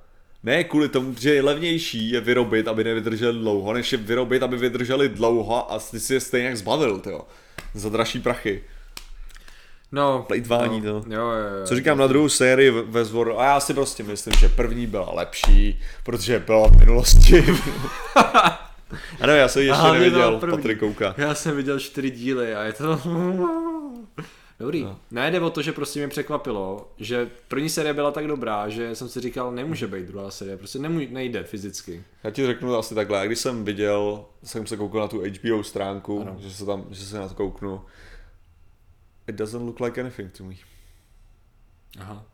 [0.42, 4.56] Ne kvůli tomu, že je levnější je vyrobit, aby nevydrželi dlouho, než je vyrobit, aby
[4.56, 7.20] vydrželi dlouho a ty si je stejně jak zbavil, tyjo.
[7.74, 8.62] Za dražší prachy.
[9.92, 11.10] No, Plejtvání, no, to.
[11.14, 11.66] Jo, jo, jo.
[11.66, 15.14] Co říkám na druhou sérii ve zvoru, a já si prostě myslím, že první byla
[15.14, 17.44] lepší, protože byla v minulosti.
[19.20, 20.40] a ne, já jsem ještě Aha, neviděl.
[20.50, 21.14] Patrik kouká.
[21.16, 23.00] Já jsem viděl čtyři díly a je to...
[24.60, 24.82] Dobrý.
[24.82, 24.98] No.
[25.10, 28.94] Ne, jde o to, že prostě mě překvapilo, že první série byla tak dobrá, že
[28.94, 32.04] jsem si říkal, nemůže být druhá série, prostě nemů- nejde fyzicky.
[32.24, 35.64] Já ti řeknu asi takhle, já když jsem viděl, jsem se koukal na tu HBO
[35.64, 36.36] stránku, Ano.
[36.40, 37.80] že se tam, že se na to kouknu.
[39.26, 40.54] It doesn't look like anything to me.
[42.00, 42.24] Aha.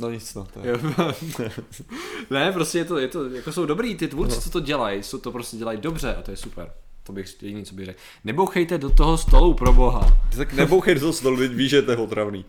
[0.00, 0.70] No nic, no, to je.
[0.70, 0.78] Jo.
[2.30, 5.18] ne, prostě je to, je to, jako jsou dobrý ty tvůrci, co to dělají, jsou
[5.18, 6.72] to prostě dělají dobře a to je super.
[7.06, 7.98] To bych jediný, co bych řekl.
[8.24, 10.18] Nebouchejte do toho stolu pro boha.
[10.36, 12.44] Tak nebouchej do toho stolu, víš, že to je otravný.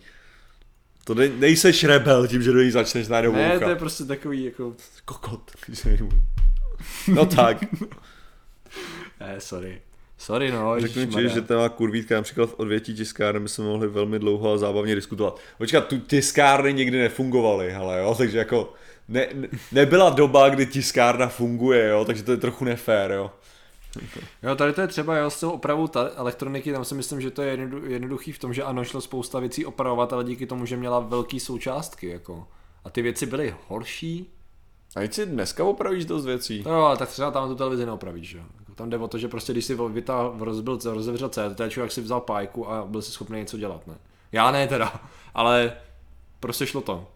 [1.04, 3.64] To ne, nejseš rebel tím, že do ní začneš najednou Ne, bouchat.
[3.64, 4.74] to je prostě takový jako...
[5.06, 5.52] kokot.
[7.08, 7.58] No tak.
[9.20, 9.82] Ne, sorry.
[10.18, 14.20] Sorry, no, Řeknu ti, že téma kurvítka například v odvětí tiskárny by se mohli velmi
[14.20, 15.40] dlouho a zábavně diskutovat.
[15.58, 18.74] Počkat, tu tiskárny nikdy nefungovaly, hele, jo, takže jako
[19.08, 23.32] ne, ne, nebyla doba, kdy tiskárna funguje, jo, takže to je trochu nefér, jo.
[24.44, 27.32] Jo, tady to je třeba, jo, s tou opravou ta elektroniky, tam si myslím, že
[27.32, 30.66] to je jednodu, jednoduchý v tom, že ano, šlo spousta věcí opravovat, ale díky tomu,
[30.66, 32.48] že měla velký součástky, jako.
[32.86, 34.34] A ty věci byly horší.
[34.96, 36.64] A teď si dneska opravíš dost věcí.
[36.66, 38.44] No jo, ale tak třeba tam tu televizi neopravíš, jo.
[38.60, 42.02] Jako Tam jde o to, že prostě když si vytáhl, rozbil, rozevřel CRT, člověk si
[42.02, 43.96] vzal pájku a byl si schopný něco dělat, ne?
[44.32, 45.02] Já ne teda,
[45.34, 45.74] ale
[46.40, 47.08] prostě šlo to.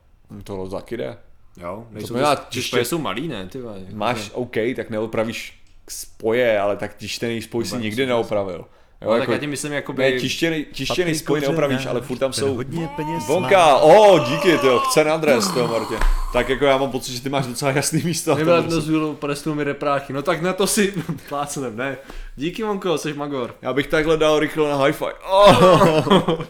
[0.44, 1.18] To taky jde.
[1.58, 5.61] Jo, nejsou znamená, ty, ty jsou malý, ne, ty jako Máš, to- OK, tak neopravíš
[5.92, 8.66] spoje, ale tak tištěný spoj si nikdy neopravil.
[9.02, 10.04] Jo, No, tak já tím myslím, jakoby...
[10.04, 14.58] ne, tištěný, tištěný spoj neopravíš, ale furt tam jsou Hodně peněz Vonka, o, oh, díky,
[14.58, 15.96] ty chce na adres, to Martě.
[16.34, 18.36] Tak jako já mám pocit, že ty máš docela jasný místo.
[18.36, 20.94] tom to zůlu, podestou mi repráchy, no tak na to si
[21.30, 21.98] plácenem, ne.
[22.36, 23.56] Díky Monko, jsi magor.
[23.62, 25.06] Já bych takhle dal rychle na hi-fi.
[25.32, 26.42] Oh.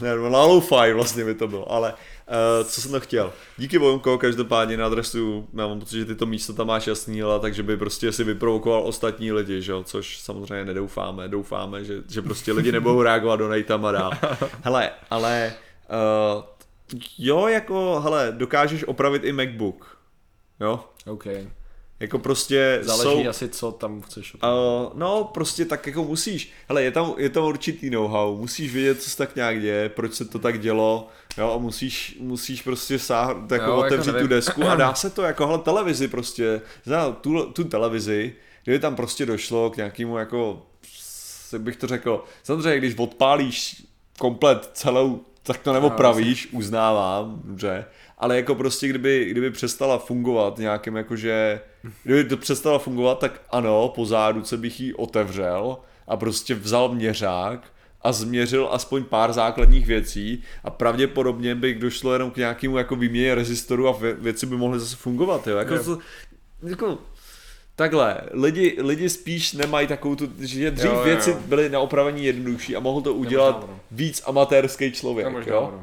[0.02, 1.94] ne, na low-fi vlastně by to bylo, ale
[2.28, 3.32] uh, co jsem to chtěl.
[3.56, 7.22] Díky Vonko, každopádně na adresu, já mám pocit, že ty to místo tam máš jasný,
[7.22, 12.02] ale takže by prostě si vyprovokoval ostatní lidi, že jo, což samozřejmě nedoufáme, doufáme, že,
[12.08, 14.10] že prostě lidi nebudou reagovat do nejtama dál.
[14.62, 15.52] Hele, ale
[16.36, 16.42] uh,
[17.18, 19.98] jo, jako, hele, dokážeš opravit i MacBook,
[20.60, 21.26] jo, OK.
[22.00, 24.34] Jako prostě Záleží jsou, asi, co tam chceš.
[24.34, 24.40] Uh,
[24.94, 26.52] no, prostě tak jako musíš.
[26.68, 30.14] Hele, je tam, je tam určitý know-how, musíš vědět, co se tak nějak děje, proč
[30.14, 34.16] se to tak dělo, jo, a musíš, musíš prostě sáhnout, jako Jo, jako otevřít tu
[34.16, 34.28] nevím.
[34.28, 38.34] desku a dá se to, jako, hele, televizi prostě, znám tu, tu televizi,
[38.64, 40.66] kdyby tam prostě došlo k nějakému, jako,
[41.52, 43.82] jak bych to řekl, samozřejmě, když odpálíš
[44.18, 47.84] komplet celou, tak to neopravíš, uznávám, dobře,
[48.18, 51.60] ale jako prostě, kdyby, kdyby přestala fungovat nějakým jakože,
[52.02, 55.76] kdyby to přestala fungovat, tak ano, po záruce bych ji otevřel
[56.08, 57.60] a prostě vzal měřák
[58.02, 63.34] a změřil aspoň pár základních věcí a pravděpodobně by došlo jenom k nějakému jako výměně
[63.34, 65.56] rezistoru a vě- věci by mohly zase fungovat, jo.
[65.56, 65.98] Jako, to,
[66.62, 66.98] jako
[67.76, 71.36] Takhle, lidi, lidi spíš nemají takovou tu, že dřív Jo, jo, věci jo.
[71.46, 75.80] byly na opravení jednodušší a mohl to udělat víc amatérský člověk, jo?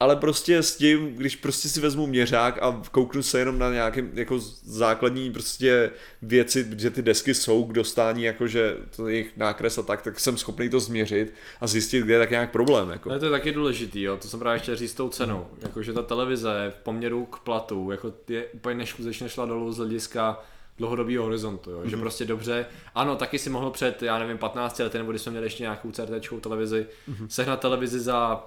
[0.00, 4.04] Ale prostě s tím, když prostě si vezmu měřák a kouknu se jenom na nějaké
[4.14, 5.90] jako základní prostě
[6.22, 10.20] věci, že ty desky jsou k dostání, jakože to je jejich nákres a tak, tak
[10.20, 12.90] jsem schopný to změřit a zjistit, kde je tak nějak problém.
[12.90, 13.08] Jako.
[13.08, 15.92] No to je taky důležitý, jo, to jsem právě chtěl říct s tou cenou, jakože
[15.92, 20.42] ta televize v poměru k platu, jako je úplně neskutečně šla dolů z hlediska
[20.78, 21.80] dlouhodobého horizontu, jo?
[21.84, 25.30] že prostě dobře, ano, taky si mohl před, já nevím, 15 lety, nebo když jsme
[25.30, 26.86] měli ještě nějakou CRT televizi,
[27.28, 28.46] sehnat televizi za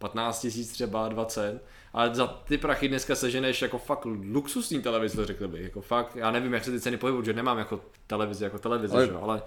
[0.00, 1.62] 15 tisíc třeba, 20.
[1.92, 5.62] Ale za ty prachy dneska seženeš jako fakt luxusní televizor, řekl bych.
[5.62, 8.94] Jako fakt, já nevím, jak se ty ceny pohybují, že nemám jako televizi, jako televizi,
[8.94, 9.12] Ale- že?
[9.22, 9.42] ale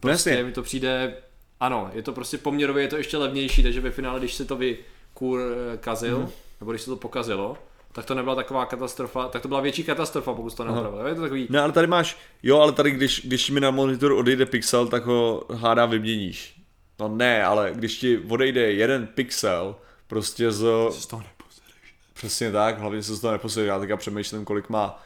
[0.00, 1.14] prostě mi to přijde,
[1.60, 4.56] ano, je to prostě poměrově, je to ještě levnější, takže ve finále, když se to
[4.56, 5.40] vykůr
[5.80, 6.28] kazil, Mhm.
[6.60, 7.56] nebo když se to pokazilo,
[7.92, 11.06] tak to nebyla taková katastrofa, tak to byla větší katastrofa, pokud to neopravil.
[11.06, 14.12] Je to takový, No ale tady máš, jo, ale tady když, když mi na monitor
[14.12, 16.54] odejde pixel, tak ho hádá vyměníš.
[17.00, 19.76] No ne, ale když ti odejde jeden pixel,
[20.08, 20.66] prostě z...
[20.90, 21.94] z toho neposereš.
[22.14, 23.66] Přesně tak, hlavně se z toho neposedí.
[23.66, 25.02] Já teďka přemýšlím, kolik má,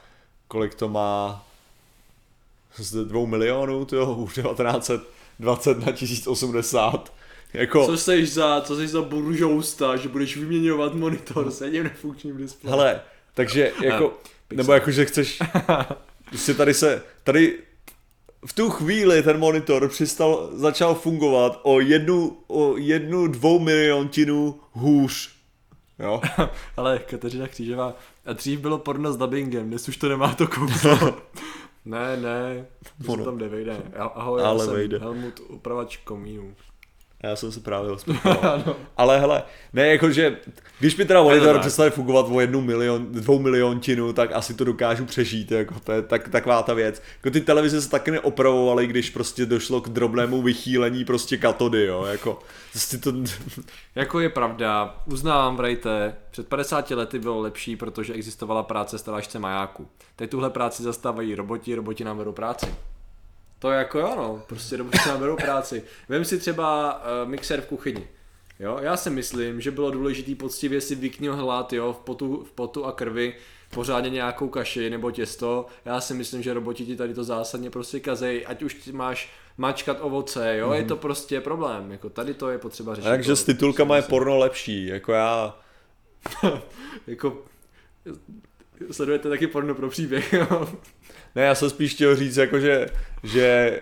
[0.48, 1.44] kolik to má
[2.76, 7.12] z dvou milionů, tyjo, už 1920 na 1080.
[7.52, 12.36] Jako, Co jsi za, co jsi za buržousta, že budeš vyměňovat monitor s jedním nefunkčním
[12.36, 12.78] displejem?
[12.78, 13.00] hele,
[13.34, 14.18] takže jako,
[14.50, 15.38] nebo jako, že chceš,
[16.28, 17.58] prostě tady se, tady
[18.46, 25.30] v tu chvíli ten monitor přistal, začal fungovat o jednu, o jednu dvou miliontinu hůř.
[25.98, 26.20] Jo?
[26.76, 27.94] Ale Kateřina Křížová,
[28.26, 30.98] a dřív bylo porno s dubbingem, dnes už to nemá to kouzlo.
[31.84, 32.66] Ne, ne,
[33.06, 33.82] to se tam nevejde.
[33.96, 34.98] Ahoj, Ale já jsem vejde.
[34.98, 36.54] Helmut, upravač komínů.
[37.22, 38.76] Já jsem se právě usmíval.
[38.96, 39.42] Ale hele,
[39.72, 40.36] ne jakože,
[40.78, 45.04] když mi teda monitor přestane fungovat o jednu milion, dvou miliontinu, tak asi to dokážu
[45.04, 47.02] přežít, jako to je tak, taková ta věc.
[47.16, 52.04] Jako ty televize se taky neopravovaly, když prostě došlo k drobnému vychýlení prostě katody, jo,
[52.04, 52.38] jako,
[52.72, 53.12] prostě to,
[53.94, 59.88] Jako je pravda, uznávám, vrajte, před 50 lety bylo lepší, protože existovala práce stavačce majáku.
[60.16, 62.66] Teď tuhle práci zastávají roboti, roboti nám berou práci.
[63.62, 65.84] To je jako jo, no, prostě roboti nám berou práci.
[66.08, 68.08] Vem si třeba uh, mixer v kuchyni.
[68.60, 72.52] Jo, já si myslím, že bylo důležité poctivě si vyknil hlad, jo, v potu, v
[72.52, 73.34] potu a krvi,
[73.70, 75.66] pořádně nějakou kaši nebo těsto.
[75.84, 79.98] Já si myslím, že roboti ti tady to zásadně prostě kazej, ať už máš mačkat
[80.00, 80.74] ovoce, jo, mm-hmm.
[80.74, 83.08] je to prostě problém, jako tady to je potřeba řešit.
[83.08, 85.56] takže To s titulkama je porno lepší, jako já,
[87.06, 87.42] jako
[88.90, 90.68] sledujete taky porno pro příběh, jo.
[91.34, 92.86] ne, já jsem spíš chtěl říct, jako že,
[93.22, 93.80] že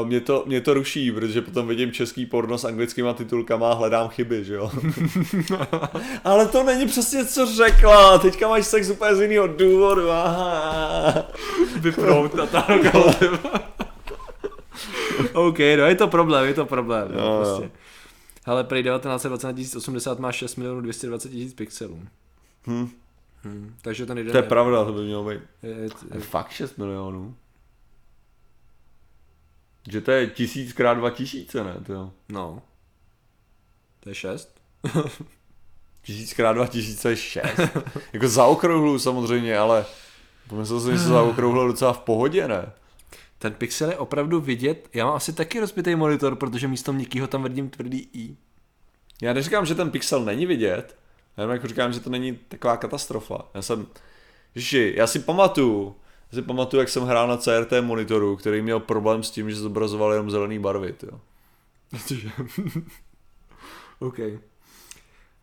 [0.00, 3.74] Uh, mě, to, mě to ruší, protože potom vidím český porno s anglickýma titulkama a
[3.74, 4.70] hledám chyby, že jo.
[6.24, 8.18] Ale to není přesně, co řekla.
[8.18, 10.10] Teďka máš sex úplně z jiného důvodu.
[10.10, 11.26] Aha.
[11.80, 12.66] Vyprout na ta
[15.32, 17.08] OK, no je to problém, je to problém.
[17.12, 17.42] Jo, No, jo.
[17.44, 17.70] prostě.
[18.46, 22.02] Ale prej 1920 na 1080 má 6 milionů 220 tisíc pixelů.
[22.66, 22.88] Hm.
[23.42, 23.76] Hmm.
[23.82, 25.40] Takže ten jeden To je pravda, to by mělo být.
[25.62, 27.36] Je, je, Je fakt 6 milionů.
[29.90, 31.74] Že to je tisíc krát dva tisíce, ne?
[31.86, 32.12] To jo.
[32.28, 32.62] no.
[34.00, 34.60] To je 6?
[36.02, 37.60] Tisíc krát dva tisíce je šest.
[38.12, 39.86] jako zaokrouhlu samozřejmě, ale
[40.48, 42.72] pomyslel jsem, že se zaokrouhlo docela v pohodě, ne?
[43.38, 44.88] Ten pixel je opravdu vidět.
[44.94, 48.36] Já mám asi taky rozbitý monitor, protože místo měkkýho tam vidím tvrdý i.
[49.22, 50.96] Já neříkám, že ten pixel není vidět,
[51.38, 53.38] já jenom jako říkám, že to není taková katastrofa.
[53.54, 53.86] Já jsem,
[54.54, 55.96] Ježiši, já si pamatuju,
[56.32, 59.56] já si pamatuju, jak jsem hrál na CRT monitoru, který měl problém s tím, že
[59.56, 61.20] zobrazoval jenom zelený barvy, jo.
[63.98, 64.18] OK.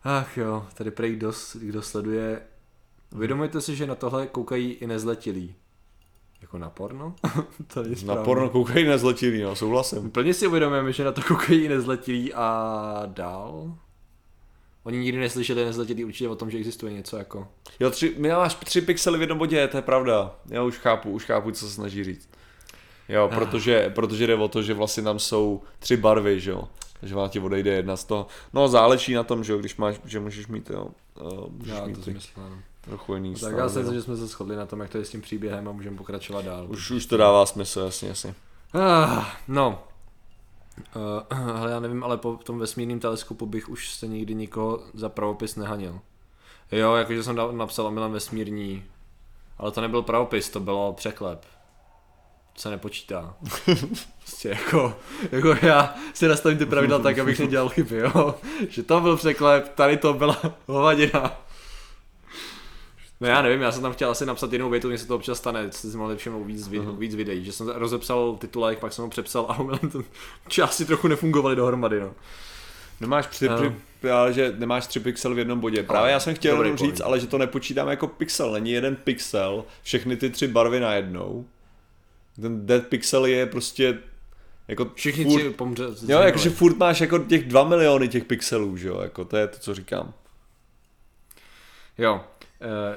[0.04, 2.42] Ach jo, tady prej kdo, kdo sleduje.
[3.14, 5.54] Uvědomujete si, že na tohle koukají i nezletilí.
[6.40, 7.14] Jako na porno?
[7.74, 8.24] to je Na správně.
[8.24, 10.10] porno koukají nezletilý, no, souhlasím.
[10.10, 13.74] Plně si uvědomujeme, že na to koukají i nezletilí a dál.
[14.86, 17.48] Oni nikdy neslyšeli nezletilí určitě o tom, že existuje něco jako...
[17.80, 20.34] Jo, tři, my máš tři pixely v jednom bodě, to je pravda.
[20.50, 22.28] Já už chápu, už chápu, co se snaží říct.
[23.08, 26.68] Jo, protože, protože jde o to, že vlastně tam jsou tři barvy, že jo.
[27.00, 28.26] Takže vám ti odejde jedna z toho.
[28.52, 30.88] No záleží na tom, že jo, když máš, že můžeš mít, jo,
[31.20, 32.58] uh, můžeš Já mít to myslím, ano.
[32.80, 35.04] trochu jiný Tak stav, já myslím, že jsme se shodli na tom, jak to je
[35.04, 36.66] s tím příběhem a můžeme pokračovat dál.
[36.68, 38.34] Už, už to dává smysl, jasně, jasně.
[38.74, 39.82] Ah, no.
[40.96, 45.08] Uh, ale já nevím, ale po tom vesmírném teleskopu bych už se nikdy nikoho za
[45.08, 46.00] pravopis nehanil.
[46.72, 48.84] Jo, jakože jsem napsal Milan vesmírní,
[49.58, 51.40] ale to nebyl pravopis, to bylo překlep.
[52.52, 53.34] To se nepočítá.
[54.18, 54.96] Prostě jako,
[55.32, 58.34] jako já si nastavím ty pravidla tak, abych nedělal chyby, jo.
[58.68, 61.45] Že to byl překlep, tady to byla hovadina.
[63.20, 65.38] No já nevím, já jsem tam chtěl asi napsat jinou větu, mně se to občas
[65.38, 69.10] stane, si mohli všimnout víc, vid, víc videí, že jsem rozepsal titulek, pak jsem ho
[69.10, 70.04] přepsal a omylem ten
[70.48, 72.14] části trochu nefungovaly dohromady, no.
[73.00, 73.74] Nemáš tři, Ano.
[74.00, 75.82] při, ale že nemáš tři pixely v jednom bodě.
[75.82, 76.90] Právě já jsem chtěl jenom point.
[76.90, 78.52] říct, ale že to nepočítám jako pixel.
[78.52, 81.44] Není jeden pixel, všechny ty tři barvy najednou.
[82.40, 83.98] Ten dead pixel je prostě
[84.68, 85.84] jako Všichni furt, tři pomře.
[86.08, 89.46] Jo, jakože furt máš jako těch dva miliony těch pixelů, že jo, jako to je
[89.46, 90.12] to, co říkám.
[91.98, 92.20] Jo,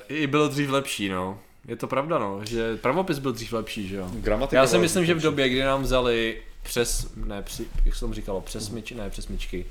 [0.08, 1.40] i bylo dřív lepší, no.
[1.68, 4.10] Je to pravda, no, že pravopis byl dřív lepší, že jo.
[4.14, 8.00] Gramatika Já si myslím, že v době, kdy nám vzali přes, ne, při, jak se
[8.00, 9.66] tomu říkalo, přesmič, ne, přesmičky.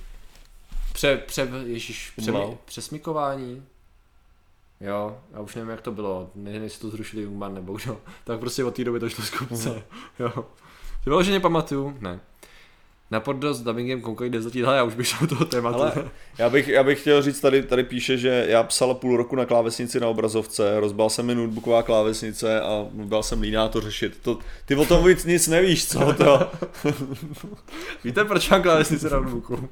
[0.93, 2.59] Pře, pře, ježiš, pře, Umlal.
[2.65, 3.65] přesmikování.
[4.81, 6.31] Jo, já už nevím, jak to bylo.
[6.35, 8.01] Nevím, jestli to zrušili Jungman nebo kdo.
[8.25, 9.83] Tak prostě od té doby to šlo z kopce.
[10.19, 10.31] Jo.
[11.05, 11.97] Ty vyloženě pamatuju?
[12.01, 12.21] Ne.
[13.11, 15.83] Na poddo s dubbingem koukej deseti, ale já už bych šel do toho tématu.
[15.83, 15.93] Ale
[16.39, 19.47] já bych, já bych chtěl říct, tady, tady píše, že já psal půl roku na
[19.47, 24.19] klávesnici na obrazovce, rozbal se mi notebooková klávesnice a byl jsem líná to řešit.
[24.23, 26.51] To, ty o tom víc nic nevíš, co to?
[28.05, 29.69] Víte, proč mám klávesnici na notebooku?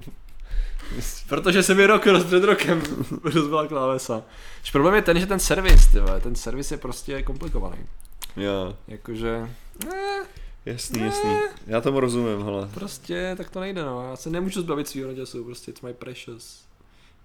[1.29, 2.83] Protože se mi rok roz, před rokem
[3.25, 4.23] rozbila klávesa.
[4.63, 7.79] Už problém je ten, že ten servis, ty ten servis je prostě komplikovaný.
[8.37, 9.49] Já, Jakože,
[9.95, 10.25] eh,
[10.67, 11.31] jasný, jasný.
[11.67, 12.69] Já tomu rozumím, hele.
[12.75, 14.09] prostě tak to nejde, no.
[14.11, 16.65] Já se nemůžu zbavit svýho času, prostě it's my precious.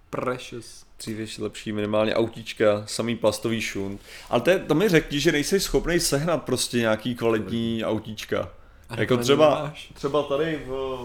[0.10, 0.86] Precious.
[1.00, 4.02] Dřív ještě lepší, minimálně autíčka, samý plastový šunt.
[4.30, 8.50] Ale to, je- to mi řekni, že nejsi schopný sehnat prostě nějaký kvalitní autíčka.
[8.98, 10.98] Jako to třeba, třeba tady v,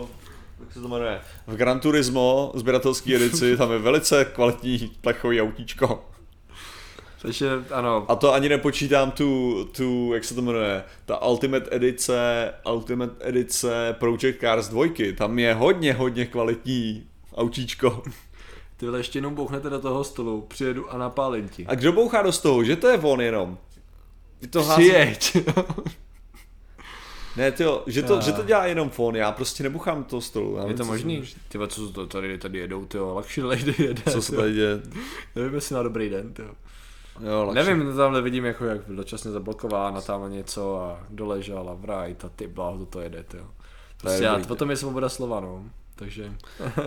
[0.61, 6.05] jak se to jmenuje, v Gran Turismo sběratelský edici, tam je velice kvalitní plechový autíčko.
[7.27, 12.53] Takže ano, A to ani nepočítám tu, tu, jak se to jmenuje, ta Ultimate edice,
[12.73, 14.85] Ultimate edice Project Cars 2,
[15.17, 18.03] tam je hodně, hodně kvalitní autíčko.
[18.77, 21.67] ty vole, ještě jenom bouchnete do toho stolu, přijedu a napálím ti.
[21.67, 23.59] A kdo bouchá do toho, že to je on jenom?
[24.41, 24.63] Ty to.
[24.77, 25.37] Přijeď.
[27.37, 28.21] Ne, tyjo, že to, Ah.
[28.23, 30.55] že to dělá jenom fon, já prostě nebuchám toho stolu.
[30.57, 31.23] Já je nevím, to možný?
[31.49, 34.03] Ty co to tady, tady jedou, ty Luxury Lady jede.
[34.13, 34.41] Co se tyjo.
[34.41, 34.81] tady děje?
[35.37, 36.43] Nevím, jestli má dobrý den, ty
[37.21, 37.51] Jo.
[37.55, 42.29] Nevím, tamhle vidím, jako jak byl dočasně zablokována tam něco a doležela v right a
[42.29, 43.25] ty bláho, to jede, jo.
[43.33, 43.47] To je
[44.01, 45.65] Prostě já, dobrý, potom je svoboda slova, no.
[45.95, 46.33] Takže,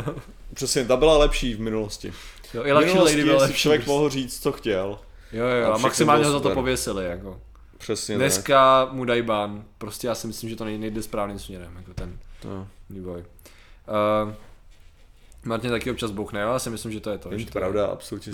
[0.54, 2.14] Přesně, ta byla lepší v minulosti.
[2.54, 3.58] jo, i V Luxury minulosti byla lepší.
[3.58, 3.92] člověk prostě.
[3.92, 5.00] mohl říct, co chtěl.
[5.32, 7.42] Jo, jo, a a maximálně ho za to pověsili, jako.
[7.78, 8.20] Přesně tak.
[8.20, 11.94] Dneska mu dají ban, prostě já si myslím, že to nej- nejde správným směrem, jako
[11.94, 12.68] ten No.
[12.90, 13.20] vývoj.
[13.20, 14.34] Uh,
[15.44, 16.50] Martin taky občas bouchne, jo?
[16.50, 17.30] já si myslím, že to je to.
[17.38, 18.34] Že to je- pravda, absolutně.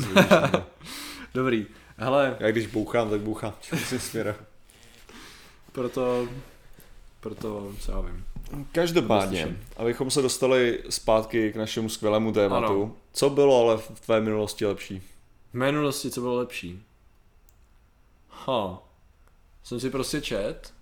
[1.34, 1.66] Dobrý,
[1.98, 3.54] hele, Já když bouchám, tak bouchám
[3.90, 4.36] tím směrem.
[5.72, 6.28] proto,
[7.20, 8.26] proto, co já vím.
[8.72, 9.64] Každopádně, Slyším.
[9.78, 12.66] abychom se dostali zpátky k našemu skvělému tématu.
[12.84, 12.92] Ano.
[13.14, 15.02] Co bylo ale v tvé minulosti lepší?
[15.52, 16.84] V minulosti, co bylo lepší?
[18.30, 18.80] Ha.
[19.64, 20.74] Jsem si prostě čet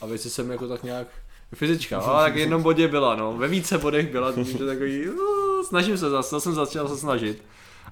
[0.00, 1.06] a věci jsem jako tak nějak
[1.54, 3.36] Fyzička, ale tak v jednom bodě byla, no.
[3.36, 7.42] Ve více bodech byla, takže takový, uh, snažím se zase, jsem začal se snažit.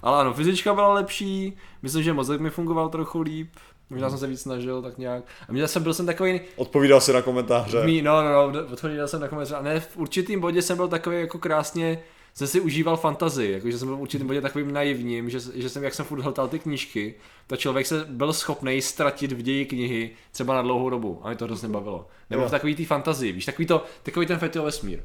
[0.01, 3.49] Ale ano, fyzička byla lepší, myslím, že mozek mi fungoval trochu líp,
[3.89, 5.23] možná jsem se víc snažil, tak nějak.
[5.49, 7.85] A mě zase byl jsem takový, Odpovídal si na komentáře.
[7.85, 9.59] Mí, no, no, no, odpověděl jsem na komentář.
[9.59, 11.99] A ne, v určitým bodě jsem byl takový jako krásně,
[12.37, 15.83] jsem si užíval fantazii, jakože jsem byl v určitým bodě takovým naivním, že, že jsem,
[15.83, 17.15] jak jsem furt hltal ty knížky,
[17.47, 21.19] tak člověk se byl schopný ztratit v ději knihy třeba na dlouhou dobu.
[21.23, 22.07] A mě to hrozně bavilo.
[22.29, 24.99] Nebo v takový té fantazii, víš, takový, to, takový ten fetio vesmír.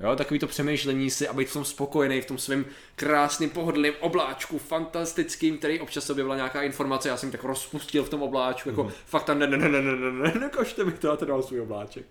[0.00, 2.64] Jo, takový to přemýšlení si a být v tom spokojený, v tom svém
[2.96, 8.08] krásným pohodlným obláčku, fantastickým, který občas se objevila nějaká informace, já jsem tak rozpustil v
[8.08, 11.06] tom obláčku, jako fakt tam ne, ne, ne, ne, ne, ne, ne, nekažte mi to,
[11.06, 12.06] já to dal svůj obláček.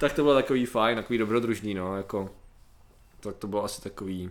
[0.00, 2.30] Tak to bylo takový fajn, takový dobrodružný, no, jako,
[3.20, 4.30] tak to bylo asi takový,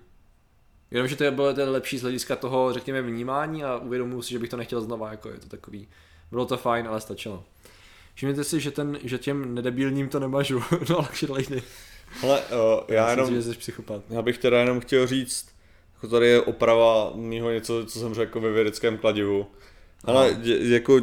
[0.92, 4.32] jenom, že to je bylo to lepší z hlediska toho, řekněme, vnímání a uvědomuji si,
[4.32, 5.88] že bych to nechtěl znova, jako je to takový,
[6.32, 7.44] bylo to fajn, ale stačilo.
[8.14, 11.64] Všimněte si, že, ten, že těm nedebilním to nemažu, no ale lejny.
[12.22, 14.02] Hele, uh, já Myslím jenom, si, že jsi psychopat.
[14.10, 15.48] já bych teda jenom chtěl říct,
[15.94, 19.48] jako tady je oprava mýho něco, co jsem řekl ve vědeckém kladivu.
[20.04, 21.02] Ale dě, jako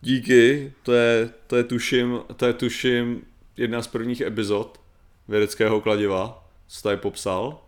[0.00, 3.22] díky, to je, to je tuším, to je tuším
[3.56, 4.80] jedna z prvních epizod
[5.28, 7.62] vědeckého kladiva, co tady popsal.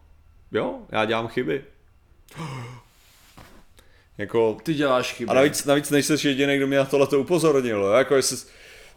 [0.53, 1.65] Jo, já dělám chyby.
[4.19, 5.31] Jako, Ty děláš chyby.
[5.31, 8.37] a navíc, navíc nejsi jediný, kdo mě na tohle upozornil, jako jestli,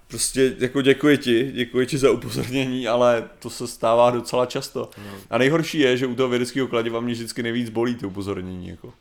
[0.08, 4.90] prostě jako děkuji ti, děkuji ti za upozornění, ale to se stává docela často.
[5.30, 8.94] A nejhorší je, že u toho vědeckého kladiva mě vždycky nejvíc bolí ty upozornění, jako.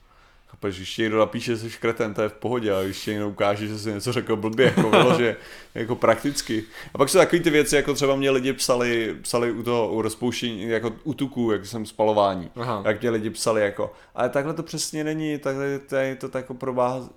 [0.47, 3.66] Chápeš, když někdo napíše, že jsi škreten, to je v pohodě, ale když někdo ukáže,
[3.66, 5.36] že jsi něco řekl blbě, jako vylože,
[5.74, 6.64] jako prakticky.
[6.94, 10.02] A pak jsou takové ty věci, jako třeba mě lidi psali, psali u toho, u
[10.02, 12.51] rozpouštění, jako u tuku, jak jsem spalování.
[12.56, 12.82] Aha.
[12.86, 16.43] Jak mě lidi psali jako, ale takhle to přesně není, takhle to je to tak
[16.43, 17.09] jako probáhá.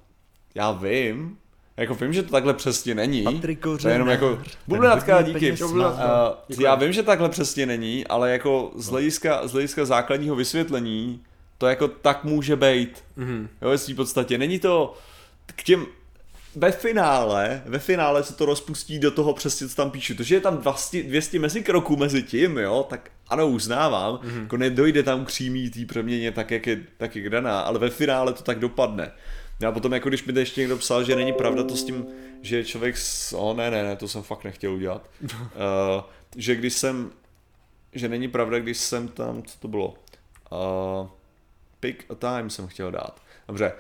[0.55, 1.38] Já vím,
[1.78, 3.24] jako vím, že to takhle přesně není.
[3.24, 5.52] Patrik to je jenom jako, bublinatka, díky.
[5.62, 5.91] Uh,
[6.60, 11.22] já vím, že takhle přesně není, ale jako z hlediska, z hlediska základního vysvětlení,
[11.58, 13.04] to jako tak může být.
[13.16, 13.49] Mhm.
[13.62, 14.38] Jo, svý podstatě.
[14.38, 14.94] Není to
[15.45, 15.86] k těm,
[16.56, 20.16] ve finále, ve finále se to rozpustí do toho přesně, co tam píšu.
[20.16, 24.41] To, že je tam 200, 200 mezikroků mezi tím, jo, tak ano, uznávám, mm-hmm.
[24.41, 27.90] jako nedojde tam k přímý té přeměně tak, jak je, tak jak daná, ale ve
[27.90, 29.12] finále to tak dopadne.
[29.60, 32.06] Já potom, jako když mi to ještě někdo psal, že není pravda to s tím,
[32.42, 33.34] že člověk, s...
[33.34, 35.30] o ne, ne, ne, to jsem fakt nechtěl udělat, uh,
[36.36, 37.12] že když jsem,
[37.94, 39.96] že není pravda, když jsem tam, co to bylo,
[40.52, 41.08] Uh,
[41.80, 43.22] pick a time jsem chtěl dát.
[43.48, 43.74] Dobře,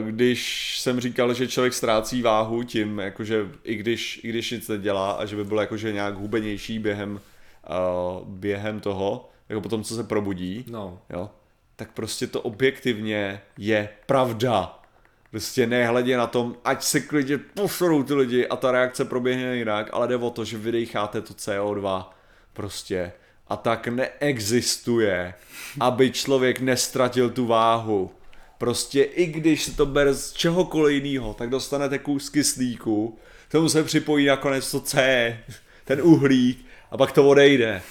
[0.00, 4.68] uh, když jsem říkal, že člověk ztrácí váhu tím, jakože i když, i když nic
[4.68, 7.20] nedělá a že by byl jakože nějak hubenější během,
[8.20, 10.98] uh, během toho, jako potom, co se probudí, No.
[11.10, 11.30] jo,
[11.76, 14.82] tak prostě to objektivně je pravda.
[15.34, 19.88] Prostě nehledě na tom, ať se klidně pošrou ty lidi a ta reakce proběhne jinak,
[19.92, 22.04] ale jde o to, že vydecháte to CO2
[22.52, 23.12] prostě.
[23.48, 25.34] A tak neexistuje,
[25.80, 28.10] aby člověk nestratil tu váhu.
[28.58, 33.18] Prostě i když se to bere z čehokoliv jiného, tak dostanete kus kyslíku,
[33.50, 35.38] tomu se připojí nakonec to C,
[35.84, 37.82] ten uhlík a pak to odejde.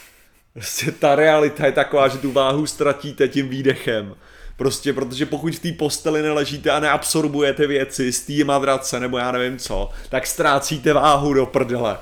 [0.54, 4.16] Prostě ta realita je taková, že tu váhu ztratíte tím výdechem.
[4.64, 9.32] Prostě protože pokud v té posteli neležíte a neabsorbujete věci z té madrace nebo já
[9.32, 11.98] nevím co, tak ztrácíte váhu do prdele.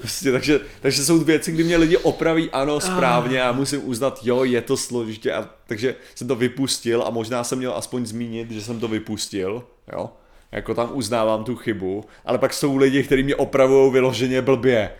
[0.00, 4.44] Prostě, takže, takže jsou věci, kdy mě lidi opraví ano správně a musím uznat, jo,
[4.44, 8.62] je to složitě, a, takže jsem to vypustil a možná jsem měl aspoň zmínit, že
[8.62, 10.10] jsem to vypustil, jo,
[10.52, 14.90] jako tam uznávám tu chybu, ale pak jsou lidi, kteří mě opravují vyloženě blbě.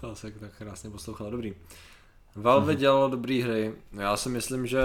[0.00, 1.54] To se tak krásně poslouchala, dobrý.
[2.36, 4.80] Valve dělalo dobrý hry, já si myslím, že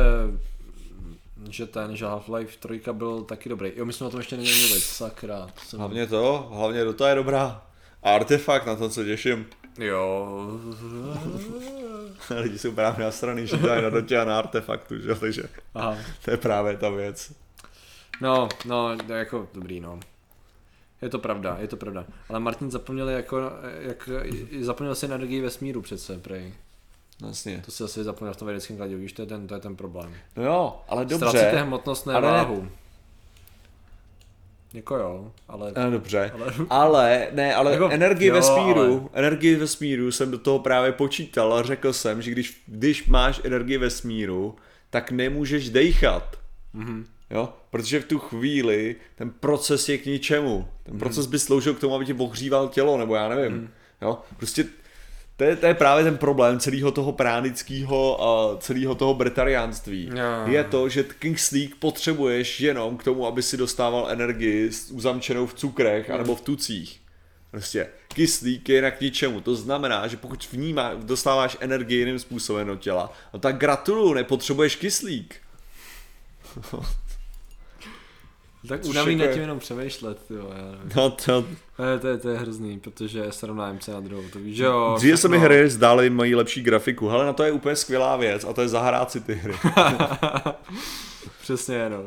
[1.50, 3.72] že ten, že Half-Life 3 byl taky dobrý.
[3.76, 5.40] Jo, my jsme o tom ještě neměli mluvit, sakra.
[5.40, 5.80] To jsem...
[5.80, 7.62] Hlavně to, hlavně Dota je dobrá.
[8.04, 9.46] A artefakt, na to se těším.
[9.78, 10.28] Jo.
[12.42, 15.10] Lidi jsou právě nasraný, že to je na Dotě a na artefaktu, že?
[15.10, 15.44] jo, takže
[15.76, 15.98] Aha.
[16.26, 17.32] to je právě ta věc.
[18.22, 20.00] No, no, jako dobrý, no.
[21.02, 22.06] Je to pravda, je to pravda.
[22.30, 24.10] Ale Martin zapomněl jako, jak,
[24.62, 26.54] zapomněl si energii vesmíru přece, prej.
[27.22, 27.62] Vlastně.
[27.66, 29.76] To si asi zapomněl v tom vědeckém kladě, víš, to je ten, to je ten
[29.76, 30.14] problém.
[30.36, 31.28] No jo, ale dobře.
[31.30, 32.68] Ztracíte hmotnost, ale váhu.
[34.74, 35.74] Jako jo, ale...
[35.84, 40.60] No, dobře, Ale- ale ne, ale Jako- energii jo, vesmíru, energii vesmíru jsem do toho
[40.60, 44.56] právě počítal a řekl jsem, že když, když máš energii vesmíru,
[44.90, 46.40] tak nemůžeš dejchat.
[46.74, 47.06] Mhm.
[47.30, 47.50] Jo?
[47.70, 50.68] Protože v tu chvíli ten proces je k ničemu.
[50.84, 53.72] Ten proces by sloužil k tomu, aby ti ohříval tělo, nebo já nevím.
[54.02, 54.18] Jo?
[54.38, 54.66] Prostě
[55.38, 60.10] to je, to je právě ten problém celého toho pránického a celého toho bretariánství.
[60.14, 60.46] Jo.
[60.46, 65.54] Je to, že King's League potřebuješ jenom k tomu, aby si dostával energii uzamčenou v
[65.54, 67.00] cukrech anebo v tucích.
[67.52, 69.42] Prostě kyslík je jinak k ničemu.
[69.42, 74.76] To znamená, že pokud vnímá, dostáváš energii jiným způsobem do těla, no tak gratuluju, nepotřebuješ
[74.76, 75.36] kyslík.
[78.68, 80.92] Tak unaví jako nad je- tím jenom přemýšlet, jo, já nevím.
[80.96, 81.46] No to,
[81.78, 84.58] To je, to, je, to je hrozný, protože se rovná MC na druhou, to víš,
[84.58, 84.94] jo.
[84.98, 88.44] Dříve se mi hry zdály mají lepší grafiku, ale na to je úplně skvělá věc
[88.44, 89.54] a to je zahrát si ty hry.
[91.42, 92.04] Přesně, no.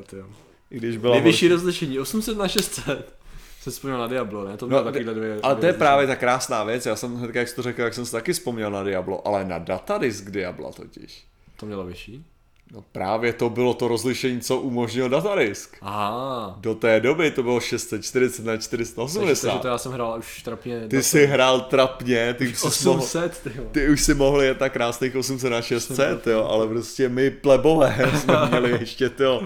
[0.71, 3.15] I když byla Nejvyšší rozlišení, 800 na 600.
[3.61, 4.57] Jsem vzpomněl na Diablo, ne?
[4.57, 5.39] To bylo No, takovýhle dvě.
[5.43, 7.81] ale dvě to je právě ta krásná věc, já jsem hned, jak jsi to řekl,
[7.83, 11.25] jak jsem si taky vzpomněl na Diablo, ale na datadisk Diabla totiž.
[11.57, 12.25] To mělo vyšší?
[12.73, 15.77] No právě to bylo to rozlišení, co umožnil datadisk.
[15.81, 16.57] Aha.
[16.61, 19.49] Do té doby to bylo 640 na Takže, 480.
[19.49, 20.89] takže to já jsem hrál už trapně.
[20.89, 23.65] Ty jsi hrál trapně, ty už, jsi mohl, 800, ty jo.
[23.73, 28.11] ty už si mohli jet na krásných 800 na 600, jo, ale prostě my plebové
[28.21, 29.43] jsme měli ještě to.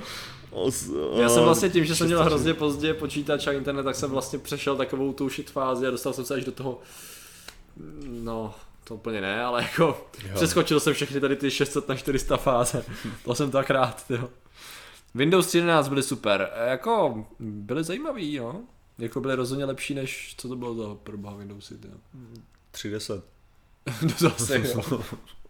[0.50, 0.90] Os,
[1.20, 4.38] Já jsem vlastně tím, že jsem měl hrozně pozdě počítač a internet, tak jsem vlastně
[4.38, 6.80] přešel takovou tu shit fázi a dostal jsem se až do toho,
[8.06, 8.54] no,
[8.92, 10.34] to úplně ne, ale jako jo.
[10.34, 12.84] přeskočil jsem všechny tady ty 600 na 400 fáze.
[13.24, 14.28] to jsem tak rád, jo.
[15.14, 18.60] Windows 11 byly super, E, jako byly zajímavý, no.
[18.98, 21.98] Jako byly rozhodně lepší, než co to bylo za proboha Windowsy, jo.
[22.70, 23.24] 310.
[24.02, 25.02] No zase, jo.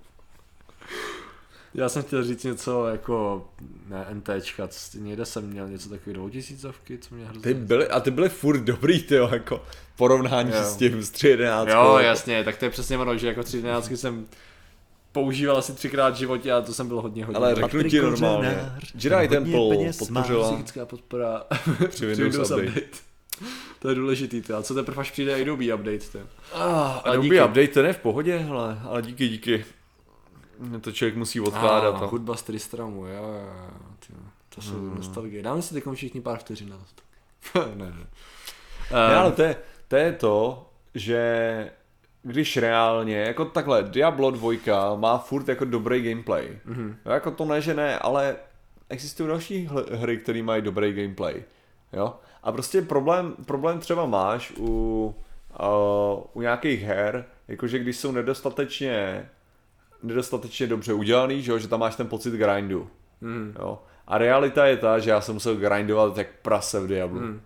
[1.75, 3.49] Já jsem chtěl říct něco jako,
[3.89, 4.69] ne, NTčka,
[4.99, 7.43] někde jsem měl něco takového dvoutisícovky, co mě hrozně...
[7.43, 9.63] Ty byly, a ty byly furt dobrý, ty jo, jako
[9.97, 10.63] porovnání Jo.
[10.65, 11.69] s tím, s 311.
[11.69, 14.27] Jo, jasně, tak to je přesně ono, že jako 13 jsem
[15.13, 17.37] používal asi třikrát v životě a to jsem byl hodně hodně.
[17.37, 21.43] Ale řeknu ti normálně, Jedi Temple podpořila Psychická podpora
[21.89, 22.81] při Windows update.
[23.79, 24.57] To je důležitý, to.
[24.57, 26.19] A co teprve až přijde Adobe update, to.
[26.55, 27.43] Ah, Adobe díky.
[27.43, 29.65] update ten je v pohodě, hele, ale díky, díky.
[30.81, 31.95] To člověk musí odkládat.
[31.95, 33.49] Ah, a- hudba z Tristramu, jo, jo,
[34.11, 34.17] jo.
[34.55, 34.95] To jsou Hmm.
[34.97, 35.43] nostalgie.
[35.43, 37.69] Dáme si teď všichni pár vteřin na to.
[37.75, 37.91] ne, ne.
[37.91, 38.07] Ne,
[39.13, 39.57] Um, ale to je,
[39.89, 41.71] to je to, že
[42.23, 46.59] když reálně, jako takhle, Diablo 2 má furt jako dobrý gameplay.
[46.65, 46.97] Mhm.
[47.07, 48.37] Jo, jako to ne, že ne, ale
[48.89, 51.43] existují další hry, které mají dobrý gameplay.
[51.93, 52.15] Jo?
[52.43, 55.15] A prostě problém, problém třeba máš u,
[55.61, 59.29] uh, u nějakých her, jakože když jsou nedostatečně
[60.03, 61.59] nedostatečně dobře udělaný, že, jo?
[61.59, 62.91] že tam máš ten pocit grindu.
[63.21, 63.55] Mhm.
[63.59, 63.83] Jo?
[64.07, 67.21] A realita je ta, že já jsem musel grindovat jak prase v Diablu.
[67.21, 67.41] Mhm.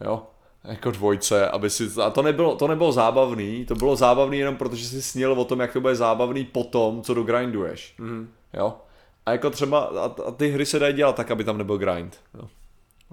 [0.00, 0.22] Jo?
[0.64, 4.88] jako dvojce, aby si, a to nebylo, to nebylo zábavný, to bylo zábavný jenom protože
[4.88, 7.94] jsi sněl o tom, jak to bude zábavný potom, co dogrinduješ.
[7.98, 8.32] Mhm.
[8.52, 8.76] Jo?
[9.26, 12.20] A jako třeba, a, a ty hry se dají dělat tak, aby tam nebyl grind.
[12.34, 12.48] Jo?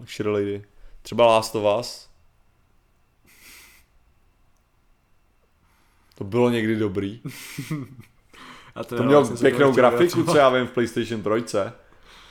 [0.05, 0.63] Shitty lady.
[1.01, 2.09] Třeba Last of Us.
[6.15, 7.21] To bylo někdy dobrý.
[8.80, 11.57] A To jo, mělo se pěknou grafiku, co já vím, v PlayStation 3.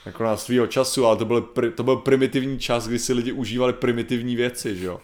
[0.07, 3.33] Jako na svýho času, ale to byl, pri, to byl primitivní čas, kdy si lidi
[3.33, 5.01] užívali primitivní věci, že jo.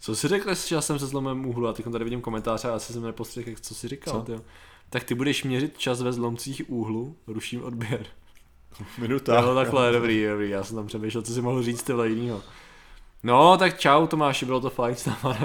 [0.00, 1.68] Co jsi řekl s časem se zlomem úhlu?
[1.68, 4.24] A teď tady vidím komentáře a asi jsem nepostřehl, co jsi říkal.
[4.26, 4.42] Co?
[4.90, 8.06] Tak ty budeš měřit čas ve zlomcích úhlu, ruším odběr.
[8.98, 9.40] Minuta.
[9.40, 12.42] Jo, takhle, dobrý, dobrý, já jsem tam přemýšlel, co si mohl říct tyhle jinýho.
[13.22, 15.38] No, tak čau Tomáši, bylo to fajn s náma.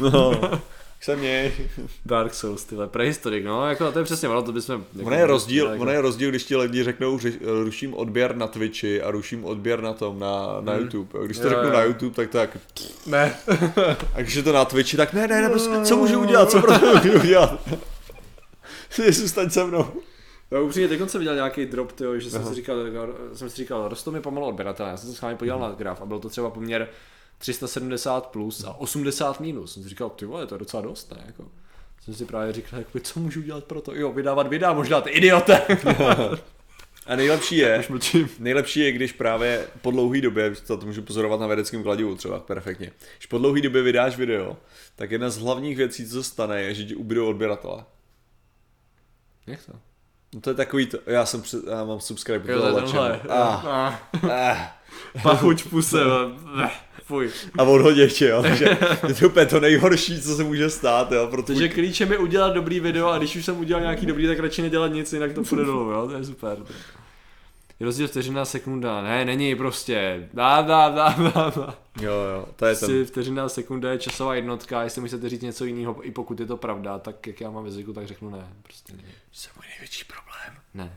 [0.00, 0.32] No,
[1.00, 1.52] se měj.
[2.06, 4.84] Dark Souls, tyhle, prehistorik, no, jako to je přesně ono, to bychom...
[4.96, 7.32] Jako, Ono je rozdíl, jako, ono je rozdíl, když ti lidi řeknou, že
[7.62, 10.82] ruším odběr na Twitchi a ruším odběr na tom, na, na Mhm.
[10.82, 11.24] YouTube.
[11.24, 11.72] Když to Jo, řeknu jo.
[11.72, 12.58] na YouTube, tak tak.
[13.06, 13.36] Ne.
[14.14, 16.60] A když je to na Twitchi, tak ne, ne, ne, prostě, co můžu udělat, co
[16.60, 17.68] pro to můžu udělat?
[19.10, 19.86] Zůstaň se mnou.
[20.50, 23.56] No upřímně, teď jsem viděl nějaký drop, tyjo, že jsem si říkal, jako, jsem si
[23.56, 26.18] říkal, rostou mi pomalu odběratelé, já jsem se s vámi podíval na graf a byl
[26.18, 26.88] to třeba poměr
[27.38, 29.74] 370 plus a 80 minus.
[29.74, 31.22] Jsem si říkal, ty vole, to je docela dost, ne?
[31.26, 31.44] Jako,
[32.04, 33.94] jsem si právě říkal, jakoby, co můžu udělat pro to?
[33.94, 35.62] Jo, vydávat videa, možná ty idiote.
[37.06, 37.84] A nejlepší je,
[38.38, 42.38] nejlepší je, když právě po dlouhé době, to, to můžu pozorovat na vědeckém kladivu třeba,
[42.40, 42.92] perfektně.
[43.16, 44.56] Když po dlouhé době vydáš video,
[44.96, 47.84] tak jedna z hlavních věcí, co se stane, je, že ti ubydou odběratele.
[49.46, 49.72] Jak to?
[50.34, 52.60] No to je takový to, já jsem, před, já mám subscribe Jo,
[52.92, 53.20] to je.
[53.28, 53.94] Ah, Ah,
[54.30, 54.76] ah.
[55.22, 56.00] Pachuť v puse,
[56.64, 56.70] eh,
[57.04, 57.30] fuj.
[57.58, 58.42] A odhodě tě, jo.
[58.42, 58.78] Takže
[59.08, 61.26] je to úplně to nejhorší, co se může stát, jo.
[61.26, 61.56] Pro tvůj...
[61.56, 64.62] Takže klíčem je udělat dobrý video a když už jsem udělal nějaký dobrý, tak radši
[64.62, 66.58] nedělat nic, jinak to půjde dolů, jo, to je super.
[67.80, 71.74] Je rozdíl vteřina sekunda, ne, není prostě, dá, dá, dá, dá, dá.
[72.00, 72.88] Jo, jo, to je ten.
[72.88, 76.46] Prostě vteřina sekunda je časová jednotka, jestli mi chcete říct něco jiného, i pokud je
[76.46, 79.08] to pravda, tak jak já mám jazyku, tak řeknu ne, prostě není.
[79.08, 80.62] To je můj největší problém.
[80.74, 80.96] Ne.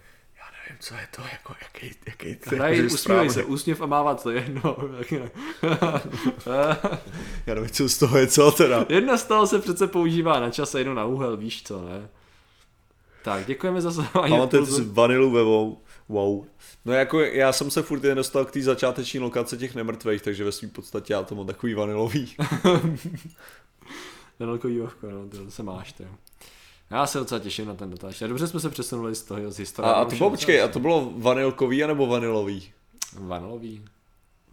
[0.69, 4.31] Nevím, co je to, jako, jaký, jaký Hraj, jaký usmívej se, úsměv a mávat to
[4.31, 4.77] jedno.
[7.45, 8.85] Já nevím, co z toho je, co teda.
[8.89, 12.09] Jedna z toho se přece používá na čas a jedno na úhel, víš co, ne?
[13.23, 14.35] Tak, děkujeme za sledování.
[14.35, 14.75] Impulzu.
[14.75, 15.77] si vanilu ve wow.
[16.09, 16.45] wow.
[16.85, 20.43] No jako já jsem se furt jen dostal k té začáteční lokace těch nemrtvých, takže
[20.43, 22.35] ve svým podstatě já to mám takový vanilový.
[24.39, 26.07] Nelko jívovko, no, to se máš, ty.
[26.91, 28.19] Já se docela těším na ten dotaz.
[28.27, 29.93] Dobře jsme se přesunuli z toho z A, historie.
[29.93, 32.71] a to bylo, počkej, a to bylo vanilkový anebo vanilový?
[33.19, 33.85] Vanilový.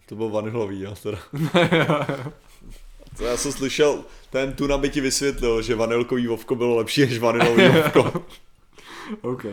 [0.05, 1.17] To bylo vanilový, jo, teda.
[3.17, 7.19] To já jsem slyšel, ten tu by ti vysvětlil, že vanilkový vovko bylo lepší než
[7.19, 8.23] vanilový vovko.
[9.21, 9.45] OK.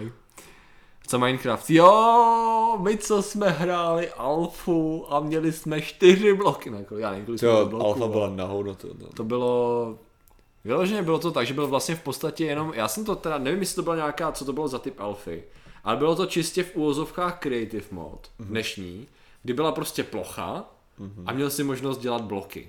[1.07, 1.71] Co Minecraft?
[1.71, 6.71] Jo, my co jsme hráli alfu a měli jsme čtyři bloky.
[6.71, 8.75] Ne, já nevím, kolik Jo, bloků, alfa byla nahoru.
[8.75, 9.07] To, to.
[9.07, 9.99] To bylo...
[10.65, 13.61] Vyloženě bylo to tak, že byl vlastně v podstatě jenom, já jsem to teda, nevím,
[13.61, 15.43] jestli to byla nějaká, co to bylo za typ alfy,
[15.85, 18.49] ale bylo to čistě v úvozovkách creative mode, Mhm.
[18.49, 19.07] dnešní,
[19.43, 20.65] kdy byla prostě plocha
[21.27, 22.69] a měl si možnost dělat bloky.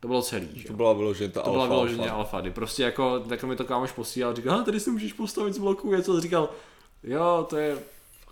[0.00, 0.66] To bylo celý, že?
[0.68, 1.52] To byla vyloženě ta To alfa.
[1.66, 2.16] byla vyloženě alfa.
[2.16, 5.54] alfa, kdy prostě jako, tak mi to kámoš posílal, říkal, "Ha, tady si můžeš postavit
[5.54, 6.48] z bloků, něco, říkal,
[7.02, 7.78] jo, to je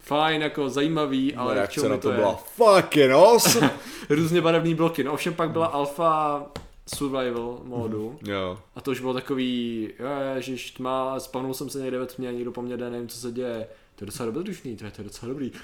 [0.01, 2.17] fajn, jako zajímavý, ale k čemu na to je?
[2.17, 3.71] byla fucking awesome.
[4.11, 6.43] Různě barevný bloky, no ovšem pak byla alfa
[6.87, 8.59] survival módu, jo.
[8.75, 12.53] a to už bylo takový, jo, ježiš, tma, spavnul jsem se někde ve tmě, někdo
[12.53, 13.67] po mně jde, nevím, co se děje.
[13.97, 15.53] To je docela dobrodružný, to je, to je docela dobrý.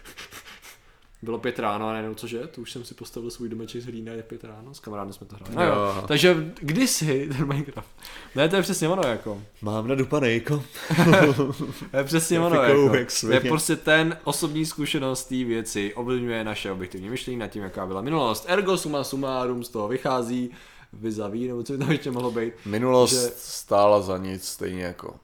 [1.22, 4.10] Bylo pět ráno a najednou cože, to už jsem si postavil svůj domeček z hlíny
[4.10, 5.54] a je pět ráno, s kamarádem jsme to hráli.
[5.54, 5.94] No jo.
[5.96, 6.04] Jo.
[6.08, 7.88] Takže kdysi ten Minecraft.
[8.34, 9.42] Ne, to je přesně ono jako.
[9.62, 10.62] Mám nadupanejko.
[11.90, 12.96] To je přesně ono jako.
[13.30, 18.00] je prostě ten osobní zkušenost té věci ovlivňuje naše objektivní myšlení nad tím, jaká byla
[18.00, 18.44] minulost.
[18.48, 20.50] Ergo suma sumárum z toho vychází,
[20.92, 22.52] vyzaví, nebo co by tam ještě mohlo být.
[22.66, 25.14] Minulost Že- stála za nic, stejně jako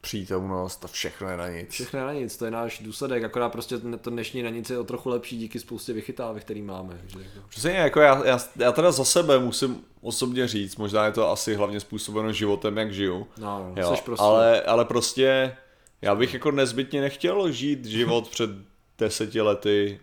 [0.00, 1.70] přítomnost a všechno je na nic.
[1.70, 4.78] Všechno je na nic, to je náš důsledek, akorát prostě to dnešní na nic je
[4.78, 7.00] o trochu lepší díky spoustě vychytávek, který máme.
[7.06, 7.48] Že jako.
[7.48, 11.54] Přesně, jako já, já, já teda za sebe musím osobně říct, možná je to asi
[11.54, 14.24] hlavně způsobeno životem, jak žiju, No, jo, seš prostě.
[14.24, 15.56] ale, ale prostě
[16.02, 18.50] já bych jako nezbytně nechtěl žít život před
[18.98, 20.00] deseti lety,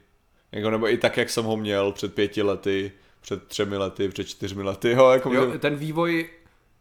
[0.51, 2.91] jako nebo i tak, jak jsem ho měl před pěti lety,
[3.21, 6.29] před třemi lety, před čtyřmi lety, jo, jako Jo, ten vývoj,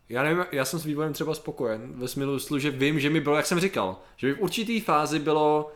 [0.08, 3.36] já nevím, já jsem s vývojem třeba spokojen, ve smyslu, že vím, že mi bylo,
[3.36, 5.72] jak jsem říkal, že mi v určitý fázi bylo,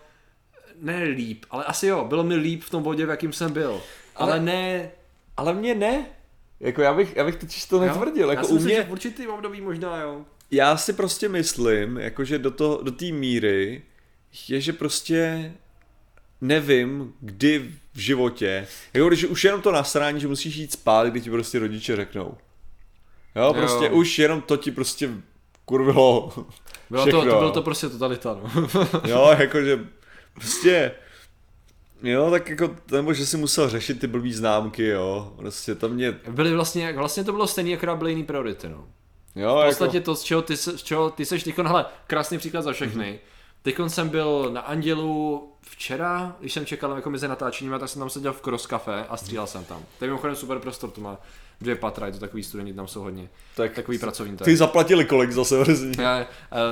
[0.80, 3.80] ne líp, ale asi jo, bylo mi líp v tom bodě, v jakým jsem byl.
[4.16, 4.90] Ale, Ale- ne,
[5.36, 6.06] ale mě ne.
[6.60, 7.36] Jako já bych, já bych
[7.68, 7.82] to jo?
[7.82, 10.24] netvrdil, já jako si u myslím, mě, že v určitý období možná jo.
[10.50, 13.82] já si prostě myslím, jakože do té do té míry
[14.48, 15.52] je, že prostě
[16.40, 21.20] nevím, kdy v životě, jako když už jenom to nasrání, že musíš jít spát, kdy
[21.20, 22.34] ti prostě rodiče řeknou.
[23.36, 23.92] Jo, prostě Jo.
[23.92, 25.10] už jenom to ti prostě
[25.64, 26.32] kurvilo
[26.90, 27.20] Bylo všechno.
[27.24, 28.68] to, to, bylo to prostě totalita, no.
[29.08, 29.84] Jo, jakože
[30.34, 30.92] prostě,
[32.02, 36.12] jo, tak jako, nebo že si musel řešit ty blbý známky, jo, prostě to mě,
[36.30, 38.88] Byly vlastně, vlastně to bylo stejný, akorát byly jiný priority, no.
[39.36, 42.38] jo, V podstatě jako, to, z čeho ty, z čeho ty seš teďkon, hele, krásný
[42.38, 43.04] příklad za všechny.
[43.04, 43.14] Mhm.
[43.14, 43.62] Mm-hmm.
[43.62, 48.10] Teďkon jsem byl na Andělu včera, když jsem čekal jako mezi natáčením, tak jsem tam
[48.10, 49.82] seděl v Cross Cafe a střílel jsem tam.
[49.98, 51.18] To je mimochodem super prostor, to má
[51.60, 53.28] dvě patra, je to takový studenti, tam jsou hodně.
[53.56, 54.56] tak Takový pracovní ty tady.
[54.56, 55.92] zaplatili kolik zase mrzí.
[55.98, 56.26] Ne,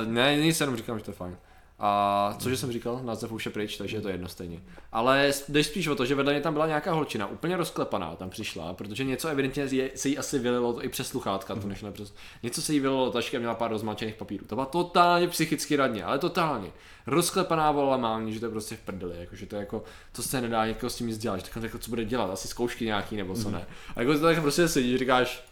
[0.05, 1.37] ne, nic jenom říkám, že to je fajn.
[1.83, 4.59] A cože jsem říkal, název už je pryč, takže je to jedno stejně.
[4.91, 8.29] Ale jdeš spíš o to, že vedle mě tam byla nějaká holčina, úplně rozklepaná, tam
[8.29, 11.81] přišla, protože něco evidentně je- se jí asi vylilo to i přes sluchátka, to než
[11.81, 12.13] ne přes...
[12.43, 14.45] Něco se jí vylilo tašky a měla pár rozmáčených papírů.
[14.45, 16.71] To byla totálně psychicky radně, ale totálně.
[17.07, 20.23] Rozklepaná volala mámě, že to je prostě v prdeli, jako, že to je jako, to
[20.23, 22.85] se nedá někoho s tím nic dělat, že tak jako, co bude dělat, asi zkoušky
[22.85, 23.65] nějaký nebo co ne.
[23.95, 25.43] A jako to tak prostě sedí, říkáš,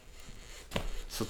[1.10, 1.26] co,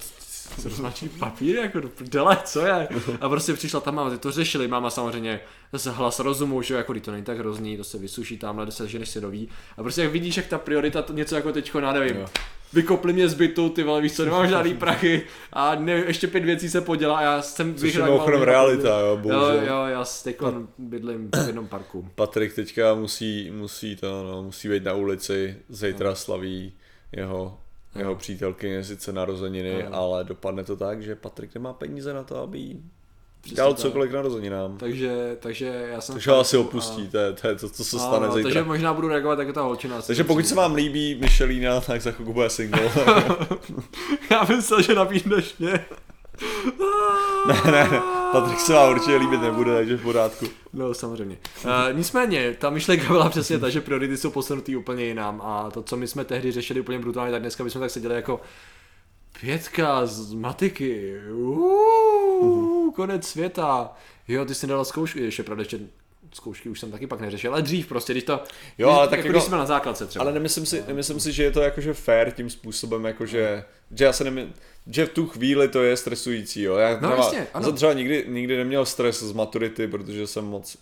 [0.62, 2.88] co rozmáčí papír, jako do prdele, co je?
[3.20, 5.40] A prostě přišla tam máma, ty to řešili, máma samozřejmě
[5.72, 8.88] zase hlas rozumu, že jako "Vždyť to není tak hrozný, to se vysuší tamhle, se
[8.88, 9.48] ženeš si doví.
[9.76, 12.26] A prostě jak vidíš, jak ta priorita, to něco jako teďko, já nevím, Jo.
[12.72, 15.22] vykopli mě z bytu, ty vole, víš co, nemám žádný prachy
[15.52, 19.06] a nevím, ještě pět věcí se podělá a já jsem Což je mimochodem realita, jo,
[19.06, 19.62] Jo, bohužel.
[19.66, 20.36] jo, já teď
[20.78, 22.08] bydlím v jednom parku.
[22.14, 26.72] Patrik teďka musí, musí to, no, musí být na ulici, zítra slaví
[27.12, 27.59] jeho,
[27.94, 29.96] jeho přítelkyně sice narozeniny, Ano.
[29.96, 32.76] ale dopadne to tak, že Patrik nemá peníze na to, aby
[33.54, 34.78] dal cokoliv k narozeninám.
[34.78, 36.14] Takže, takže já jsem...
[36.14, 38.42] Takže ho asi opustí, to je, to je to, co se stane Ano, zítra.
[38.42, 40.02] takže možná budu reagovat jako ta holčina.
[40.02, 42.80] Takže pokud se vám líbí Michelina, tak za chvilku bude single.
[44.30, 45.84] Já myslel, že nabídneš mě.
[47.48, 48.00] ne, ne, ne,
[48.32, 50.46] Patrik se vám určitě líbit nebude, takže v pořádku.
[50.72, 51.38] No, samozřejmě.
[51.64, 55.82] Uh, nicméně, ta myšlenka byla přesně ta, že priority jsou posunutý úplně jinam a to,
[55.82, 58.40] co my jsme tehdy řešili úplně brutálně, tak dneska bychom tak seděli jako
[59.40, 63.92] pětka z matiky, Uuu, konec světa.
[64.28, 65.78] Jo, ty jsi nedal zkoušky, ještě pravda, ještě
[66.32, 68.40] zkoušky už jsem taky pak neřešil, ale dřív prostě, když to,
[68.78, 70.22] Jo, ale tak jako, jako- když jsme na základce třeba.
[70.22, 73.64] Ale nemyslím si, nemyslím si, že je to jakože fair tím způsobem, jakože,
[73.94, 74.52] že já se nemy,
[74.86, 76.76] že v tu chvíli to je stresující, jo.
[76.76, 77.64] Já No třeba, jasně, ano.
[77.64, 80.76] jsem třeba nikdy, nikdy neměl stres z maturity, protože jsem moc,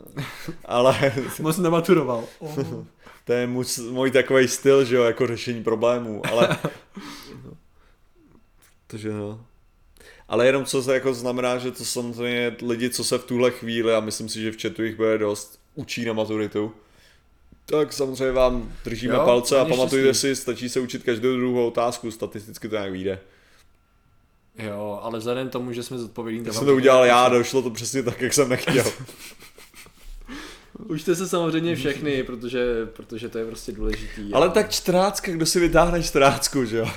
[0.64, 2.24] ale Moc nematuroval.
[3.24, 6.58] to je můj, můj takový styl, že jo, jako řešení problémů, ale
[8.86, 9.44] takže no.
[10.28, 13.94] Ale jenom co se jako znamená, že to samozřejmě lidi, co se v tuhle chvíli,
[13.94, 16.72] a myslím si, že v chatu jich bude dost, učí na maturitu,
[17.70, 20.20] tak samozřejmě vám držíme Jo, palce a pamatujte štěstí.
[20.28, 23.18] si, stačí se učit každou druhou otázku, statisticky to nějak vyjde.
[24.58, 28.02] Jo, ale vzhledem tomu, že jsme zodpovědní, Tak jsem to udělal já, došlo to přesně
[28.02, 28.84] tak, jak jsem nechtěl.
[30.78, 34.32] Učte se samozřejmě všechny, protože, protože to je prostě důležitý.
[34.34, 36.88] Ale a- tak čtrnáctka, kdo si vytáhne čtrnáctku, že jo?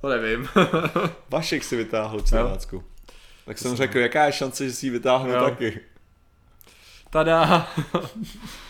[0.00, 0.48] To nevím.
[1.28, 2.84] Vašek si vytáhl čtrnáctku.
[3.46, 5.44] Tak jsem řekl, jaká je šance, že si ji vytáhnu Jo.
[5.44, 5.80] taky.
[7.10, 7.68] Tada.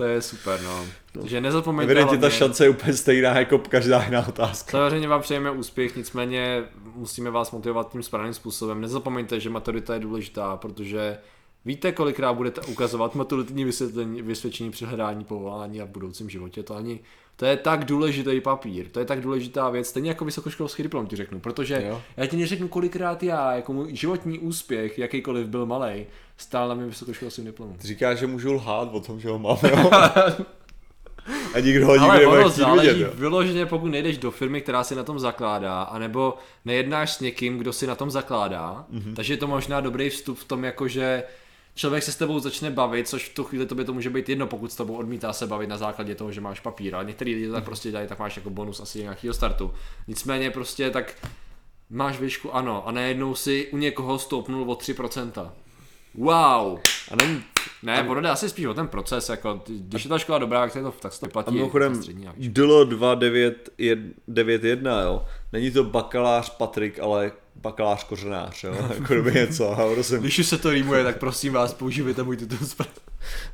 [0.00, 0.86] to je super, no.
[1.12, 4.70] Takže nezapomeňte Evidentně ta hlavně- šance je úplně stejná jako každá jiná otázka.
[4.70, 6.64] Samozřejmě vám přejeme úspěch, nicméně
[6.94, 8.80] musíme vás motivovat tím správným způsobem.
[8.80, 11.18] Nezapomeňte, že maturita je důležitá, protože
[11.64, 16.62] víte, kolikrát budete ukazovat maturitní vysvětlení, vysvědčení při hledání povolání a v budoucím životě.
[16.62, 17.00] To ani
[17.36, 21.16] to je tak důležitý papír, to je tak důležitá věc, stejně jako vysokoškolský diplom ti
[21.16, 22.02] řeknu, protože Jo.
[22.16, 26.06] já ti neřeknu kolikrát já, jako můj životní úspěch, jakýkoliv byl malý,
[26.40, 27.76] stál na mém vysokoškolském diplomu.
[27.80, 29.90] Ty říkáš, že můžu lhát o tom, že ho mám, jo?
[31.54, 33.10] A nikdo ho nikdy Ale nebude ono chtít vidět, záleží jo?
[33.14, 36.34] vyloženě, pokud nejdeš do firmy, která si na tom zakládá, anebo
[36.64, 39.00] nejednáš s někým, kdo si na tom zakládá, Mhm.
[39.00, 39.14] mm-hmm.
[39.14, 41.22] takže je to možná dobrý vstup v tom, jako že
[41.74, 44.46] člověk se s tebou začne bavit, což v tu chvíli tobě to může být jedno,
[44.46, 47.46] pokud s tebou odmítá se bavit na základě toho, že máš papír, ale některý lidi
[47.46, 47.56] to Mhm.
[47.56, 49.74] tak prostě dělají, tak máš jako bonus asi nějakého startu.
[50.08, 51.14] Nicméně prostě tak
[51.90, 55.52] máš výšku, ano, a najednou si u někoho stoupnul o 3%.
[56.14, 56.78] Wow!
[57.10, 57.42] A není,
[57.82, 60.72] Ne, ono jde asi spíš o ten proces, jako, když je ta škola dobrá, tak
[60.72, 61.54] se to, tak se to a platí.
[61.54, 62.48] mimochodem, a vyšší.
[62.48, 65.24] DLO 2991, jo?
[65.52, 68.74] Není to bakalář Patrik, ale bakalář kořenář, jo?
[68.94, 69.90] Jako kdyby něco, jo?
[69.94, 72.94] Prosím, Když už se to rýmuje, tak prosím vás, používejte můj titul správně.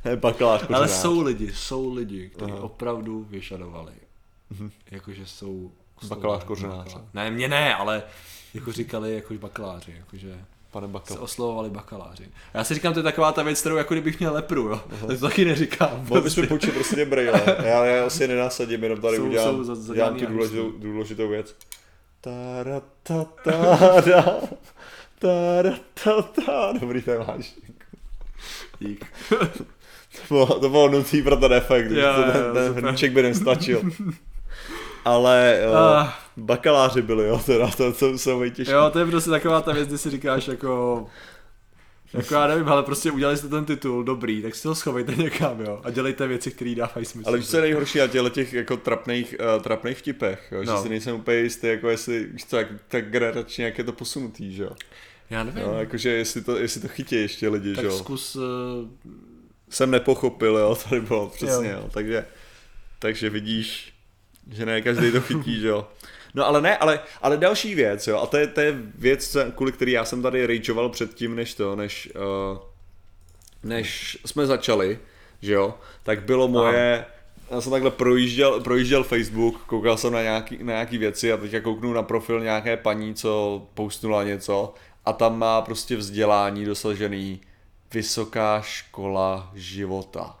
[0.05, 0.79] ne, bakalář kořenář.
[0.79, 2.61] Ale jsou lidi, jsou lidi, kteří Aha.
[2.61, 3.93] opravdu vyžadovali.
[4.91, 5.71] Jakože jsou...
[6.07, 6.97] Bakalář kořenář.
[7.13, 8.03] Ne, mě ne, ale
[8.53, 10.39] jako říkali jako bakaláři, jakože
[10.71, 11.17] Pane se Bakal.
[11.19, 12.23] oslovovali bakaláři.
[12.53, 14.81] A já si říkám, to je taková ta věc, kterou jako kdybych měl lepru, jo.
[15.07, 16.05] Tak to taky neříkám.
[16.09, 17.41] Mohl bys mi počít prostě braille.
[17.63, 21.27] Já, já asi nenasadím, jenom tady Jsou- udělám, jsou za- za dělám tu důležitou, důležitou
[21.29, 21.55] věc.
[22.21, 24.25] Tára, ta, tára,
[25.19, 25.73] tára,
[26.03, 26.73] ta, ta.
[26.81, 27.53] Dobrý, to je máš.
[28.79, 29.05] Dík.
[29.29, 33.21] To bylo, to bylo nutný pro ten efekt, Jo, to jo, ten, ten hrníček by
[33.23, 33.81] nestačil.
[35.07, 36.07] Ale jo, Ah.
[36.37, 38.73] bakaláři byli, jo, teda to, to jsou těžké.
[38.73, 41.05] Jo, to je prostě taková ta věc, kdy si říkáš jako...
[42.13, 45.61] Jako já nevím, ale prostě udělali jste ten titul, dobrý, tak si ho schovejte někam,
[45.61, 47.29] jo, a dělejte věci, které dávají smysl.
[47.29, 50.63] Ale co je nejhorší na těchto těch jako trapných, uh, trapných vtipech, jo?
[50.63, 50.83] že No.
[50.83, 54.53] si nejsem úplně jistý, jako jestli, víš co, jak, tak generačně, jak je to posunutý,
[54.55, 54.69] že jo.
[55.29, 57.97] Já nevím, No, jakože jestli to, jestli to chytí ještě lidi, tak že jo.
[57.97, 58.35] zkus...
[58.35, 58.41] Uh,
[59.69, 61.77] Jsem nepochopil, jo, tady bylo přesně, Jo.
[61.81, 61.89] jo.
[61.93, 62.25] takže,
[62.99, 63.93] takže vidíš,
[64.51, 65.87] že ne každý to chytí, že jo.
[66.33, 69.71] No ale ne, ale, ale další věc, jo, a to je, to je věc, kvůli
[69.71, 72.57] který já jsem tady rageoval předtím, než to, než, uh,
[73.63, 74.99] než jsme začali,
[75.41, 77.05] že jo, tak bylo moje,
[77.51, 81.59] já jsem takhle projížděl, projížděl Facebook, koukal jsem na nějaký, na nějaký věci a teďka
[81.59, 84.73] kouknu na profil nějaké paní, co postnula něco
[85.05, 87.41] a tam má prostě vzdělání dosažený
[87.93, 90.35] Vysoká škola života.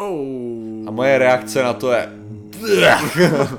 [0.00, 0.88] Oh.
[0.88, 2.08] A moje reakce na to je...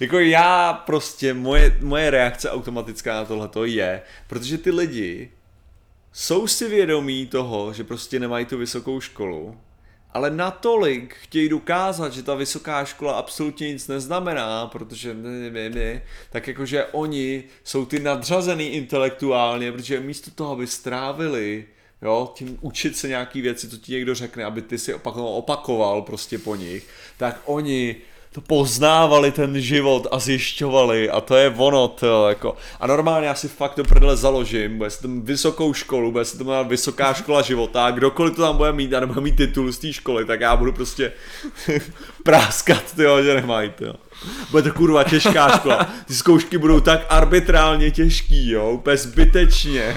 [0.00, 5.30] jako já prostě, moje, moje reakce automatická na tohleto je, protože ty lidi
[6.12, 9.56] jsou si vědomí toho, že prostě nemají tu vysokou školu,
[10.12, 16.02] ale natolik chtějí dokázat, že ta vysoká škola absolutně nic neznamená, protože ne, ne, ne,
[16.30, 21.64] tak jakože oni jsou ty nadřazený intelektuálně, protože místo toho, aby strávili
[22.02, 26.02] jo, tím učit se nějaký věci, co ti někdo řekne, aby ty si opakoval, opakoval
[26.02, 27.96] prostě po nich, tak oni
[28.34, 32.56] to poznávali ten život a zjišťovali a to je ono, to jako.
[32.80, 36.38] A normálně já si fakt do prdele založím, bude se tam vysokou školu, bude se
[36.38, 39.78] tam vysoká škola života a kdokoliv to tam bude mít a nebude mít titul z
[39.78, 41.12] té školy, tak já budu prostě
[42.22, 43.94] práskat, tyjo, že nemají, tyjo.
[44.50, 45.88] Bude to kurva těžká škola.
[46.06, 49.96] Ty zkoušky budou tak arbitrálně těžký, jo, úplně zbytečně.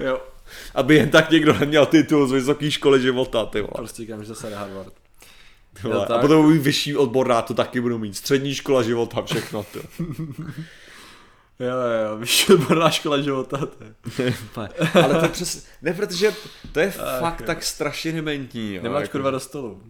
[0.00, 0.20] Jo,
[0.74, 3.70] Aby jen tak někdo neměl titul z vysoké školy života, ty vole.
[3.76, 4.92] prostě říkám, že zase Harvard.
[5.74, 5.94] Ty vole.
[6.10, 8.16] Jo, a potom budu mít vyšší odborná, to taky budu mít.
[8.16, 9.78] Střední škola života, všechno, ty.
[11.60, 11.76] Jo,
[12.08, 13.84] jo, vyšší odborná škola života, to
[14.22, 14.34] je.
[15.04, 15.66] Ale to je přes...
[15.82, 16.34] Ne, protože
[16.72, 17.46] to je Ach, fakt jo.
[17.46, 18.82] tak strašně dementní, jo.
[18.82, 19.82] Nemáš jako- kurva do stolu.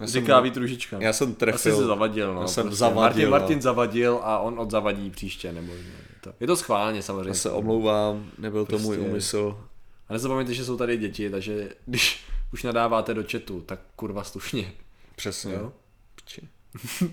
[0.00, 0.96] Já jsem- Říká Růžička.
[1.00, 1.76] Já jsem Asi trefil.
[1.76, 2.40] se zavadil, no.
[2.40, 2.78] Já jsem prostě.
[2.78, 3.30] zavadil, Martin, no.
[3.30, 5.72] Martin zavadil a on odzavadí příště, nebo
[6.20, 6.34] to.
[6.40, 7.30] Je to schválně samozřejmě.
[7.30, 9.64] Já se omlouvám, nebyl to můj Prostě- úmysl.
[10.08, 14.72] A nezapomeňte, že jsou tady děti, takže když už nadáváte do chatu, tak kurva slušně.
[15.16, 15.54] Přesně.
[15.54, 15.72] Jo?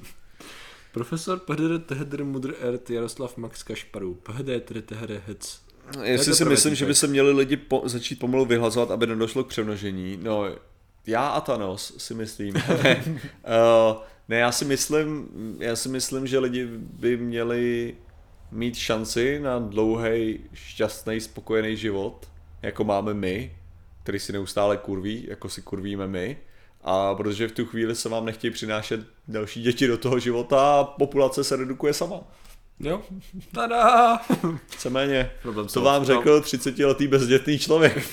[0.92, 4.14] Profesor Phdr Tehdr Mudr Ert Jaroslav Max Kašparů.
[4.14, 5.62] Phdr Tehdr Hec.
[6.04, 9.44] Jestli to si myslím, že by se měli lidi po, začít pomalu vyhlazovat, aby nedošlo
[9.44, 10.46] k přemnožení, no
[11.08, 12.54] já a Thanos si myslím.
[12.84, 13.98] ne, uh,
[14.28, 15.28] ne, já si myslím,
[15.60, 17.96] já si myslím, že lidi by měli
[18.52, 22.30] mít šanci na dlouhý, šťastný, spokojený život,
[22.62, 23.58] jako máme my,
[24.04, 26.38] který si neustále kurví, jako si kurvíme my.
[26.82, 30.84] A protože v tu chvíli se vám nechtějí přinášet další děti do toho života a
[30.84, 32.20] populace se redukuje sama.
[32.80, 33.02] Jo?
[33.54, 34.20] Tada!
[34.72, 35.32] Víceméně,
[35.74, 37.98] to vám řekl 30-letý bezdětný člověk.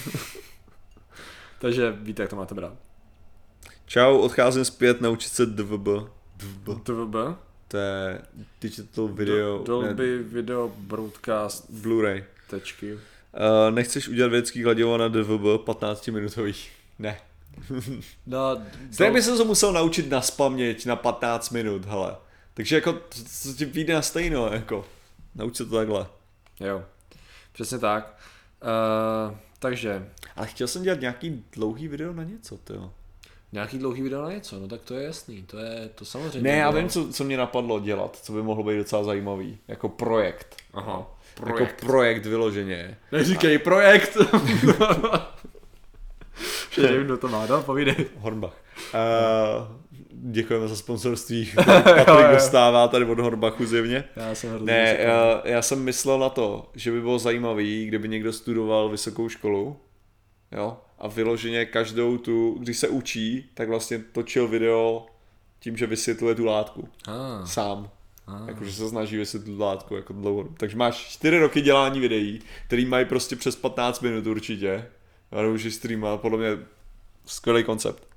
[1.59, 2.73] Takže víte, jak to máte brát.
[3.86, 5.89] Čau, odcházím zpět naučit se DVB.
[6.36, 6.82] DVB.
[6.82, 7.15] TVB?
[7.69, 8.23] To je
[8.61, 12.24] Digital Video, ne, Dolby Video Broadcast Blu-ray.
[12.51, 12.95] tečky.
[12.95, 13.01] Uh,
[13.70, 16.55] nechceš udělat vědecký kladivo na DVB 15 minutový?
[16.99, 17.20] Ne.
[18.27, 22.16] No, Stejně by se to musel naučit na spaměť na 15 minut, hele.
[22.55, 23.01] Takže jako,
[23.43, 24.85] co ti vyjde na stejno, jako.
[25.35, 26.07] Nauč se to takhle.
[26.61, 26.85] Jo,
[27.53, 28.19] přesně tak.
[28.62, 32.93] Uh, takže, Ale chtěl jsem dělat nějaký dlouhý video na něco, to
[33.55, 36.51] nějaký dlouhý video na něco, no tak to je jasný, to je, to samozřejmě.
[36.51, 39.59] Ne, já vím, co, co mě napadlo dělat, co by mohlo být docela zajímavý.
[39.68, 40.56] Jako projekt.
[40.72, 41.56] Aha, Projekt.
[41.56, 41.70] projekt.
[41.70, 42.97] Jako projekt vyloženě.
[43.12, 44.16] Neříkej projekt!
[46.70, 47.94] Že nevím, kdo to má, no, povídej.
[48.18, 48.55] Hornbach.
[48.94, 49.66] Uh,
[50.10, 51.52] děkujeme za sponsorství,
[52.05, 54.05] Patrik dostává tady od Hornbachu zjevně.
[54.16, 58.32] Já jsem Ne, já, já jsem myslel na to, že by bylo zajímavý, kdyby někdo
[58.32, 59.76] studoval vysokou školu,
[60.52, 65.06] jo, a vyloženě každou tu, když se učí, tak vlastně točil video
[65.60, 66.89] tím, že vysvětluje tu látku.
[67.09, 67.90] Ah, Sám.
[68.26, 68.48] ah.
[68.48, 70.48] Jakože se snaží vysvětlit tu látku jako dlouho.
[70.56, 74.86] Takže máš 4 roky dělání videí, který mají prostě přes 15 minut určitě.
[75.32, 76.48] A můžeš streamovat, podle mě
[77.26, 78.09] skvělý koncept.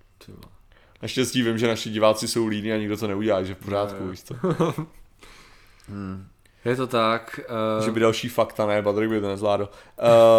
[1.01, 4.09] Naštěstí vím, že naši diváci jsou líní a nikdo to neudělá, že v pořádku, jo.
[4.09, 4.35] víš co.
[6.65, 7.39] Je to tak.
[7.79, 9.69] Uh, Že by další fakta, ne, Patrik by to nezvládl.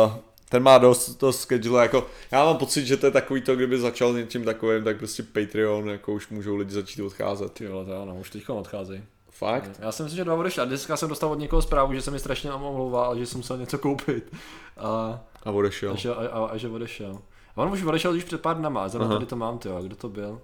[0.04, 0.12] Uh,
[0.48, 3.78] ten má dost, dost schedule, jako, já mám pocit, že to je takový to, kdyby
[3.78, 7.52] začal něčím takovým, tak prostě Patreon, jako už můžou lidi začít odcházet.
[7.52, 9.02] Ty vole, to ano, už teďka odcházejí.
[9.30, 9.70] Fakt?
[9.78, 10.62] Já si myslím, že dva odešli.
[10.62, 13.58] A dneska jsem dostal od někoho zprávu, že se mi strašně omlouval, že jsem musel
[13.58, 14.32] něco koupit.
[14.76, 15.92] A, A odešel.
[15.92, 17.18] a, že, a, a, a že odešel.
[17.54, 20.40] On už odešel už před pár dnama, zrovna tady to mám, ty kdo to byl?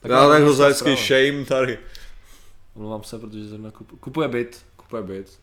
[0.00, 1.78] Tak já tak ho shame tady.
[2.74, 5.38] Omlouvám se, protože zrovna kup, kupuje byt, kupuje byt.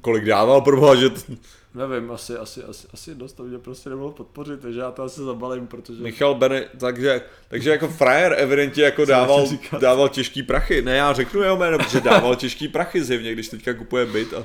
[0.00, 1.10] Kolik dával pro boha, že...
[1.10, 1.36] t-
[1.74, 5.20] Nevím, asi, asi, asi, asi dost, to mě prostě nemohl podpořit, takže já to asi
[5.20, 6.02] zabalím, protože...
[6.02, 9.48] Michal Bene, takže, takže jako frajer evidentně jako dával,
[9.80, 10.82] dával těžký prachy.
[10.82, 14.44] Ne, já řeknu jeho jméno, protože dával těžký prachy zjevně, když teďka kupuje byt a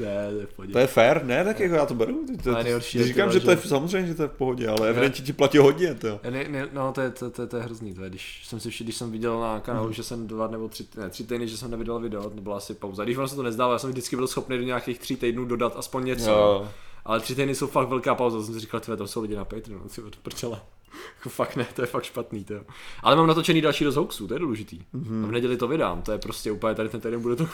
[0.00, 0.72] Ne, to je v pohodě.
[0.72, 2.26] to je fair, ne, tak jako já to beru.
[2.36, 4.32] To, to, nejhorší to, je říkám, to, že to je samozřejmě, že to je v
[4.32, 6.20] pohodě, ale evidentně ti platí hodně, to.
[6.30, 8.70] Ne, ne, no to je, to, to, to je hrozný, to je, když jsem si
[8.70, 11.56] vši- když jsem viděl na kanálu, že jsem dva nebo tři, ne, tři týdny, že
[11.56, 13.04] jsem nevydal video, to byla asi pauza.
[13.04, 15.74] Když ono se to nezdálo, já jsem vždycky byl schopný do nějakých tří týdnů dodat
[15.76, 16.30] aspoň něco.
[16.30, 16.68] Jo.
[17.04, 19.36] Ale tři týdny jsou fakt velká pauza, to jsem si říkal, tyhle, to jsou lidi
[19.36, 20.62] na Patreonu, ty prčela.
[21.18, 22.54] Jako fakt ne, to je fakt špatný, to.
[23.02, 24.78] Ale mám natočený další dost hoaxů, to je důležitý.
[24.94, 25.24] Mm-hmm.
[25.24, 27.48] A v neděli to vydám, to je prostě úplně tady ten týden bude to...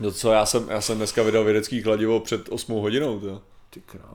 [0.00, 3.42] No co, já jsem, já jsem dneska vydal vědecký kladivo před 8 hodinou, to.
[3.70, 4.08] Ty krá...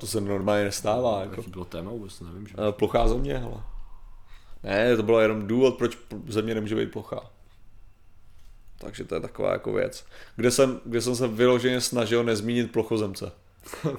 [0.00, 1.34] To se normálně nestává, jako.
[1.36, 2.54] Jaký bylo téma vůbec, nevím, že...
[2.68, 3.62] Eh, Plochá země, hele.
[4.62, 5.98] Ne, to bylo jenom důvod, proč
[6.28, 7.30] země nemůže být plochá.
[8.78, 10.04] Takže to je taková jako věc.
[10.36, 13.32] Kde jsem, kde jsem se vyloženě snažil nezmínit plochozemce.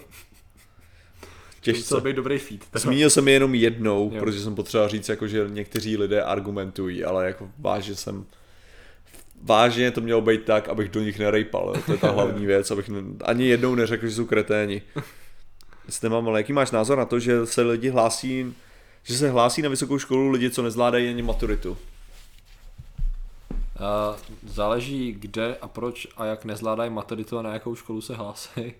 [1.62, 1.80] Těžce.
[1.80, 2.66] Musel být dobrý feed.
[2.74, 4.20] Zmínil jsem je jenom jednou, Jo.
[4.20, 8.26] protože jsem potřeboval říct, jako, že někteří lidé argumentují, ale jako vážně jsem
[9.44, 11.82] vážně to mělo být tak, abych do nich nerejpal, jo.
[11.86, 14.82] to je ta hlavní věc, abych ne, ani jednou neřekl, že jsou kreténi.
[16.04, 18.56] Nemám, ale jaký máš názor na to, že se lidi hlásí,
[19.04, 21.78] že se hlásí na vysokou školu lidi, co nezvládají ani maturitu?
[23.80, 24.16] Uh,
[24.48, 28.74] záleží kde a proč a jak nezvládají maturitu a na jakou školu se hlásí.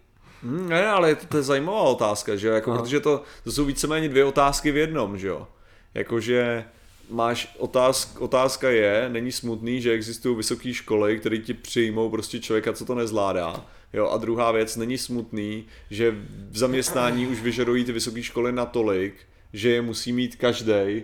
[0.44, 2.82] Hmm, ne, ale to, to je zajímavá otázka, že jo, jako, Aha.
[2.82, 5.48] protože to, to jsou víceméně dvě otázky v jednom, že jo.
[5.94, 6.66] Jakože
[7.10, 12.74] máš otázk, otázka je, není smutný, že existují vysoké školy, které ti přijmou prostě člověka,
[12.74, 13.66] co to nezvládá.
[13.94, 16.12] Jo, a druhá věc, není smutný, že
[16.52, 19.14] v zaměstnání už vyžadují ty vysoké školy natolik,
[19.54, 21.02] že je musí mít každý,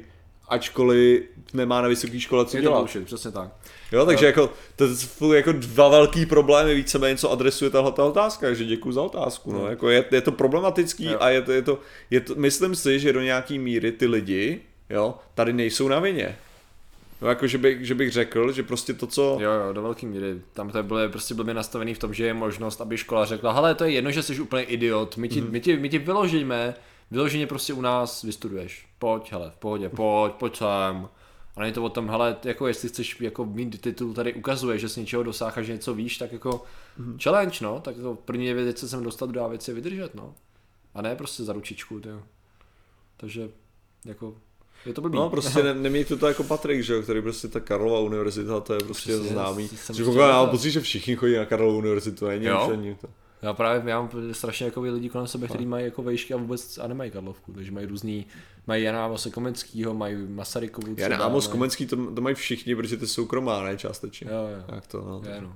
[0.50, 1.22] ačkoliv
[1.54, 2.78] nemá na vysoké škole co Je to dělat.
[2.80, 3.50] bullshit, přesně tak.
[3.92, 8.46] Jo, takže jako, to jsou jako dva velký problémy, víceméně, co adresuje tahle ta otázka,
[8.48, 11.18] takže děkuji za otázku, no, jako je, je to problematický Jo.
[11.20, 14.62] a je to, je to, je to, myslím si, že do nějaký míry ty lidi,
[14.94, 16.38] jo, tady nejsou na vině.
[17.22, 19.38] No, jako, že bych, že bych řekl, že prostě to, co...
[19.42, 20.42] Jo, jo, do velké míry.
[20.54, 23.76] Tam to bylo prostě blbě nastavený v tom, že je možnost, aby škola řekla, hele,
[23.76, 25.52] to je jedno, že jsi úplně idiot, my ti, mm.
[25.52, 26.76] my ti, my ti vyložíme,
[27.12, 28.88] vyloženě prostě u nás vystuduješ.
[29.00, 31.10] Pojď, hele, v pohodě, pojď, pojď sem.
[31.56, 34.90] A není to o tom, hele, jako jestli chceš jako mít titul tady ukazuje, že
[34.90, 36.64] jsi něčeho dosáhl a že něco víš, tak jako
[36.98, 37.18] Mhm.
[37.24, 40.36] challenge, no, tak jako první věc, co jsem dostat, druhá věc je vydržet, no.
[40.94, 42.24] A ne prostě za ručičku, tyjo.
[43.18, 43.50] Takže,
[44.06, 44.36] jako,
[44.86, 45.16] je to blbý.
[45.18, 48.74] No, prostě ne, neměj to jako Patrik, že jo, který prostě ta Karlova univerzita, to
[48.74, 49.68] je prostě Přesně, známý.
[49.94, 52.78] Že chtěl já mám pocit, že všichni chodí na Karlovu univerzitu, není Jo?
[53.02, 53.08] to.
[53.42, 56.78] Já právě já mám strašně jako lidi kolem sebe, kteří mají jako vejšky a vůbec
[56.78, 58.26] a nemají Karlovku, takže mají různý,
[58.68, 63.08] mají Jana Amose Komenskýho, mají Masarykovu ne, Amos Komenský, to, to mají všichni, protože ty
[63.08, 64.28] jsou soukromá, ne, částečně.
[64.32, 64.64] Jo, jo.
[64.70, 65.22] Tak to, no.
[65.30, 65.56] Je, no.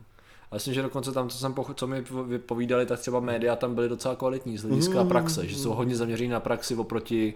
[0.51, 3.75] A myslím, že dokonce tam, co, jsem poch- co mi vypovídali, tak třeba média tam
[3.75, 5.09] byly docela kvalitní z hlediska Mm.
[5.09, 7.33] praxe, že jsou hodně zaměření na praxi oproti,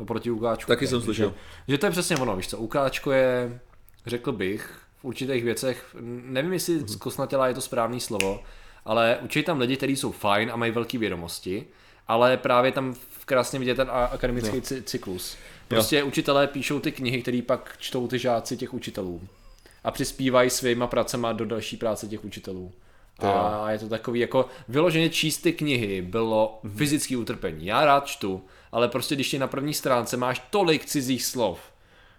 [0.00, 0.68] oproti ukáčku.
[0.68, 1.34] Taky jsem že, slyšel.
[1.68, 3.60] Že to je přesně ono, víš co, ukáčko je,
[4.06, 4.70] řekl bych,
[5.00, 6.88] v určitých věcech, nevím jestli Mhm.
[6.88, 8.42] zkosnatělá je to správný slovo,
[8.84, 11.66] ale učí tam lidi, kteří jsou fajn a mají velké vědomosti,
[12.08, 12.94] ale právě tam
[13.24, 15.36] krásně vidět ten akademický cy- cyklus.
[15.68, 19.20] Prostě učitelé píšou ty knihy, které pak čtou ty žáci těch učitelů
[19.84, 22.72] a přispívají svýma pracema do další práce těch učitelů.
[23.18, 27.66] A je to takový jako vyloženě číst ty knihy bylo fyzický utrpení.
[27.66, 31.60] Já rád čtu, ale prostě když ti na první stránce máš tolik cizích slov,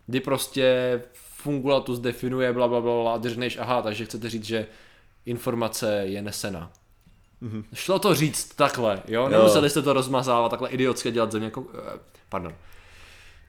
[0.05, 1.01] kdy prostě
[1.41, 4.67] fungulatus definuje bla bla bla, bla a řekneš, aha, takže chcete říct, že
[5.25, 6.71] informace je nesena.
[7.43, 7.63] Mm-hmm.
[7.73, 9.29] Šlo to říct takhle, jo?
[9.29, 11.99] Nemuseli jste to rozmazávat takhle idiotsky dělat ze mě, jako, eh,
[12.29, 12.55] pardon,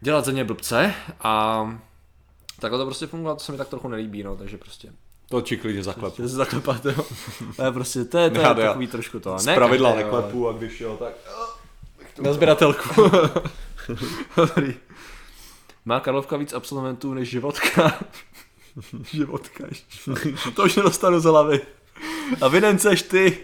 [0.01, 1.65] dělat ze mě blbce a
[2.61, 4.93] takhle to prostě fungovalo, to se mi tak trochu nelíbí, no, takže prostě.
[5.29, 6.17] To ti klidně zaklep.
[6.17, 7.07] Že se zaklepat, jo.
[7.57, 9.39] To je prostě, to je, to je takový trošku to.
[9.39, 11.13] Z Ne pravidla jo, neklepu a když jo, tak...
[12.21, 13.03] Na sběratelku.
[14.37, 14.75] Dobrý.
[15.85, 17.99] Má Karlovka víc absolventů než životka.
[19.11, 20.11] životka ještě.
[20.57, 21.61] To už nedostanu z hlavy.
[22.41, 23.39] A vinen seš ty.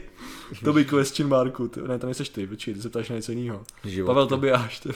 [0.64, 1.68] To by question marku.
[1.68, 1.80] Ty.
[1.82, 3.64] Ne, to nejseš ty, počkej, ty se ptáš na něco jiného.
[3.84, 4.10] Životka.
[4.10, 4.88] Pavel Tobiáš, ty.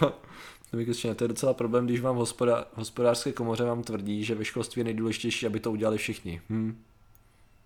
[0.70, 4.24] To by question, to je docela problém, když vám v hospoda- hospodářské komoře vám tvrdí,
[4.24, 6.40] že ve školství je nejdůležitější, aby to udělali všichni.
[6.50, 6.82] Hm.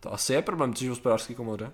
[0.00, 1.70] To asi je problém, když v hospodářské komoře.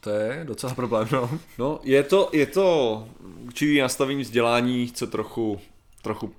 [0.00, 1.30] To je docela problém, no.
[1.58, 3.08] No, je to, je to
[3.46, 5.60] určitý nastavení vzdělání, co trochu,
[6.02, 6.32] trochu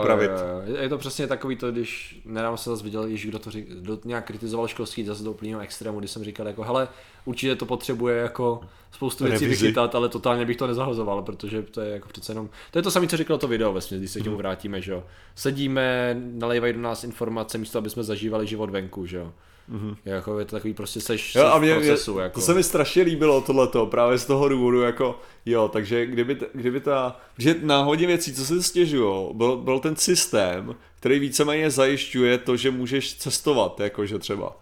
[0.00, 0.30] Upravit.
[0.30, 0.36] Jo,
[0.66, 0.76] jo.
[0.82, 3.98] Je to přesně takový to, když nedávno se zase viděl, již kdo to řík, kdo
[4.04, 6.88] nějak kritizoval školství zase do úplného extrému, kdy jsem říkal jako, hele,
[7.24, 8.60] určitě to potřebuje jako
[8.92, 9.62] spoustu věcí Revizi.
[9.64, 12.90] vychytat, ale totálně bych to nezahozoval, protože to je jako přece jenom, to je to
[12.90, 14.24] samé, co říkalo to video ve směs, když se k Mhm.
[14.24, 15.04] tomu vrátíme, že jo.
[15.34, 19.32] Sedíme, nalejvají do nás informace místo, aby jsme zažívali život venku, že jo.
[19.72, 19.96] Mm-hmm.
[20.04, 21.34] Jako je to takový prostě seš.
[21.34, 22.40] Jo, a mě, procesu, mě, jako.
[22.40, 26.80] to se mi strašně líbilo tohleto, právě z toho důvodu, jako jo, takže kdyby, kdyby
[26.80, 32.38] ta, že na hodně věcí, co se stěžují, byl, byl ten systém, který víceméně zajišťuje
[32.38, 34.56] to, že můžeš cestovat, jakože třeba.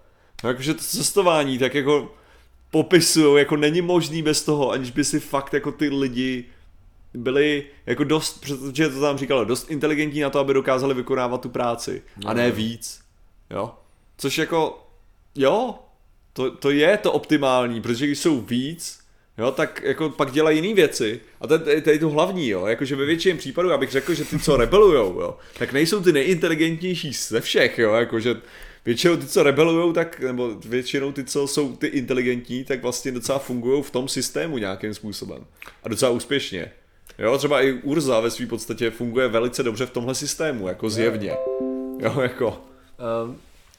[0.45, 2.13] No, jakože to cestování, tak jako
[2.71, 6.45] popisují, jako není možný bez toho, aniž by si fakt jako ty lidi
[7.15, 11.49] byli jako dost, protože to tam říkalo, dost inteligentní na to, aby dokázali vykonávat tu
[11.49, 12.03] práci.
[12.27, 13.01] A ne víc.
[13.51, 13.75] Jo.
[14.19, 14.84] Což jako,
[15.35, 15.75] jo,
[16.33, 18.99] to, to je to optimální, protože když jsou víc,
[19.39, 21.21] jo, tak jako pak dělají jiné věci.
[21.41, 24.57] A to, je- to hlavní, jo, jakože ve většině případů, abych řekl, že ty, co
[24.57, 28.37] rebelujou, jo, tak nejsou ty nejinteligentnější ze všech, jo, jakože
[28.85, 33.39] většinou ty, co rebelujou, tak, nebo většinou ty, co jsou ty inteligentní, tak vlastně docela
[33.39, 35.45] fungují v tom systému nějakým způsobem.
[35.83, 36.73] A docela úspěšně.
[37.19, 41.37] Jo, třeba i Urza ve své podstatě funguje velice dobře v tomhle systému, jako zjevně.
[42.01, 42.61] Jo, jako.
[43.25, 43.37] Um,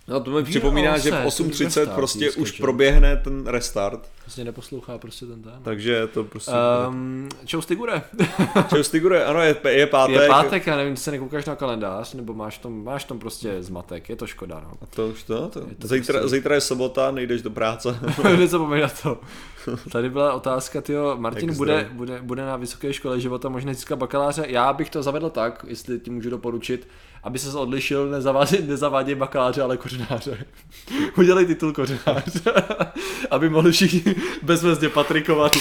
[0.08, 5.26] no to mi Připomíná, že v 8.30 prostě už proběhne ten restart, Prostě neposlouchá prostě
[5.26, 5.54] ten ten.
[5.64, 6.52] takže to prostě...
[6.88, 8.02] Um, čau Stigure.
[8.70, 10.16] Čau Stigure, ano, je, je pátek.
[10.16, 13.64] Je pátek, já nevím, ty se nekoukáš na kalendář, nebo máš tom, máš tom prostě
[13.64, 14.72] zmatek, je to škoda, no.
[14.82, 15.62] A to už to, to.
[15.80, 18.00] to Zítra, prostě- zítra je sobota, nejdeš do práce.
[18.38, 19.20] Nezapomeň na to.
[19.92, 23.96] Tady byla otázka, tyjo, Martin Jak bude, bude, bude, na vysoké škole života možná získat
[23.96, 24.46] bakaláře.
[24.48, 26.88] Já bych to zavedl tak, jestli ti můžu doporučit,
[27.26, 30.46] aby se odlišil, nezaváděj, nezaváděj bakaláře, ale kořenáře.
[31.18, 32.42] Udělej titul kořenář,
[33.32, 35.52] aby mohli všichni bezvezně patrikovat.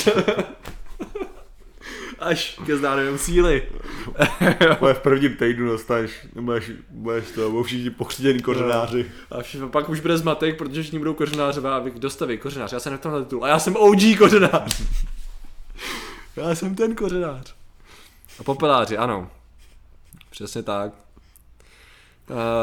[2.18, 3.62] Až ke známým síly.
[4.78, 9.10] Bude v prvním týdnu dostaneš, budeš, budeš to, budou všichni pokřtěný kořenáři.
[9.30, 12.72] A vš- pak už bude zmatek, protože všichni budou kořenářové a vy dostaví kořenář.
[12.72, 13.44] Já jsem na tomhle titul.
[13.44, 14.82] A já jsem OG kořenář.
[16.36, 17.54] já jsem ten kořenář.
[18.40, 19.30] A popeláři, ano.
[20.30, 21.03] Přesně tak.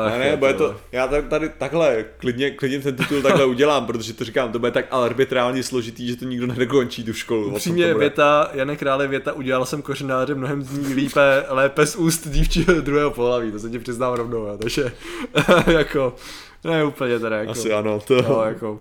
[0.05, 4.13] Ach, Ne, bude to, já tady, tady takhle, klidně, klidně ten titul takhle udělám, protože
[4.13, 7.47] to říkám, to bude tak arbitrálně složitý, že to nikdo nedokončí tu školu.
[7.47, 12.27] Upřímně věta, Janek Král je věta, udělal jsem kořenáře mnohem zní lípe, lépe z úst
[12.27, 14.91] dívčího druhého pohlaví, to se ti přiznám rovnou, jo, takže
[15.67, 16.15] jako,
[16.63, 17.51] ne úplně teda jako.
[17.51, 18.21] Asi ano, to.
[18.21, 18.79] No, jako.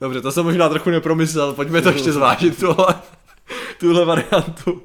[0.00, 2.94] Dobře, to jsem možná trochu nepromyslel, pojďme to ještě zvážit, tuhle,
[3.80, 4.82] tuhle variantu.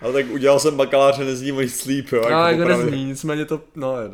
[0.00, 2.22] Ale tak udělal jsem bakaláře, nezní moc slíp, jo.
[2.22, 4.10] No, jako jako nezní, nicméně to, no, je,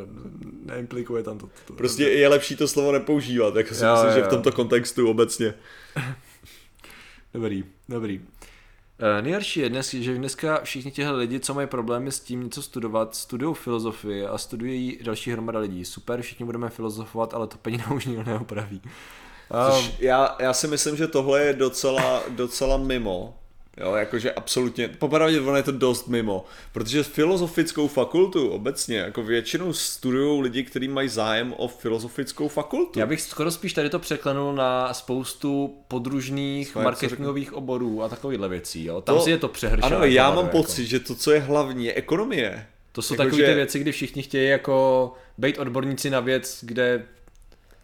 [0.64, 1.48] neimplikuje tam to.
[1.66, 4.52] to Prostě je lepší to slovo nepoužívat, jako si Jo, myslím, jo, že v tomto
[4.52, 5.54] kontextu obecně.
[7.34, 8.18] Dobrý, dobrý.
[8.18, 12.62] Uh, nejhorší je dnes, že dneska všichni těhle lidi, co mají problémy s tím něco
[12.62, 15.84] studovat, studují filozofii a studují další hromada lidí.
[15.84, 18.82] Super, všichni budeme filozofovat, ale to peníze už nikdo neopraví.
[18.84, 23.41] Um, Což já, já si myslím, že tohle je docela, docela mimo.
[23.80, 29.72] Jo, jakože absolutně, popravdě ono je to dost mimo, protože filozofickou fakultu obecně, jako většinou
[29.72, 32.98] studují lidi, kteří mají zájem o filozofickou fakultu.
[33.00, 38.48] já bych skoro spíš tady to překlenul na spoustu podružných jak marketingových oborů a takovýchhle
[38.48, 38.84] věcí.
[38.84, 39.00] Jo?
[39.00, 39.96] Tam To- si je to přehršené.
[39.96, 40.56] Ano, já mám jako.
[40.56, 42.66] pocit, že to, co je hlavní, je ekonomie.
[42.92, 46.58] To jsou jako, takové že- ty věci, kdy všichni chtějí jako být odborníci na věc,
[46.62, 47.04] kde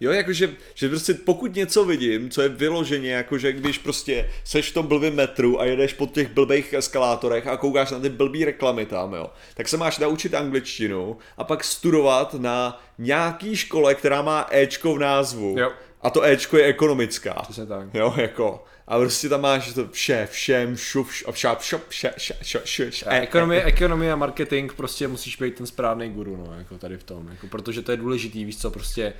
[0.00, 4.74] Jo, jakože, že prostě pokud něco vidím, co je vyloženě, jakože když prostě seš v
[4.74, 8.86] tom blbým metru a jedeš po těch blbých eskalátorech a koukáš na ty blbý reklamy
[8.86, 14.46] tam, jo, tak se máš naučit angličtinu a pak studovat na nějaký škole, která má
[14.50, 15.54] Ečko v názvu.
[15.58, 15.72] Jo.
[16.02, 17.34] A to Ečko je ekonomická.
[17.42, 17.94] Přesně tak.
[17.94, 18.64] Jo, jako.
[18.86, 22.12] A prostě tam máš to vše, všem, šup, šup, šup, šup, vše,
[22.42, 23.04] vše, vše.
[23.04, 27.02] A ekonomie, ekonomie a marketing prostě musíš být ten správný guru, no, jako tady v
[27.02, 29.12] tom, jako, protože to je důležitý, víš co, prostě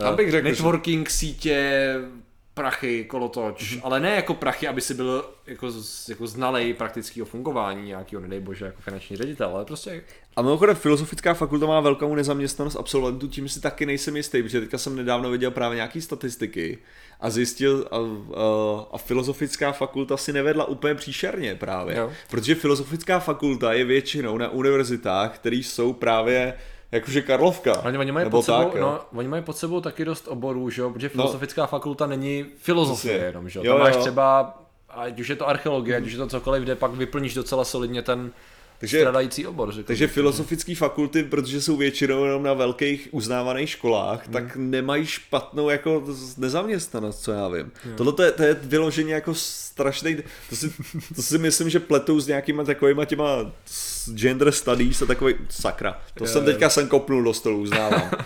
[0.00, 1.94] Tam bych řekl, že- networking, sítě,
[2.54, 5.68] prachy, kolotoč, ale ne jako prachy, aby si byl jako,
[6.08, 10.02] jako znalej praktického fungování nějakého, nedej bože, jako finanční ředitel, ale prostě
[10.36, 14.78] A mimochodem filozofická fakulta má velkou nezaměstnanost absolventů, tím si taky nejsem jistý, protože teďka
[14.78, 16.78] jsem nedávno viděl právě nějaký statistiky
[17.20, 22.12] a zjistil, a, a, a filozofická fakulta si nevedla úplně příšerně právě, Jo.
[22.30, 26.54] protože filozofická fakulta je většinou na univerzitách, které jsou právě
[26.92, 27.80] jakože Karlovka.
[27.84, 30.70] Oni, oni, mají nebo pod sebou, tak, no, oni mají pod sebou taky dost oborů,
[30.70, 30.90] že jo?
[30.90, 33.26] protože filozofická fakulta není filozofie Přesně.
[33.26, 33.64] jenom, že jo?
[33.64, 34.00] Jo, Tam máš jo.
[34.00, 34.58] třeba,
[34.90, 38.02] ať už je to archeologie, ať už je to cokoliv, kde pak vyplníš docela solidně
[38.02, 38.32] ten,
[38.78, 44.24] Takže, stradající obor, řekl takže filozofické fakulty, protože jsou většinou jenom na velkých uznávaných školách,
[44.24, 44.32] Hmm.
[44.32, 46.02] tak nemají špatnou jako
[46.38, 47.72] nezaměstnanost, co já vím.
[47.96, 50.16] Tohle to je, to je vyloženě jako strašný,
[50.50, 50.72] to si,
[51.16, 53.52] to si myslím, že pletou s nějakýma takovýma těma
[54.14, 56.52] gender studies a takový, sakra, to Jo, jsem jo.
[56.52, 58.10] teďka jsem kopnul do stolu, uznávám.
[58.12, 58.18] uh,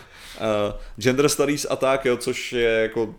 [0.96, 3.14] gender studies a tak, jo, což je jako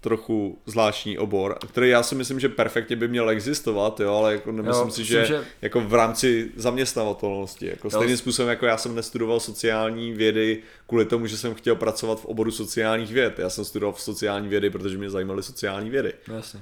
[0.00, 4.52] trochu zvláštní obor, který já si myslím, že perfektně by měl existovat, jo, ale jako
[4.52, 8.94] nemyslím Jo, si, že, že- jako v rámci zaměstnavatelnosti, jako stejným způsobem, jako já jsem
[8.94, 13.38] nestudoval sociální vědy kvůli tomu, že jsem chtěl pracovat v oboru sociálních věd.
[13.38, 16.12] Já jsem studoval v sociální vědy, protože mě zajímaly sociální vědy.
[16.28, 16.60] No, Jasně.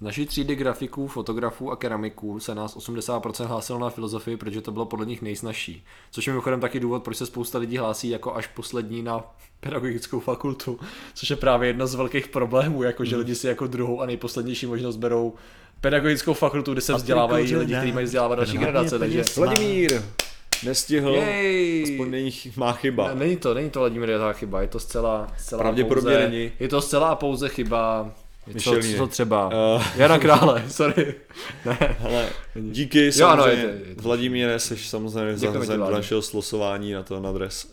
[0.00, 4.72] Z naší třídy grafiků, fotografů a keramiků se nás 80% hlásilo na filozofii, protože to
[4.72, 5.84] bylo podle nich nejsnažší.
[6.10, 9.24] Což je mimochodem taky důvod, proč se spousta lidí hlásí jako až poslední na
[9.60, 10.78] pedagogickou fakultu,
[11.14, 14.66] což je právě jedna z velkých problémů, jako že lidi si jako druhou a nejposlednější
[14.66, 15.34] možnost berou
[15.80, 19.24] pedagogickou fakultu, kde se vzdělávají lidi, kteří mají vzdělávat další generace, takže...
[19.36, 20.02] Vladimír
[20.64, 21.82] nestihl, Jej!
[21.82, 23.08] aspoň není, má chyba.
[23.08, 26.52] Ne, Není to, není to Vladimír chyba, je to zcela, zcela Pravděpodobně pouze, není.
[26.60, 28.12] Je to zcela a pouze chyba,
[28.62, 29.82] co, co třeba, Eh.
[29.96, 31.14] Jana Krále, sorry.
[31.64, 31.78] Ne.
[31.98, 36.92] Hele, díky Jo, ano, je to- je to- Vladimíre, jsi samozřejmě zařazen do našeho slosování
[36.92, 37.72] na to na dres.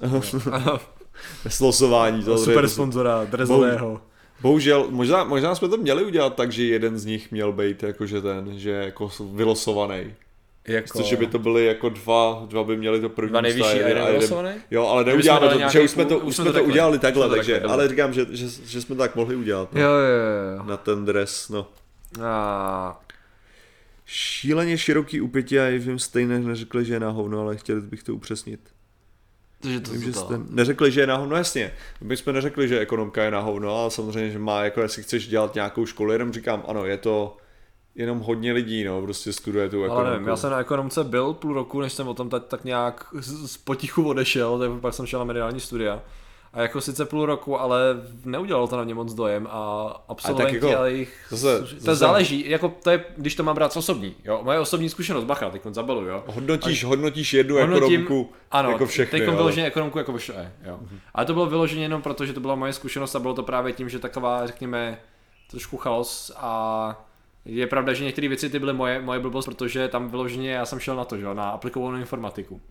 [1.48, 4.02] Slosování, to Super to- sponzora, Drezového.
[4.42, 8.22] Bohužel, možná, možná jsme to měli udělat tak, že jeden z nich měl být jakože
[8.22, 10.14] ten, že jako vylosovaný.
[10.68, 10.98] Jako...
[10.98, 14.62] Což by to byly jako dva, dva by měli to první Dva nejvyšší a jeden?
[14.72, 16.68] Jo, ale jsme neuděláme to, že už jsme to, už jsme to řekli.
[16.68, 19.36] udělali Už takhle, to takže, řekli, ale říkám, že, že, že jsme to tak mohli
[19.36, 19.74] udělat.
[19.74, 20.64] No, Jo, jo, jo.
[20.64, 21.68] Na ten dres, no.
[22.24, 23.02] A...
[24.06, 28.16] Šíleně široký upětí a jim stejně neřekli, že je na hovno, ale chtěli bych to
[28.16, 28.60] upřesnit.
[29.60, 30.20] Takže to, Vím, to, že to.
[30.20, 31.74] jste neřekli, že je na hovno, jasně.
[32.02, 35.28] My jsme neřekli, že ekonomka je na hovno, ale samozřejmě, že má, jako jestli chceš
[35.28, 37.38] dělat nějakou školu, jenom říkám, ano, je to
[37.96, 40.02] jenom hodně lidí, no, prostě studuje tu ekonomku.
[40.02, 42.64] Ale nevím, já jsem na ekonomce byl půl roku, než jsem o tom tak, tak
[42.64, 46.02] nějak z, z potichu odešel, tak pak jsem šel na mediální studia.
[46.54, 47.80] A jako sice půl roku, ale
[48.26, 52.50] neudělalo to na mě moc dojem a absolventi, jako ale jich, zase- to zase- záleží,
[52.50, 56.02] jako to je, když to mám brát osobní, jo, moje osobní zkušenost, bacha, teď zabalu,
[56.06, 56.24] jo.
[56.28, 59.36] Hodnotíš, hodnotíš jednu Hodnotím- ekonomku Ano, jako všechny, teď jo.
[59.36, 60.80] vyloženě ekonomku jako vyšle, jo.
[61.14, 63.74] Ale to bylo vyloženě jenom proto, že to byla moje zkušenost a bylo to právě
[63.74, 65.00] tím, že taková, řekněme,
[65.52, 67.06] trošku chaos a
[67.46, 70.80] je pravda, že některé věci ty byly moje, moje blbost, protože tam vyloženě já jsem
[70.80, 72.62] šel na to, že na aplikovanou informatiku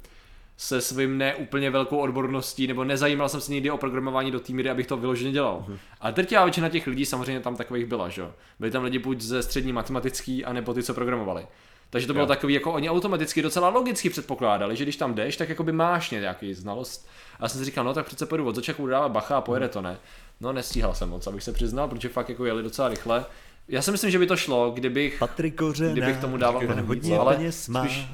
[0.57, 4.71] se svým neúplně velkou odborností, nebo nezajímal jsem se nikdy o programování do té míry,
[4.71, 5.65] abych to vyloženě dělal.
[5.69, 5.79] Mhm.
[6.01, 8.33] Ale drtivá většina těch lidí samozřejmě tam takových byla, že jo.
[8.59, 11.47] Byli tam lidi buď ze střední matematický, anebo ty, co programovali.
[11.91, 12.29] Takže to bylo Jo.
[12.29, 16.11] takový, jako oni automaticky docela logicky předpokládali, že když tam jdeš, tak jako by máš
[16.11, 17.09] nějaký znalost.
[17.39, 19.69] A já jsem si říkal, no tak přece pojedu od začátku dávat bacha a pojede
[19.69, 19.97] to, ne?
[20.41, 23.25] No nestíhal jsem moc, abych se přiznal, protože fakt jako jeli docela rychle.
[23.69, 27.19] Já si myslím, že by to šlo, kdybych, Patrik Kořenář, kdybych tomu dával mnohem hodně
[27.19, 27.85] ale peněz má.
[27.85, 28.07] spíš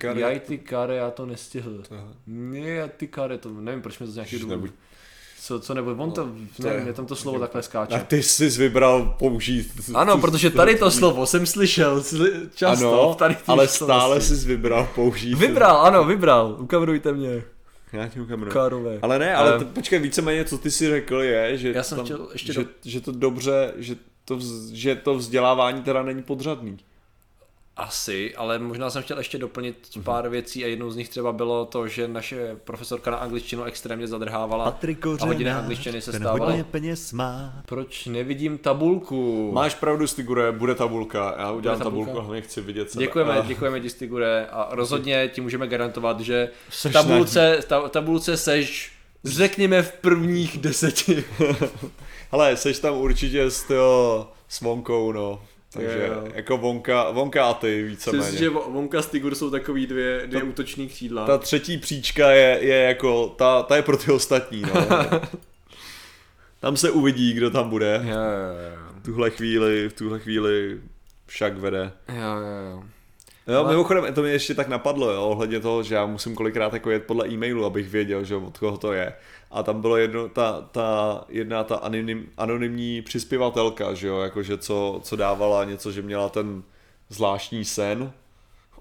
[0.00, 1.82] Kare- já ty kare, já to nestihl.
[2.26, 4.60] Ne, já ty kare, to nevím, proč mi to z nějakých důvodů.
[4.60, 4.72] nebuď-
[5.40, 6.22] Co, co nebo, on to,
[6.56, 7.98] to nevím, je- mě tam to slovo takhle A skáče.
[8.08, 9.72] ty jsi vybral použít.
[9.94, 14.36] Ano, tu- protože tady to slovo jsem slyšel sli- často, ano, tady ale stále si-
[14.36, 15.34] jsi vybral použít.
[15.34, 17.42] Vybral, ano, vybral, ukavrujte mě,
[17.92, 18.44] Já ti ukážu.
[18.46, 18.98] kárové.
[19.02, 21.96] Ale ne, ale Ehm, t- počkej, víceméně, co ty si řekl je, že, Já jsem
[21.96, 23.96] tam, chtěl ještě že, do- že to dobře, že
[24.28, 26.78] to, vz, že to vzdělávání teda není podřadný.
[27.76, 31.64] Asi, ale možná jsem chtěl ještě doplnit pár věcí a jednou z nich třeba bylo
[31.64, 36.64] to, že naše profesorka na angličtinu extrémně zadrhávala Patrik a hodiny angličtiny se stávaly.
[36.70, 37.62] peněz má.
[37.66, 39.50] Proč nevidím tabulku?
[39.52, 41.34] Máš pravdu, Stigure, bude tabulka.
[41.38, 42.06] Já udělám tabulka?
[42.06, 43.04] tabulku, hlavně chci vidět sebe.
[43.04, 47.88] Děkujeme, A- děkujeme ti Stigure a rozhodně ti můžeme garantovat, že v Seš tabulce, ta,
[47.88, 48.92] tabulce seš
[49.24, 51.24] řekněme v prvních deseti.
[52.32, 55.42] Hele, seš tam určitě s, tyjo, s Vonkou, no.
[55.72, 56.28] Takže Jo, jo.
[56.34, 58.18] jako Vonka, Vonka a ty víceméně.
[58.24, 61.26] Myslím, že Vonka Stigur jsou takový dvě, dvě útoční křídla.
[61.26, 64.70] Ta třetí příčka je, je jako, ta, ta je pro ty ostatní, no.
[66.60, 68.00] tam se uvidí, kdo tam bude.
[68.04, 68.78] Jo, jo, jo.
[69.00, 70.80] V tuhle chvíli, v tuhle chvíli
[71.26, 71.92] však vede.
[72.08, 72.82] Jo, jo, jo.
[73.48, 76.72] Jo, Ale- mimochodem, to mě ještě tak napadlo, jo, ohledně toho, že já musím kolikrát
[76.72, 79.12] jako jet podle e-mailu, abych věděl, že od koho to je.
[79.50, 85.00] A tam bylo jedno, ta, ta jedna ta anonym, anonymní přispěvatelka, že jo, jakože co,
[85.02, 86.62] co dávala něco, že měla ten
[87.08, 88.12] zvláštní sen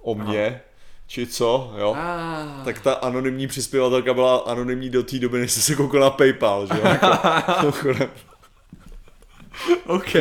[0.01, 0.61] o mně,
[1.07, 1.95] či co, jo.
[1.97, 2.63] Ah.
[2.65, 6.73] Tak ta anonymní přispěvatelka byla anonymní do té doby, než se koukal na Paypal, že
[6.73, 6.87] jo.
[7.65, 8.11] Jako.
[9.85, 10.13] OK.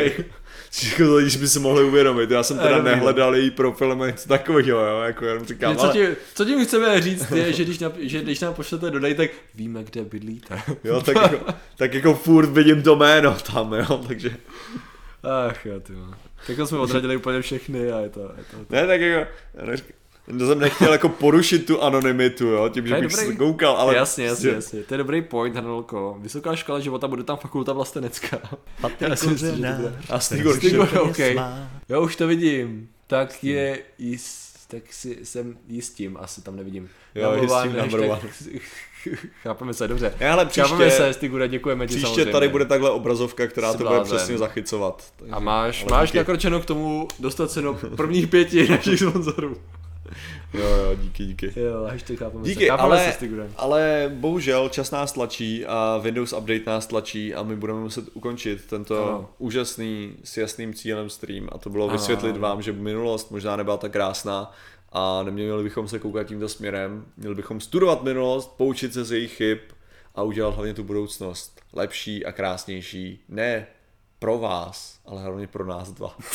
[0.83, 4.29] Jako to, když by se mohli uvědomit, já jsem teda nehledal její profil nebo něco
[4.29, 7.79] takového, jo, jako jenom říkám, Co, ale, ti, co tím chceme říct je, že když,
[7.79, 10.61] na, že když nám pošlete dodej, tak víme, kde bydlíte.
[10.83, 11.45] jo, tak jako,
[11.77, 14.29] tak jako furt vidím to jméno tam, jo, takže,
[15.49, 16.17] Ach jo, ty vole.
[16.47, 18.57] Tak jsme odradili úplně všechny a je to, je to.
[18.75, 19.31] ne, tak jako,
[20.39, 23.15] To jsem nechtěl jako porušit tu anonymitu, jo, tím, že bych dobrý.
[23.27, 23.95] se koukal, ale...
[23.95, 24.87] jasně, jasně, prostě- jasně.
[24.87, 26.17] To je dobrý point, Hanelko.
[26.19, 28.39] Vysoká škola života, bude tam fakulta vlastenecká.
[28.99, 29.95] Já si myslím, že to bude.
[30.09, 31.19] A Stigor, Stigor, OK.
[31.89, 32.89] Já už to vidím.
[33.07, 36.89] Tak je jist, tak si jsem jistím, asi tam nevidím.
[37.15, 38.59] Jo, jistím one, number hashtag-
[39.43, 40.13] Chápeme se, dobře.
[40.19, 42.31] Já, ale Chápeme příště, se, Stigure, děkujeme ti příště samozřejmě.
[42.31, 45.03] tady bude takhle obrazovka, která Jsi to bude přesně zachycovat.
[45.15, 46.17] Takže- A máš, máš díky.
[46.17, 49.57] nakročeno k tomu dostat se do prvních pěti našich sponzorů.
[50.53, 51.53] Jo, jo, díky, díky.
[51.55, 52.69] Jo, hashtag chápeme Díky, se.
[52.69, 57.55] Chápeme ale, se, ale bohužel čas nás tlačí a Windows Update nás tlačí a my
[57.55, 59.29] budeme muset ukončit tento Ano.
[59.37, 63.77] úžasný s jasným cílem stream a to bylo Ano, vysvětlit vám, že minulost možná nebyla
[63.77, 64.51] tak krásná
[64.91, 69.33] a neměli bychom se koukat tímto směrem, měli bychom studovat minulost, poučit se z jejich
[69.35, 69.57] chyb
[70.15, 73.67] a udělat hlavně tu budoucnost lepší a krásnější, ne
[74.19, 76.17] pro vás, ale hlavně pro nás dva.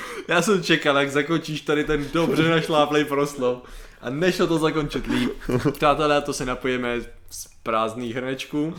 [0.28, 3.58] Já jsem čekal, jak zakončíš tady ten dobře našláplej proslov.
[4.00, 5.30] A nešlo to zakončit líp.
[5.72, 7.00] Přátelé, to se napojíme
[7.30, 8.74] z prázdných hrnečků.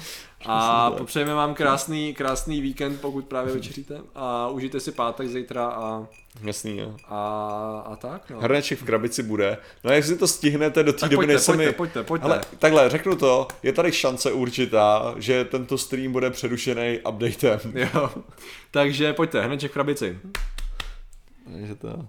[0.45, 4.01] A popřejeme vám krásný, krásný víkend, pokud právě večeříte.
[4.15, 6.07] A užijte si pátek zítra a,
[6.43, 6.95] Jasný, jo.
[7.07, 8.29] a, a tak.
[8.29, 8.39] No.
[8.39, 9.57] Hrneček v krabici bude.
[9.83, 11.73] No a jestli to stihnete do té doby, pojďte, než se pojďte, mi...
[11.73, 12.25] pojďte, pojďte.
[12.25, 17.59] Ale takhle, řeknu to, je tady šance určitá, že tento stream bude přerušený updatem.
[17.73, 18.09] Jo.
[18.71, 20.19] Takže pojďte, hnedček v krabici.
[21.53, 22.07] Takže to...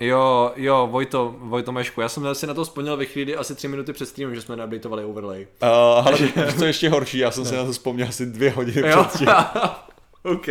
[0.00, 3.68] Jo, jo, Vojto, Vojto Mešku, já jsem si na to vzpomněl ve chvíli asi tři
[3.68, 5.46] minuty před streamem, že jsme neupdateovali overlay.
[5.62, 5.68] Uh,
[6.06, 6.18] ale
[6.58, 9.28] co je ještě horší, já jsem si na to vzpomněl asi dvě hodiny Jo, předtím.
[10.22, 10.46] OK.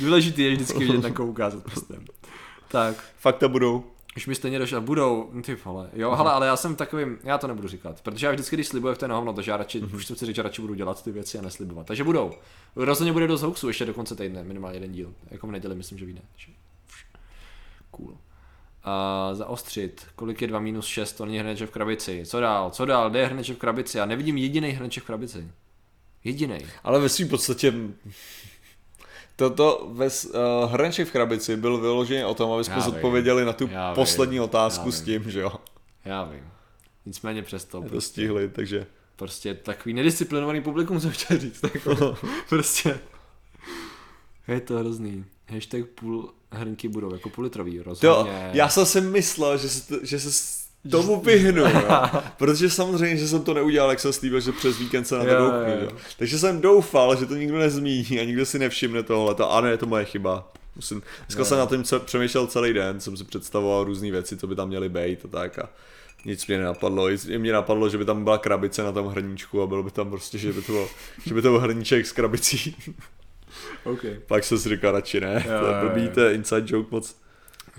[0.00, 2.04] Důležitý je vždycky vidět na koho ukázat prstem.
[2.68, 3.84] Tak, Fakta budou.
[4.18, 7.46] Už mi stejně došlo, budou, ty vole, jo, hele, ale já jsem takovým, já to
[7.46, 10.16] nebudu říkat, protože já vždycky, když slibuju, v ten hovno, takže já radši, už jsem
[10.16, 12.32] si říct, že radši budu dělat ty věci a neslibovat, takže budou.
[12.76, 15.98] Rozhodně bude dost hoaxů ještě do konce týdne, minimálně jeden díl, jako v neděli myslím,
[15.98, 16.20] že vyjde.
[17.90, 18.16] Cool.
[18.84, 22.22] A zaostřit, kolik je 2 minus 6, to není hrneček v krabici.
[22.26, 23.98] Co dál, co dál, kde je hrneček v krabici?
[23.98, 25.48] Já nevidím jediný hrneček v krabici.
[26.24, 26.58] Jediný.
[26.84, 27.74] Ale ve svým podstatě
[29.38, 32.82] Toto ve, uh, hrneček v krabici byl vyloženě o tom, aby jsme vím.
[32.84, 33.94] zodpověděli na tu Já vím.
[33.94, 35.22] poslední otázku Já s vím.
[35.22, 35.52] tím, že jo.
[36.04, 36.44] Já vím.
[37.06, 37.82] Nicméně přesto.
[37.90, 38.86] To stihli, takže...
[39.16, 41.64] Prostě takový nedisciplinovaný publikum jsem chtěl říct.
[41.74, 42.16] Jako,
[42.48, 43.00] prostě.
[44.48, 45.24] Je to hrozný.
[45.48, 48.50] Hashtag půl hrnky budou, jako půl litrový, Jo, rozhodně.
[48.52, 50.30] já jsem si myslel, že se, že se
[50.90, 51.92] tomu vyhnu, jo.
[52.36, 55.30] protože samozřejmě, že jsem to neudělal, jak jsem slíbil, že přes víkend se na to
[55.30, 55.90] Jo, doufnu, jo.
[56.18, 59.34] Takže jsem doufal, že to nikdo nezmíní a nikdo si nevšimne tohle.
[59.48, 60.52] A ne, je to moje chyba.
[60.76, 64.46] Musím, dneska Jo, jsem na ce- přemýšlel celý den, jsem si představoval různé věci, co
[64.46, 65.68] by tam měly být a tak a
[66.24, 67.08] nic mě nenapadlo.
[67.38, 70.38] Mě napadlo, že by tam byla krabice na tom hrníčku a bylo by tam prostě,
[70.38, 70.88] že by to byl,
[71.26, 72.76] že by to byl hrníček s krabicí.
[73.84, 74.00] OK.
[74.26, 77.16] Pak jsem si říkal radši ne, Jo, to je blbý, to je inside joke moc.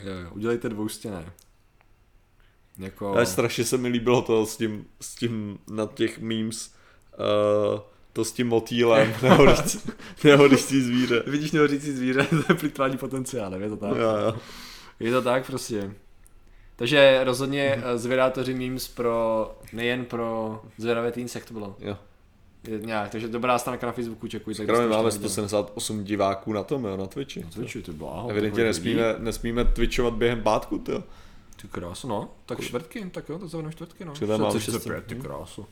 [0.03, 1.25] Jo, jo, udělejte dvoustěné.
[2.79, 3.13] Jako...
[3.13, 6.73] Ale strašně se mi líbilo to s tím, s tím na těch memes,
[7.73, 7.79] uh,
[8.13, 9.13] to s tím motýlem,
[10.23, 11.23] nehodící zvíře.
[11.27, 13.89] Vidíš nehořící zvíře, to je plýtvání potenciálem, je to tak?
[13.89, 14.37] Jo, jo.
[14.99, 15.91] Je to tak prostě.
[16.75, 21.75] Takže rozhodně eh, zvědátoři memes pro, nejen pro zvědavé týnce, jak to bylo.
[21.79, 21.97] jo.
[22.67, 24.55] Je nějak, takže dobrá stránka na Facebooku, čekuj.
[24.55, 25.29] tak Kromě máme ještě neviděli.
[25.29, 27.43] 178 diváků na tom, jo, na Twitchi.
[27.43, 28.29] Na Twitchi, ty bláho.
[28.29, 31.03] Evidentně nesmíme, nesmíme twitchovat během pátku, to.
[31.61, 32.29] Ty krásu, no.
[32.45, 34.13] Tak čtvrtky, tak jo, to zavřeme čtvrtky, no.
[34.15, 35.65] Čili máme 605, šest- ty krásu.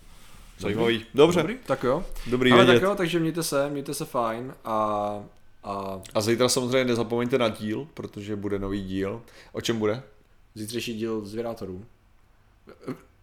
[0.60, 1.06] Zajímavý.
[1.14, 2.06] Dobře, Dobrý, tak jo.
[2.28, 2.86] dobrý Ale tak vědět.
[2.86, 4.76] jo, takže mějte se, mějte se fajn a,
[5.64, 9.22] a A zítra samozřejmě nezapomeňte na díl, protože bude nový díl.
[9.52, 10.04] O čem bude?
[10.56, 11.86] zítřejší díl zvědátorů.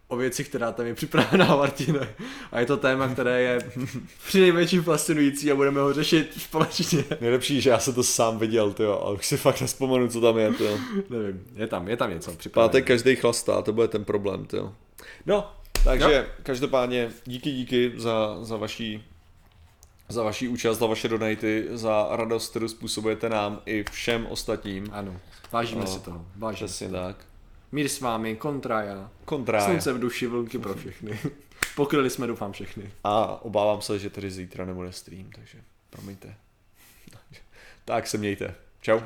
[0.07, 2.15] O věci, která tam je připravená, Martine.
[2.51, 3.71] A je to téma, které je
[4.27, 7.03] přinejmenším fascinující a budeme ho řešit společně.
[7.21, 10.37] Nejlepší, že já jsem to sám viděl, tyjo, ale už si fakt nespomenu, co tam
[10.37, 10.77] je, tyjo.
[11.09, 12.69] Nevím, je tam, je tam něco připravené.
[12.69, 14.73] Pátek každý chlastá, to bude ten problém, tyjo.
[15.25, 15.51] No,
[15.83, 16.23] takže jo.
[16.43, 19.03] každopádně díky, díky za, za vaší
[20.09, 24.87] za vaší účast, za vaše donaty, za radost, kterou způsobujete nám i všem ostatním.
[24.91, 25.19] Ano,
[25.51, 26.89] vážíme No, si toho, vážíme si.
[26.89, 27.15] Tak.
[27.75, 29.11] Mír s vámi, kontra já.
[29.25, 29.65] Kontra.
[29.65, 31.19] Slunce v duši, vlnky pro všechny.
[31.75, 32.91] Pokryli jsme, doufám, všechny.
[33.03, 35.57] A obávám se, že tedy zítra nebude stream, takže
[35.89, 36.35] promiňte.
[37.85, 38.55] tak se mějte.
[38.81, 38.99] Čau.